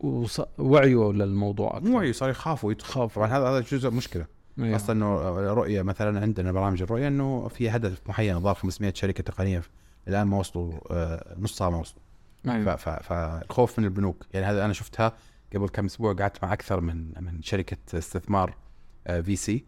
وص... 0.00 0.40
وعيوا 0.58 1.12
للموضوع 1.12 1.76
أكثر. 1.76 1.88
مو 1.90 1.96
وعي 1.96 2.12
صار 2.12 2.30
يخافوا 2.30 2.72
يدخل 2.72 2.92
خاف 2.92 3.14
طبعا 3.14 3.26
هذا 3.28 3.48
هذا 3.48 3.60
جزء 3.60 3.90
مشكلة. 3.90 4.26
أيوة. 4.58 4.76
أصلا 4.76 4.96
إنه 4.96 5.14
رؤية 5.54 5.82
مثلا 5.82 6.20
عندنا 6.20 6.52
برامج 6.52 6.82
الرؤية 6.82 7.08
إنه 7.08 7.48
في 7.48 7.70
هدف 7.70 7.98
معين 8.06 8.38
ضاف 8.38 8.58
500 8.62 8.92
شركة 8.94 9.22
تقنية 9.22 9.62
الآن 10.08 10.26
ما 10.26 10.38
وصلوا 10.38 10.72
آه، 10.90 11.36
نصها 11.38 11.70
ما 11.70 11.76
وصلوا. 11.76 12.02
أيوة. 12.48 12.76
ف- 12.76 12.88
فالخوف 12.88 13.78
من 13.78 13.84
البنوك. 13.84 14.26
يعني 14.34 14.46
هذا 14.46 14.64
أنا 14.64 14.72
شفتها 14.72 15.12
قبل 15.54 15.68
كم 15.68 15.84
أسبوع 15.84 16.12
قعدت 16.14 16.44
مع 16.44 16.52
أكثر 16.52 16.80
من 16.80 17.12
من 17.24 17.42
شركة 17.42 17.98
استثمار 17.98 18.56
في 19.22 19.36
سي 19.36 19.64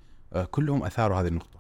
كلهم 0.51 0.83
أثاروا 0.85 1.21
هذه 1.21 1.29
النقطة. 1.29 1.59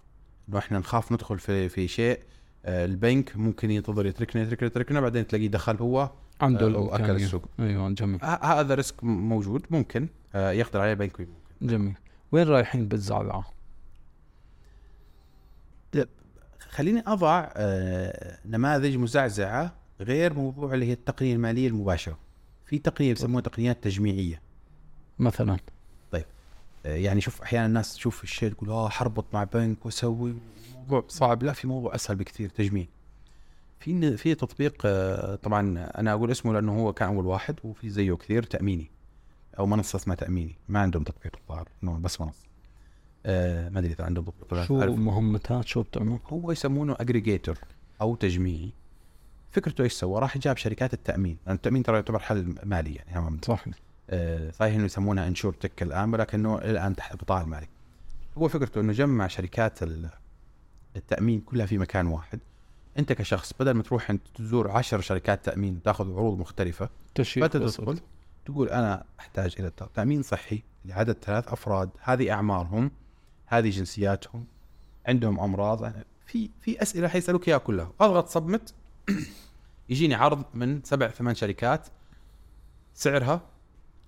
إنه 0.49 0.59
إحنا 0.59 0.79
نخاف 0.79 1.13
ندخل 1.13 1.39
في 1.39 1.69
في 1.69 1.89
شيء 1.89 2.21
آه، 2.65 2.85
البنك 2.85 3.37
ممكن 3.37 3.71
ينتظر 3.71 4.07
يتركنا 4.07 4.43
يتركنا 4.43 4.67
يتركنا 4.67 5.01
بعدين 5.01 5.27
تلاقيه 5.27 5.49
دخل 5.49 5.77
هو 5.77 6.11
عنده 6.41 6.61
آه، 6.67 6.79
واكل 6.79 6.95
الإمكانية. 6.95 7.25
السوق. 7.25 7.45
أيوه 7.61 7.91
جميل 7.91 8.25
هذا 8.25 8.75
ريسك 8.75 9.05
موجود 9.05 9.67
ممكن 9.71 10.09
آه، 10.35 10.51
يقدر 10.51 10.81
عليه 10.81 10.93
البنك 10.93 11.19
ويمكن 11.19 11.33
جميل. 11.63 11.95
وين 12.33 12.49
رايحين 12.49 12.89
بالزعزعه؟ 12.89 13.45
خليني 16.69 17.03
أضع 17.07 17.49
آه، 17.57 18.39
نماذج 18.47 18.97
مزعزعة 18.97 19.75
غير 20.01 20.35
موضوع 20.35 20.75
اللي 20.75 20.87
هي 20.87 20.93
التقنية 20.93 21.35
المالية 21.35 21.69
المباشرة. 21.69 22.19
في 22.67 22.79
تقنية 22.79 23.13
بيسموها 23.15 23.41
تقنيات 23.43 23.85
تجميعية. 23.85 24.41
مثلا. 25.19 25.57
آه، 26.87 26.95
يعني 26.95 27.21
شوف 27.21 27.43
أحيانا 27.43 27.67
الناس 27.67 27.95
تشوف 27.95 28.23
الشيء 28.25 28.53
تقول 28.53 28.71
آه 28.71 28.89
حربط 28.89 29.25
مع 29.33 29.45
بنك 29.45 29.87
وأسوي. 29.87 30.35
موضوع 30.77 31.05
صعب. 31.09 31.43
لا 31.43 31.53
في 31.53 31.67
موضوع 31.67 31.95
أسهل 31.95 32.17
بكثير 32.17 32.49
تجميع. 32.49 32.87
في 33.81 34.17
في 34.17 34.35
تطبيق 34.35 34.83
آه، 34.85 35.35
طبعا 35.35 35.89
أنا 35.99 36.13
أقول 36.13 36.31
اسمه 36.31 36.53
لأنه 36.53 36.79
هو 36.79 36.93
كان 36.93 37.09
أول 37.09 37.27
واحد 37.27 37.57
وفي 37.65 37.91
زيه 37.91 38.13
كثير 38.13 38.43
تأميني. 38.43 38.91
أو 39.59 39.67
منصة 39.67 39.97
اسمها 39.97 40.17
تأميني. 40.17 40.57
ما 40.69 40.81
عندهم 40.81 41.03
تطبيق 41.03 41.37
الظاهر 41.43 41.69
بس 41.83 42.21
منصة. 42.21 42.48
آه، 43.29 43.69
ما 43.69 43.79
أدري 43.79 43.93
إذا 43.93 44.05
عندهم 44.05 44.25
لا. 44.53 44.65
شو. 44.65 44.75
مهمتها 44.97 45.63
شو 45.63 45.83
بتعمل؟ 45.83 46.19
هو 46.29 46.53
يسمونه 46.53 46.97
aggregator 47.01 47.59
أو 48.01 48.15
تجميعي 48.15 48.73
فكرته 49.51 49.85
إيش 49.85 49.93
سوى؟ 49.93 50.21
راح 50.21 50.39
جاب 50.39 50.57
شركات 50.57 50.95
التأمين، 50.95 51.37
لأن 51.47 51.55
التأمين 51.55 51.83
ترى 51.83 51.97
يعتبر 51.97 52.19
حل 52.19 52.55
مالي 52.65 52.95
يعني 52.95 53.13
تمام 53.13 53.39
صح 53.45 53.65
آه، 54.11 54.51
صحيح 54.51 54.75
إنه 54.75 54.85
يسمونها 54.85 55.29
InsurTech 55.29 55.83
الان 55.83 56.13
ولكنه 56.15 56.59
الآن 56.59 56.97
تحت 56.97 57.15
القطاع 57.15 57.41
المالي. 57.41 57.67
هو 58.39 58.49
فكرته 58.49 58.81
إنه 58.81 58.93
جمع 58.93 59.27
شركات 59.27 59.83
ال- 59.83 60.11
التأمين 60.97 61.41
كلها 61.41 61.67
في 61.67 61.79
مكان 61.79 62.07
واحد. 62.07 62.39
أنت 62.99 63.13
كشخص 63.13 63.53
بدل 63.61 63.71
ما 63.71 63.83
تروح 63.83 64.11
انت 64.11 64.23
تزور 64.35 64.71
عشر 64.71 65.01
شركات 65.01 65.45
تأمين 65.45 65.77
وتاخذ 65.77 66.13
عروض 66.13 66.39
مختلفة 66.39 66.89
تشيك 67.15 67.43
فانت. 67.43 67.57
تدخل 67.57 67.99
تقول 68.47 68.69
أنا 68.69 69.05
أحتاج 69.21 69.55
إلى 69.59 69.73
تأمين 69.95 70.23
صحي 70.23 70.63
لعدد 70.85 71.17
ثلاث 71.23 71.49
أفراد، 71.49 71.91
هذه 72.03 72.31
أعمارهم، 72.31 72.91
هذه 73.49 73.71
جنسياتهم، 73.71 74.45
عندهم 75.07 75.41
أمراض. 75.41 75.93
في 76.27 76.51
في 76.61 76.83
أسئلة 76.83 77.09
حيسالوك 77.09 77.49
إياها 77.49 77.59
كلها، 77.59 77.93
أضغط 78.01 78.29
سبمت 78.29 78.75
يجيني 79.91 80.15
عرض 80.15 80.45
من 80.55 80.83
سبع 80.85 81.09
ثمان 81.09 81.35
شركات. 81.35 81.87
سعرها 82.95 83.41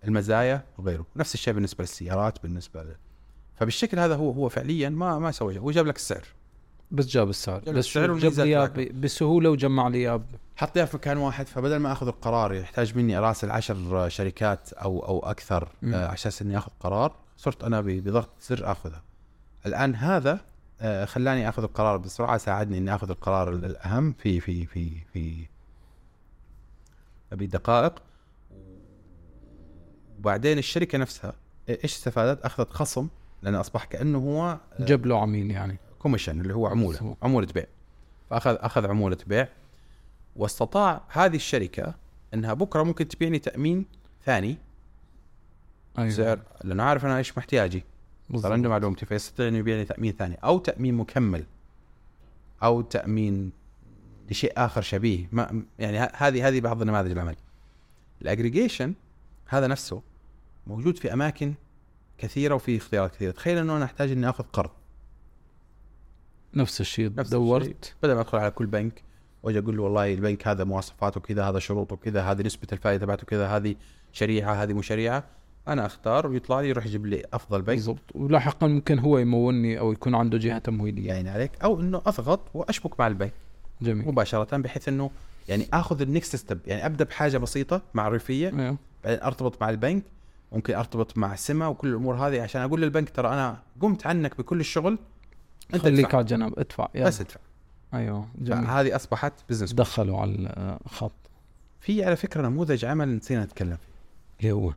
المزايا 0.05 0.64
وغيره، 0.78 1.07
نفس 1.16 1.34
الشيء 1.34 1.55
بالنسبة 1.55 1.82
للسيارات 1.82 2.43
بالنسبة 2.43 2.82
ل... 2.82 2.97
فبالشكل 3.55 3.99
هذا 3.99 4.16
هو 4.16 4.30
هو 4.30 4.49
فعليا 4.49 4.88
ما 4.88 5.18
ما 5.18 5.30
سوى 5.30 5.59
هو 5.59 5.70
جاب 5.70 5.86
لك 5.86 5.97
السعر، 5.97 6.24
بس 6.91 7.07
جاب 7.07 7.30
السعر. 7.30 7.61
جاب 7.61 7.74
بس 7.74 7.86
السعر 7.86 8.18
جاب 8.18 8.76
لي 8.76 8.84
بسهولة 8.84 9.51
وجمع 9.51 9.88
لي 9.88 9.99
اياه 9.99 10.22
حطيها 10.57 10.84
في 10.84 10.97
مكان 10.97 11.16
واحد 11.16 11.47
فبدل 11.47 11.76
ما 11.76 11.93
آخذ 11.93 12.07
القرار 12.07 12.55
يحتاج 12.55 12.97
مني 12.97 13.18
أراسل 13.18 13.51
عشر 13.51 14.09
شركات 14.09 14.72
أو 14.72 15.07
أو 15.07 15.18
أكثر. 15.18 15.68
آه، 15.84 16.07
على 16.07 16.14
أساس 16.14 16.43
إني 16.43 16.59
آخذ 16.59 16.72
قرار 16.80 17.16
صرت 17.36 17.64
أنا 17.64 17.80
بضغط 17.80 18.30
زر 18.43 18.72
آخذها. 18.72 19.03
الآن 19.66 19.94
هذا 19.94 20.40
آه، 20.80 21.04
خلاني 21.04 21.48
آخذ 21.48 21.62
القرار 21.62 21.96
بسرعة 21.96 22.38
ساعدني 22.38 22.78
إني 22.78 22.94
آخذ 22.94 23.11
القرار 23.11 23.52
ال- 23.52 23.64
الأهم 23.64 24.12
في 24.12 24.40
في 24.40 24.66
في 24.66 24.90
في 25.12 25.46
بدقائق 27.32 28.02
وبعدين 30.18 30.58
الشركة 30.58 30.98
نفسها 30.98 31.32
إيش 31.68 31.94
استفادت؟ 31.94 32.42
أخذت 32.42 32.70
خصم 32.72 33.08
لأنه 33.42 33.61
أصبح 33.61 33.84
كأنه 33.84 34.18
هو 34.18 34.58
آه، 34.80 34.84
جاب 34.84 35.06
له 35.06 35.22
عميل 35.22 35.50
يعني. 35.50 35.78
كوميشن 35.98 36.40
اللي 36.40 36.54
هو 36.54 36.66
عمولة. 36.66 37.16
عمولة 37.22 37.46
بيع. 37.54 37.66
فأخذ 38.30 38.56
أخذ 38.61 38.86
عمولة 38.86 39.18
بيع. 39.26 39.48
واستطاع 40.36 41.02
هذه 41.08 41.36
الشركة 41.36 41.94
إنها 42.34 42.54
بكرة 42.54 42.82
ممكن 42.82 43.08
تبيعني 43.08 43.38
تأمين 43.38 43.86
ثاني. 44.24 44.58
أيوه. 45.98 46.11
سعر 46.11 46.40
لأنه 46.64 46.82
عارف 46.82 47.04
أنا 47.04 47.18
إيش 47.18 47.38
محتاجي. 47.38 47.84
صار. 48.38 48.52
عنده 48.52 48.68
معلومتي 48.68 49.06
فيستطيع 49.06 49.48
انه 49.48 49.58
يبيعني 49.58 49.84
تأمين 49.84 50.12
ثاني 50.12 50.34
أو 50.34 50.58
تأمين 50.58 50.94
مكمل 50.94 51.44
أو 52.62 52.80
تأمين 52.80 53.52
لشيء 54.30 54.52
آخر 54.56 54.82
شبيه. 54.82 55.28
ما 55.32 55.62
يعني 55.78 55.98
هذه 55.98 56.48
هذه 56.48 56.60
بعض 56.60 56.82
نماذج 56.82 57.10
العمل. 57.10 57.36
الأجريجيشن 58.22 58.94
هذا 59.46 59.66
نفسه 59.66 60.02
موجود 60.66 60.98
في 60.98 61.12
أماكن 61.12 61.54
كثيرة 62.18 62.54
وفي 62.54 62.76
اختيارات 62.76 63.14
كثيرة. 63.14 63.30
تخيل 63.30 63.58
إنه 63.58 63.76
أنا 63.76 63.84
أحتاج 63.84 64.10
إني 64.10 64.28
آخذ 64.28 64.44
قرض. 64.44 64.70
نفس 66.54 66.80
الشيء 66.80 67.12
نفس 67.16 67.30
دورت. 67.30 67.62
الشيء. 67.62 67.94
بدل 68.02 68.14
ما 68.14 68.20
أدخل 68.20 68.38
على 68.38 68.50
كل 68.50 68.66
بنك 68.66 69.02
وأجي 69.42 69.58
أقول 69.58 69.76
له 69.76 69.82
والله 69.82 70.14
البنك 70.14 70.48
هذا 70.48 70.64
مواصفاته 70.64 71.20
كذا 71.20 71.48
هذا 71.48 71.58
شروطه 71.58 71.96
كذا 71.96 72.22
هذه 72.22 72.42
نسبة 72.42 72.68
الفائدة 72.72 73.04
تبعته 73.04 73.26
كذا 73.26 73.46
هذه 73.46 73.76
شريعه 74.12 74.62
هذه 74.62 74.72
مو 74.72 74.82
شريعه 74.82 75.24
أنا 75.68 75.86
أختار 75.86 76.26
ويطلع 76.26 76.61
لي 76.61 76.68
يروح 76.68 76.86
يجيب 76.86 77.06
لي 77.06 77.24
أفضل 77.32 77.62
بنك 77.62 77.76
بالضبط. 77.76 78.02
ولاحقا 78.14 78.66
ممكن 78.66 78.98
هو 78.98 79.18
يمولني 79.18 79.78
أو 79.78 79.92
يكون 79.92 80.14
عنده 80.14 80.38
جهة 80.38 80.58
تمويلية. 80.58 81.08
يعني 81.08 81.30
عليك. 81.30 81.50
أو 81.62 81.80
إنه 81.80 82.02
أضغط 82.06 82.40
وأشبك 82.54 83.00
مع 83.00 83.06
البنك 83.06 83.32
جميل. 83.82 84.08
مباشرة 84.08 84.56
بحيث 84.56 84.88
إنه 84.88 85.11
يعني 85.48 85.68
آخذ 85.72 86.00
ال 86.00 86.08
next 86.08 86.36
step 86.36 86.61
يعني 86.66 86.86
أبدأ 86.86 87.04
بحاجة 87.04 87.38
بسيطة 87.38 87.82
معرفيه 87.94 88.48
أيوه 88.48 88.76
بعدين 89.04 89.22
أرتبط 89.22 89.62
مع 89.62 89.70
البنك. 89.70 90.02
ممكن 90.52 90.74
أرتبط 90.74 91.18
مع 91.18 91.34
سما 91.34 91.66
وكل 91.66 91.88
الأمور 91.88 92.14
هذه. 92.14 92.42
عشان 92.42 92.62
أقول 92.62 92.82
للبنك 92.82 93.11
ترى 93.11 93.28
أنا 93.28 93.62
قمت 93.80 94.06
عنك 94.06 94.38
بكل 94.38 94.61
الشغل. 94.61 94.98
أنت 95.74 95.82
خليك 95.82 96.14
على 96.14 96.24
جنب 96.24 96.58
ادفع. 96.58 96.88
يلا. 96.94 97.06
بس 97.06 97.20
ادفع. 97.20 97.40
أيوه. 97.94 98.28
جميل. 98.38 98.66
هذه 98.66 98.96
أصبحت 98.96 99.32
business 99.48 99.72
دخلوا 99.72 100.18
على 100.18 100.78
الخط. 100.86 101.12
في 101.80 102.04
على 102.04 102.16
فكرة 102.16 102.48
نموذج 102.48 102.84
عمل 102.84 103.16
نسينا 103.16 103.44
نتكلم 103.44 103.76
فيه. 103.76 103.90
اللي 104.40 104.52
هو؟ 104.52 104.72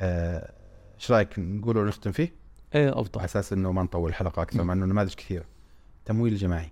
إيش 0.00 1.10
رايك 1.10 1.38
نقوله 1.38 1.80
ونختم 1.80 2.12
فيه؟ 2.12 2.32
إيه 2.74 2.90
على 2.90 3.00
افضل 3.00 3.20
أساس 3.20 3.52
إنه 3.52 3.72
ما 3.72 3.82
نطول 3.82 4.10
الحلقة 4.10 4.42
أكثر. 4.42 4.64
مع 4.64 4.72
إنه 4.72 4.86
نماذج 4.86 5.14
كثيرة. 5.14 5.44
تمويل 6.04 6.36
جماعي 6.36 6.70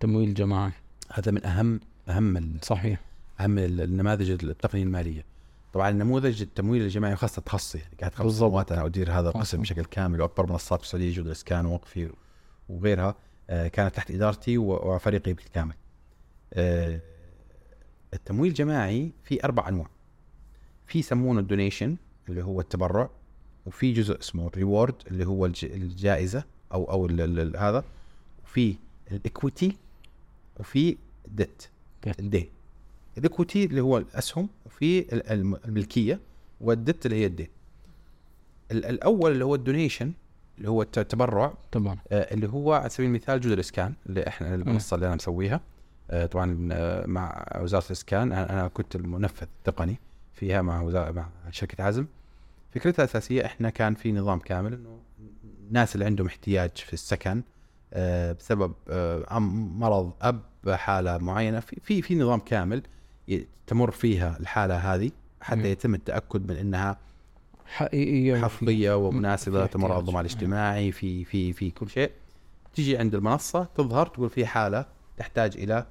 تمويل 0.00 0.34
جماعي 0.34 0.72
هذا 1.12 1.32
من 1.32 1.46
أهم 1.46 1.80
أهم 2.08 2.58
صحيح 2.62 3.00
أهم 3.40 3.58
ال- 3.58 3.80
النماذج 3.80 4.30
التقنية 4.30 4.82
المالية. 4.82 5.24
طبعا 5.72 5.90
نموذج 5.90 6.42
التمويل 6.42 6.82
الجماعي 6.82 7.14
وخاصة 7.14 7.42
تخصصي 7.42 7.78
يعني 7.78 7.94
قاعد 8.00 8.14
خمس. 8.14 8.32
سنوات 8.32 8.72
أنا 8.72 8.86
ادير 8.86 9.12
هذا 9.12 9.28
القسم. 9.28 9.60
بشكل 9.60 9.84
كامل 9.84 10.20
وأكبر 10.20 10.50
منصات 10.52 10.78
في 10.80 10.86
السعودية 10.86 11.12
جود 11.12 11.32
اسكان 11.32 11.66
ووقفي 11.66 12.10
وغيرها 12.68 13.14
آه، 13.50 13.68
كانت 13.68 13.94
تحت 13.94 14.10
إدارتي 14.10 14.58
وفريقي 14.58 15.32
بالكامل. 15.32 15.74
آه، 16.54 17.00
التمويل 18.14 18.50
الجماعي 18.50 19.12
في 19.24 19.44
أربع 19.44 19.68
أنواع. 19.68 19.88
في 20.86 20.98
يسمونه 20.98 21.40
ال 21.40 21.46
donation 21.46 21.96
اللي 22.28 22.44
هو 22.44 22.60
التبرع 22.60 23.10
وفي 23.66 23.92
جزء 23.92 24.20
اسمه 24.20 24.46
ال 24.46 24.53
reward 24.53 24.94
اللي 25.10 25.26
هو 25.26 25.46
الج- 25.46 25.64
الجائزة 25.64 26.44
أو 26.72 26.84
أو 26.90 27.06
ال- 27.06 27.20
ال- 27.20 27.40
ال- 27.40 27.56
هذا 27.56 27.84
وفي 28.44 28.74
ال 29.12 29.21
equity 29.21 29.76
وفي 30.60 30.96
Debt. 31.40 31.66
الدين 32.20 32.48
ال 33.18 33.25
equity 33.25 33.64
اللي 33.64 33.80
هو 33.80 33.98
الأسهم 33.98 34.48
وفي 34.66 34.98
ال- 35.14 35.30
الم- 35.30 35.58
الملكية 35.64 36.20
والديت 36.60 37.06
اللي 37.06 37.16
هي 37.16 37.26
الدين 37.26 37.48
ال- 38.72 38.84
الأول 38.84 39.32
اللي 39.32 39.44
هو 39.44 39.54
ال 39.54 39.60
donation 39.60 40.12
اللي 40.58 40.68
هو 40.70 40.82
الت- 40.82 40.98
التبرع 40.98 41.54
طبعا 41.72 41.98
آه، 42.12 42.34
اللي 42.34 42.48
هو 42.48 42.72
على 42.72 42.88
سبيل 42.88 43.06
المثال 43.08 43.40
جزء 43.40 43.54
الإسكان 43.54 43.94
اللي 44.06 44.26
إحنا 44.26 44.54
المنصة 44.54 44.94
اللي 44.94 45.06
أنا 45.06 45.14
مسويها. 45.14 45.60
آه، 46.10 46.26
طبعا 46.26 46.68
آه، 46.72 47.06
مع 47.06 47.46
وزارة 47.60 47.86
الإسكان. 47.86 48.32
أنا 48.32 48.52
أنا 48.52 48.68
كنت 48.68 48.96
المنفذ 48.96 49.46
التقني. 49.58 49.96
فيها 50.36 50.62
مع 50.62 50.82
وزاره 50.82 51.10
مع 51.12 51.28
شركة 51.50 51.84
عزم 51.84 52.06
فكرتها 52.70 53.02
الاساسيه 53.04 53.44
إحنا 53.46 53.70
كان 53.70 53.94
في 53.94 54.12
نظام 54.12 54.38
كامل 54.38 54.72
إنه 54.74 54.98
الناس 55.68 55.94
اللي 55.94 56.04
عندهم 56.04 56.26
احتياج 56.26 56.70
في 56.76 56.92
السكن 56.92 57.42
آه، 57.92 58.32
بسبب 58.32 58.72
آه، 58.88 59.38
مرض 59.38 60.12
أب 60.22 60.42
حالة 60.68 61.18
معينة 61.18 61.60
في 61.60 61.76
في 61.82 62.02
في 62.02 62.14
نظام 62.14 62.38
كامل 62.40 62.82
تمر 63.66 63.90
فيها 63.90 64.36
الحالة 64.40 64.76
هذه 64.94 65.10
حتى. 65.40 65.70
يتم 65.70 65.94
التأكد 65.94 66.50
من 66.50 66.56
إنها 66.56 66.98
حقيقيه 67.66 68.44
وفي- 68.44 68.56
حقيقيه 68.56 68.96
ومناسبة 68.96 69.66
في 69.66 69.72
تمر 69.72 69.92
على. 69.92 70.00
الضمان 70.00 70.20
الاجتماعي 70.24 70.92
في 70.92 71.24
في 71.24 71.52
في 71.52 71.70
كل 71.70 71.90
شيء 71.90 72.10
تجي 72.74 72.98
عند 72.98 73.14
المنصة 73.14 73.64
تظهر 73.74 74.06
تقول 74.06 74.30
في 74.30 74.46
حالة 74.46 74.86
تحتاج 75.16 75.56
إلى 75.56 75.86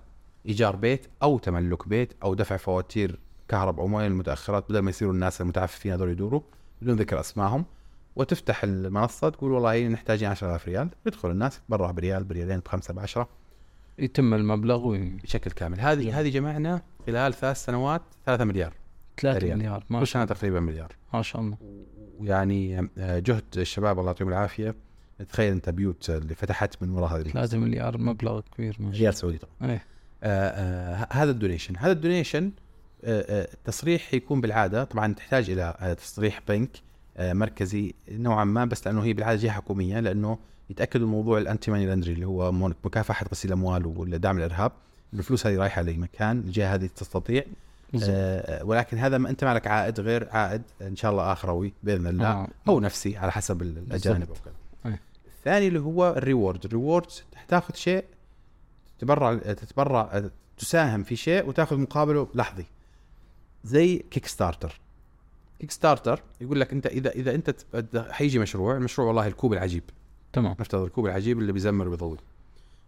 إيجار 0.46 0.76
بيت 0.76 1.08
أو 1.24 1.38
تملك 1.40 1.88
بيت 1.88 2.14
أو 2.24 2.34
دفع 2.34 2.58
فواتير 2.58 3.20
كهرباء 3.48 3.82
أو 3.82 3.88
مويه 3.88 4.08
المتأخرات 4.08 4.70
بدل 4.70 4.80
ما 4.80 4.90
يصيروا 4.90 5.14
الناس 5.14 5.42
المتعففين 5.42 5.92
هذول 5.92 6.10
يدوروا 6.10 6.42
بدون 6.82 6.96
ذكر 6.96 7.20
أسمائهم 7.20 7.66
وتفتح 8.16 8.64
المنصة 8.64 9.30
تقول 9.30 9.52
والله 9.52 9.88
نحتاجين 9.88 10.30
10000 10.30 10.68
ريال. 10.68 10.90
يدخل 11.06 11.32
الناس 11.32 11.58
يتبرع 11.58 11.92
بريال 11.92 12.24
بريالين 12.24 12.60
بخمسة 12.60 12.94
بعشرة. 12.94 13.30
يتم 14.00 14.34
المبلغ 14.34 14.88
و 14.88 14.98
بشكل 15.24 15.52
كامل. 15.52 15.80
هذه. 15.80 16.20
هذه 16.20 16.30
جمعنا 16.30 16.82
خلال 17.06 17.34
ثلاث 17.34 17.66
سنوات 17.66 18.02
3 18.26 18.44
مليار 18.44 18.74
3 19.18 19.38
ريال. 19.38 19.58
مليار. 19.58 19.86
ما 19.90 20.00
كل 20.00 20.08
شاء 20.08 20.14
سنة 20.14 20.24
الله. 20.24 20.36
تقريبا 20.36 20.60
مليار. 20.60 20.96
ما 21.14 21.22
شاء 21.22 21.42
الله. 21.42 21.58
ويعني 22.20 22.90
آه، 22.98 23.20
جهد 23.20 23.44
الشباب 23.58 24.00
الله 24.00 24.10
يعطيهم 24.12 24.30
العافية. 24.30 24.76
تخيل 25.30 25.52
أنت 25.52 25.70
بيوت 25.70 26.10
اللي 26.10 26.36
فتحت 26.36 26.84
من 26.84 26.90
وراء 26.90 27.20
هذه 27.20 27.30
3 27.30 27.58
مليار 27.58 27.98
مبلغ 27.98 28.42
كبير 28.58 28.76
ما 28.80 28.92
شاء 28.92 29.02
ريال 29.02 29.14
سعودي 29.14 29.38
طبعا. 29.38 29.54
الله 29.62 29.74
إيه. 29.74 29.86
آه 30.24 30.50
آه 30.50 31.08
هذا 31.12 31.32
ال 31.32 31.36
donation. 31.36 31.78
هذا 31.78 31.92
ال 31.92 31.98
donation 31.98 32.52
التصريح 33.06 34.14
يكون 34.14 34.42
بالعادة. 34.42 34.84
طبعا 34.84 35.14
تحتاج 35.14 35.50
إلى 35.50 35.76
آه 35.80 35.94
تصريح 35.94 36.42
بنك 36.48 36.70
آه 37.18 37.34
مركزي 37.34 37.94
نوعا 38.12 38.44
ما 38.44 38.66
بس 38.66 38.88
لأنه 38.88 39.04
هي 39.04 39.14
بالعادة 39.14 39.42
جهة 39.42 39.52
حكومية 39.52 40.00
لأنه 40.00 40.38
يتاكدوا 40.70 41.08
من 41.08 41.12
موضوع 41.12 41.38
ال 41.38 41.44
anti 41.44 41.72
money 41.72 41.86
laundry 41.86 42.14
اللي 42.14 42.26
هو 42.26 42.52
مكافحة 42.52 43.26
غسيل 43.32 43.52
الأموال 43.52 43.86
ودعم 43.86 44.38
الإرهاب. 44.38 44.72
الفلوس 45.14 45.48
هذه 45.48 45.56
رايحة 45.58 45.82
لمكان 45.82 46.38
الجهة 46.40 46.74
هذه 46.74 46.90
تستطيع. 46.96 47.44
آه 48.04 48.64
ولكن 48.66 48.98
هذا 48.98 49.18
ما 49.18 49.30
أنت 49.30 49.44
ما 49.44 49.54
لك 49.54 49.68
عائد 49.68 50.00
غير 50.00 50.30
عائد 50.32 50.62
إن 50.82 50.96
شاء 50.96 51.12
الله 51.12 51.32
اخروي 51.32 51.74
بإذن 51.84 52.08
الله. 52.08 52.28
آه. 52.32 52.48
أو 52.68 52.80
نفسي 52.80 53.18
على 53.18 53.32
حسب 53.32 53.62
ال- 53.62 53.78
الأجانب 53.78 54.30
أو 54.30 54.36
كذا. 54.46 54.54
أي. 54.94 55.00
الثاني 55.38 55.68
اللي 55.68 55.80
هو 55.80 56.14
ال 56.18 56.24
reward. 56.24 56.66
ال 56.66 56.72
reward 56.72 57.08
تاخذ 57.48 57.74
شيء 57.76 58.04
تتبرع 59.00 59.36
تتبرع 59.38 60.24
تساهم 60.58 61.04
في 61.04 61.16
شيء 61.16 61.48
وتاخذ 61.48 61.78
مقابله 61.78 62.28
لحظي. 62.36 62.66
زي 63.66 63.98
Kickstarter 64.12 64.80
Kickstarter 65.60 66.24
يقول 66.42 66.60
لك 66.60 66.74
أنت 66.74 66.86
اذا 66.86 67.10
إذا 67.10 67.36
أنت 67.36 67.56
حيجي 68.10 68.40
مشروع 68.40 68.78
المشروع 68.78 69.08
والله 69.08 69.28
الكوب 69.28 69.54
العجيب. 69.54 69.84
تمام. 70.34 70.56
نفترض 70.60 70.82
الكوب 70.82 71.06
العجيب 71.06 71.40
اللي 71.40 71.52
بيزمر 71.52 71.88
وبيضوي 71.88 72.18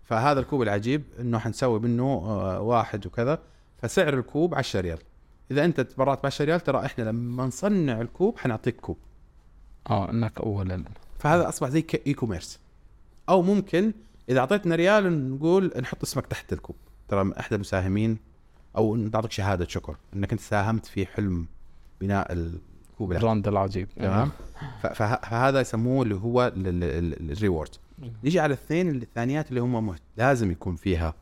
فهذا 0.04 0.40
الكوب 0.40 0.62
العجيب 0.62 1.04
إنه 1.20 1.40
حنسوي 1.40 1.80
منه 1.80 2.04
آه، 2.04 2.62
واحد 2.62 3.06
وكذا 3.06 3.40
فسعر 3.78 4.14
الكوب 4.14 4.56
10 4.56 4.82
ريال. 4.82 5.00
إذا 5.52 5.66
أنت 5.66 5.82
تبرعت 5.82 6.24
ب 6.24 6.26
10 6.26 6.46
ريال 6.46 6.60
ترى 6.60 6.86
إحنا 6.86 7.04
لما 7.04 7.46
نصنع 7.46 8.02
الكوب 8.02 8.38
حنعطيك 8.38 8.76
كوب. 8.76 8.98
آه 9.90 10.10
إنك 10.12 10.40
اولا 10.40 10.84
فهذا 11.20 11.50
أصبح 11.50 11.70
زي 11.70 11.86
e-commerce 12.08 12.60
أو 13.30 13.42
ممكن 13.42 13.94
إذا 14.30 14.40
أعطيتنا 14.40 14.76
ريال 14.76 15.32
نقول 15.32 15.72
نحط 15.82 16.04
اسمك 16.04 16.28
تحت 16.28 16.54
الكوب. 16.54 16.76
ترى 17.08 17.34
احد 17.40 17.54
المساهمين 17.54 18.18
أو 18.78 18.96
نعطيك 18.96 19.32
شهادة 19.32 19.68
شكر. 19.68 19.96
إنك 20.16 20.32
أنت 20.32 20.42
ساهمت 20.42 20.86
في 20.86 21.06
حلم 21.06 21.46
بناء 22.02 22.34
الكوب 22.34 23.12
العجيب. 23.12 23.28
brand 23.28 23.48
العجيب. 23.48 23.88
تمام؟ 23.96 24.32
فهذا 24.96 25.62
يسموه 25.62 26.04
اللي 26.04 26.16
هو 26.16 26.52
ال 26.56 26.70
reward. 26.70 27.70
نيجي 28.24 28.40
على 28.40 28.54
الاثنين 28.54 28.90
الثانيات 28.90 29.50
اللي 29.50 29.62
هم 29.62 29.86
مهت... 29.86 30.02
لازم 30.18 30.52
يكون 30.52 30.76
فيها 30.76 31.14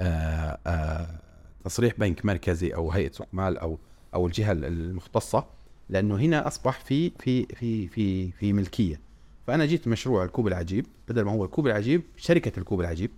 آآ 0.00 0.58
آآ 0.66 1.20
تصريح 1.64 1.94
بنك 1.98 2.24
مركزي 2.24 2.74
أو 2.74 2.90
هيئة 2.90 3.12
سوق 3.12 3.26
مال 3.32 3.58
أو 3.58 3.78
أو 4.14 4.26
الجهة 4.26 4.52
المختصة 4.52 5.46
لأنه 5.88 6.16
هنا 6.16 6.46
أصبح 6.46 6.80
في 6.80 7.10
في 7.10 7.46
في 7.46 7.88
في 7.88 8.32
في 8.32 8.52
ملكية. 8.52 9.00
فأنا 9.46 9.66
جيت 9.66 9.88
مشروع 9.88 10.24
الكوب 10.24 10.46
العجيب. 10.46 10.86
بدل 11.08 11.22
ما 11.22 11.32
هو 11.32 11.44
الكوب 11.44 11.66
العجيب 11.66 12.02
شركة 12.16 12.58
الكوب 12.58 12.80
العجيب. 12.80 13.10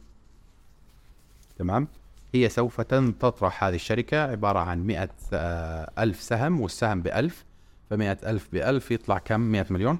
تمام؟ 1.59 1.89
هي 2.35 2.49
سوف 2.49 2.81
تطرح 2.81 3.65
هذه 3.65 3.75
الشركة 3.75 4.23
عبارة 4.23 4.59
عن 4.59 4.87
مئة 4.87 5.11
آه، 5.33 5.91
ألف 5.99 6.23
سهم 6.23 6.61
والسهم 6.61 7.03
بألف 7.03 7.45
فمئة 7.91 8.19
ألف 8.27 8.49
بألف 8.53 8.91
يطلع 8.91 9.19
كم؟ 9.19 9.41
100 9.41 9.67
مليون؟ 9.71 9.99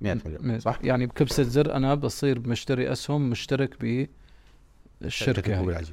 100 0.00 0.18
مليون 0.26 0.60
صح؟ 0.60 0.78
يعني 0.82 1.06
بكبسة 1.06 1.42
زر 1.42 1.74
أنا 1.74 1.94
بصير 1.94 2.40
مشتري 2.40 2.92
أسهم 2.92 3.30
مشترك 3.30 4.08
بالشركة 5.00 5.60
هي. 5.60 5.84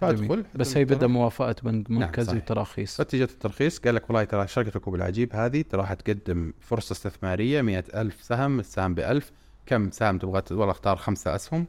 فادخل 0.00 0.44
بس 0.54 0.76
هي 0.76 0.84
بدها 0.84 1.08
موافقة 1.08 1.56
بنك 1.62 1.90
نعم، 1.90 2.00
مركزي 2.00 2.26
صحيح. 2.26 2.42
وتراخيص 2.42 2.96
فتجت 2.96 3.30
الترخيص 3.30 3.78
قال 3.78 3.94
لك 3.94 4.10
والله 4.10 4.24
ترى 4.24 4.46
شركة 4.46 4.76
الكوب 4.76 4.94
العجيب 4.94 5.36
هذه 5.36 5.62
ترى 5.62 5.86
حتقدم 5.86 6.52
فرصة 6.60 6.92
استثمارية 6.92 7.62
مئة 7.62 8.00
ألف 8.00 8.22
سهم 8.22 8.60
السهم 8.60 8.94
بألف. 8.94 9.32
كم 9.66 9.90
سهم 9.90 10.18
تبغى؟ 10.18 10.42
والله 10.50 10.70
اختار 10.70 10.96
خمسة 10.96 11.34
أسهم. 11.34 11.66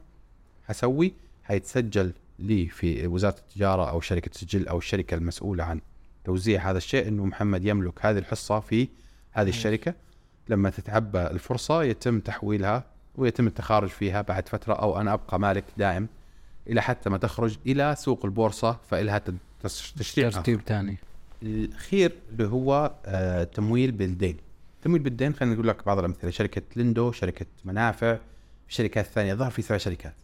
حسوي 0.68 1.14
حيتسجل 1.44 2.12
لي 2.38 2.66
في 2.66 3.06
وزارة 3.06 3.36
التجارة 3.38 3.90
أو 3.90 4.00
شركة 4.00 4.30
السجل 4.34 4.68
أو 4.68 4.78
الشركة 4.78 5.14
المسؤولة 5.14 5.64
عن 5.64 5.80
توزيع 6.24 6.70
هذا 6.70 6.78
الشيء 6.78 7.08
أنه 7.08 7.24
محمد 7.26 7.64
يملك 7.64 8.06
هذه 8.06 8.18
الحصة 8.18 8.60
في 8.60 8.88
هذه 9.32 9.48
الشركة. 9.48 9.94
لما 10.48 10.70
تتعبى 10.70 11.22
الفرصة 11.22 11.82
يتم 11.82 12.20
تحويلها 12.20 12.84
ويتم 13.16 13.46
التخارج 13.46 13.88
فيها 13.88 14.22
بعد 14.22 14.48
فترة 14.48 14.74
أو 14.74 15.00
أنا 15.00 15.12
أبقى 15.12 15.40
مالك 15.40 15.64
دائم 15.76 16.08
إلى 16.68 16.82
حتى 16.82 17.10
ما 17.10 17.18
تخرج 17.18 17.56
إلى 17.66 17.94
سوق 17.98 18.24
البورصة 18.24 18.78
فإلها 18.90 19.18
تد- 19.18 19.38
تش- 19.62 19.92
تشريع. 19.92 20.30
ترتيب 20.30 20.60
ثاني. 20.66 20.96
الأخير 21.42 22.12
اللي 22.32 22.46
هو 22.48 22.94
آه 23.06 23.44
تمويل 23.44 23.92
بالدين. 23.92 24.36
تمويل 24.82 25.02
بالدين 25.02 25.34
خلينا 25.34 25.54
نقول 25.54 25.68
لك 25.68 25.86
بعض 25.86 25.98
الأمثلة. 25.98 26.30
شركة 26.30 26.62
ليندو 26.76 27.12
شركة 27.12 27.46
منافع 27.64 28.18
شركات 28.68 29.06
ثانية 29.06 29.34
ظهر 29.34 29.50
في 29.50 29.62
سبع 29.62 29.76
شركات. 29.78 30.14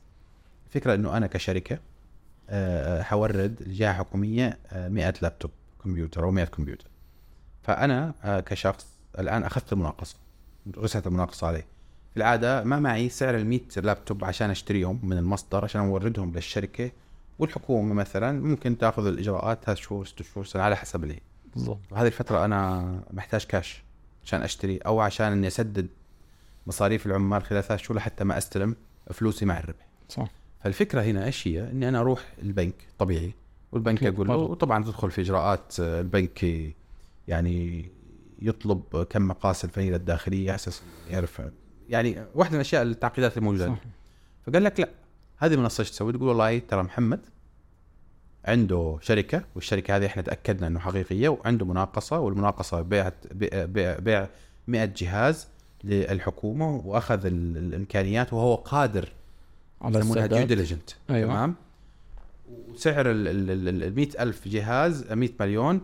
الفكرة 0.68 0.94
إنه 0.94 1.16
أنا 1.16 1.26
كشركة 1.26 1.78
حورد 3.02 3.62
لجهه 3.66 3.92
حكوميه 3.92 4.58
آه، 4.72 4.88
100 4.88 5.14
لابتوب 5.22 5.50
كمبيوتر 5.84 6.24
أو 6.24 6.30
100 6.30 6.44
كمبيوتر. 6.44 6.86
فأنا 7.62 8.14
آه، 8.24 8.40
كشخص 8.40 8.86
الآن 9.18 9.44
أخذت 9.44 9.72
المناقصه 9.72 10.16
رسلت 10.78 11.06
المناقصه 11.06 11.46
علي 11.46 11.64
في 12.10 12.16
العادة 12.16 12.64
ما 12.64 12.80
معي 12.80 13.08
سعر 13.08 13.36
ال 13.36 13.46
100 13.46 13.60
لابتوب 13.76 14.24
عشان 14.24 14.50
اشتريهم 14.50 15.00
من 15.02 15.18
المصدر 15.18 15.64
عشان 15.64 15.80
أوردهم 15.80 16.32
للشركة 16.32 16.90
والحكومة 17.38 17.94
مثلا. 17.94 18.40
ممكن 18.40 18.78
تأخذ 18.78 19.06
الإجراءات 19.06 19.64
ثلاث 19.64 19.78
شهور 19.78 20.06
ست 20.06 20.22
شهور 20.22 20.44
سنة 20.46 20.62
على 20.62 20.76
حسب 20.76 21.02
اللي. 21.02 21.14
هي 21.14 21.20
بالضبط. 21.54 21.78
وهذه 21.90 22.06
الفترة 22.06 22.44
أنا 22.44 23.00
محتاج 23.10 23.44
كاش 23.44 23.82
عشان 24.24 24.42
أشتري 24.42 24.76
أو 24.78 25.00
عشان 25.00 25.32
إني 25.32 25.46
أسدد 25.46 25.88
مصاريف 26.66 27.06
العمال 27.06 27.42
خلال 27.42 27.64
ثلاث 27.64 27.80
شهور 27.80 27.96
لحتى 27.96 28.24
ما 28.24 28.38
أستلم 28.38 28.76
فلوسي 29.10 29.44
مع 29.44 29.58
الربح. 29.58 29.86
صح. 30.08 30.28
فالفكرة 30.64 31.02
هنا 31.02 31.24
إيش 31.26 31.48
هي؟ 31.48 31.70
إني 31.70 31.88
أنا 31.88 32.00
أروح 32.00 32.24
البنك 32.42 32.74
طبيعي 32.98 33.32
والبنك 33.72 34.02
يقول 34.02 34.28
له 34.28 34.34
طبعاً. 34.34 34.46
وطبعا 34.48 34.84
تدخل 34.84 35.10
في 35.10 35.20
إجراءات 35.20 35.74
آه، 35.80 36.00
البنك 36.00 36.46
يعني 37.28 37.88
يطلب 38.42 39.06
كم 39.10 39.28
مقاس 39.28 39.64
الفنيله 39.64 39.96
الداخلية 39.96 40.48
على 40.50 40.54
أساس 40.54 40.82
يعرف 41.10 41.42
يعني 41.88 42.24
واحدة 42.34 42.50
من 42.52 42.56
الأشياء 42.56 42.82
التعقيدات 42.82 43.38
الموجودة 43.38 43.66
صح 43.66 43.76
فقال 44.46 44.64
لك 44.64 44.80
لا 44.80 44.88
هذه 45.38 45.54
المنصه 45.54 45.80
إيش 45.80 45.90
تسوي؟ 45.90 46.12
تقول 46.12 46.28
والله 46.28 46.58
ترى 46.58 46.82
محمد 46.82 47.20
عنده 48.44 48.98
شركة 49.00 49.44
والشركة 49.54 49.96
هذه 49.96 50.06
إحنا 50.06 50.22
تأكدنا 50.22 50.66
إنه 50.66 50.78
حقيقية 50.80 51.28
وعنده 51.28 51.66
مناقصة 51.66 52.18
والمناقصة 52.18 52.80
بيعت 52.82 53.14
بيع, 53.34 53.64
بيع, 53.64 53.98
بيع 53.98 54.28
100 54.68 54.84
جهاز 54.84 55.48
للحكومة 55.84 56.76
وأخذ 56.76 57.26
ال- 57.26 57.56
الإمكانيات 57.56 58.32
وهو 58.32 58.54
قادر 58.54 59.08
على 59.82 59.98
يسمونها 59.98 60.26
ديو 60.26 60.46
ديليجنت. 60.46 60.90
أيوة. 61.10 61.28
تمام؟ 61.34 61.54
وسعر 62.68 63.10
ال 63.10 63.28
ال- 63.28 63.82
ال 63.82 63.94
100 63.94 64.08
ألف 64.20 64.48
جهاز 64.48 65.12
100 65.12 65.30
مليون. 65.40 65.80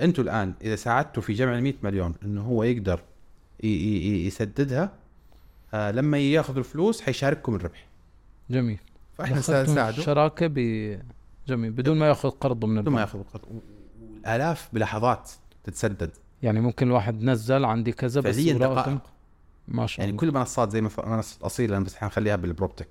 أنتم 0.00 0.22
الآن 0.22 0.54
إذا 0.62 0.76
ساعدتوا 0.76 1.22
في 1.22 1.32
جمع 1.32 1.58
ال 1.58 1.62
100 1.62 1.74
مليون 1.82 2.14
إنه 2.24 2.42
هو 2.42 2.62
يقدر 2.62 3.00
يسددها 4.26 4.92
آه 5.74 5.90
لما 5.90 6.18
ياخذ 6.18 6.56
الفلوس 6.58 7.00
حيشارككم 7.00 7.54
الربح. 7.54 7.86
جميل. 8.50 8.78
فإحنا 9.18 9.36
دخلتم 9.38 9.72
نساعده 9.72 10.02
شراكة 10.02 10.46
ب 10.46 10.54
جميل. 11.48 11.70
بدون 11.70 11.98
ما 11.98 12.08
ياخذ 12.08 12.30
قرض 12.30 12.64
من 12.64 12.80
بدون 12.80 12.94
ما 12.94 13.00
ياخذ 13.00 13.18
القرض 13.18 13.42
والآلاف 14.14 14.68
بلحظات 14.72 15.30
تتسدد. 15.64 16.10
يعني 16.42 16.60
ممكن 16.60 16.90
واحد 16.90 17.22
نزل 17.22 17.64
عندي 17.64 17.92
كذا 17.92 18.20
بس 18.20 18.36
فعلياً 18.36 18.52
دقائق. 18.58 18.98
ما 19.68 19.86
شاء 19.86 20.00
يعني 20.00 20.10
الله. 20.10 20.20
كل 20.20 20.28
المنصات 20.28 20.70
زي 20.70 20.80
منصة 20.80 21.46
اصيل 21.46 21.74
أنا 21.74 21.84
بس 21.84 21.96
حنخليها 21.96 22.36
بالبروبتك. 22.36 22.88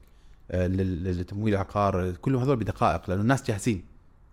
آه 0.52 0.68
للتمويل 0.68 1.54
العقار 1.54 2.12
كلهم 2.12 2.42
هذول 2.42 2.56
بدقائق 2.56 3.10
لأنه 3.10 3.22
الناس 3.22 3.44
جاهزين 3.48 3.84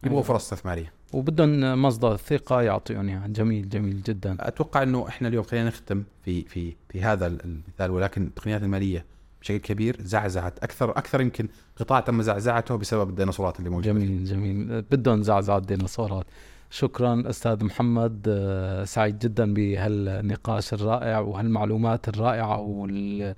يبغوا 0.02 0.18
أيوة. 0.18 0.28
فرص 0.28 0.52
استثمارية. 0.52 0.92
وبدهم 1.12 1.82
مصدر 1.82 2.16
ثقة 2.16 2.62
يعطيهم 2.62 3.08
إياها. 3.08 3.26
جميل 3.26 3.68
جميل 3.68 4.02
جدا. 4.02 4.36
أتوقع 4.40 4.82
إنه 4.82 5.08
إحنا 5.08 5.28
اليوم 5.28 5.44
خلينا 5.44 5.66
نختم 5.68 6.04
في 6.24 6.42
في 6.42 6.72
في 6.88 7.02
هذا 7.02 7.26
ال- 7.26 7.44
المثال 7.44 7.90
ولكن 7.90 8.22
التقنيات 8.26 8.62
المالية 8.62 9.04
بشكل 9.40 9.56
كبير 9.58 9.96
زعزعت 10.00 10.58
أكثر 10.64 10.90
أكثر 10.90 11.20
يمكن 11.20 11.48
قطاع 11.76 12.00
تم 12.00 12.22
زعزعته 12.22 12.76
بسبب 12.76 13.08
الديناصورات 13.10 13.58
اللي 13.58 13.70
موجودة. 13.70 13.92
جميل 13.92 14.24
جميل. 14.24 14.82
بدهم 14.82 15.22
زعزعة 15.22 15.58
الديناصورات. 15.58 16.26
شكرا 16.70 17.22
أستاذ 17.30 17.64
محمد. 17.64 18.26
آه، 18.28 18.84
سعيد 18.84 19.18
جدا 19.18 19.54
بهالنقاش 19.54 20.74
الرائع 20.74 21.18
وهالمعلومات 21.18 22.08
الرائعة 22.08 22.60
وال 22.60 23.34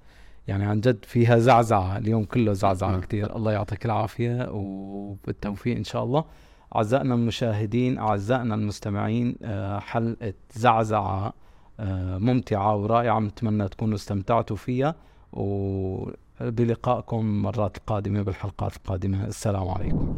يعني 0.49 0.65
عن 0.65 0.81
جد 0.81 1.05
فيها 1.05 1.39
زعزعة 1.39 1.99
اليوم 1.99 2.25
كله 2.25 2.53
زعزعة 2.53 2.91
نعم. 2.91 3.01
كثير 3.01 3.37
الله 3.37 3.53
يعطيك 3.53 3.85
العافية 3.85 4.49
وبالتوفيق 4.51 5.77
إن 5.77 5.85
شاء 5.85 6.05
الله. 6.05 6.25
أعزائنا 6.77 7.15
المشاهدين 7.15 7.99
أعزائنا 7.99 8.55
المستمعين 8.55 9.37
آه، 9.43 9.79
حلقة 9.79 10.35
زعزعة 10.53 11.33
آه، 11.81 12.19
ممتعة 12.19 12.77
ورائعة. 12.77 13.19
نتمنى 13.19 13.69
تكونوا 13.69 13.95
استمتعتوا 13.95 14.57
فيها 14.57 14.95
وبلقائكم 15.33 17.43
مرات 17.43 17.77
القادمه 17.77 18.23
بالحلقات 18.23 18.77
القادمة. 18.77 19.27
السلام 19.27 19.69
عليكم. 19.69 20.17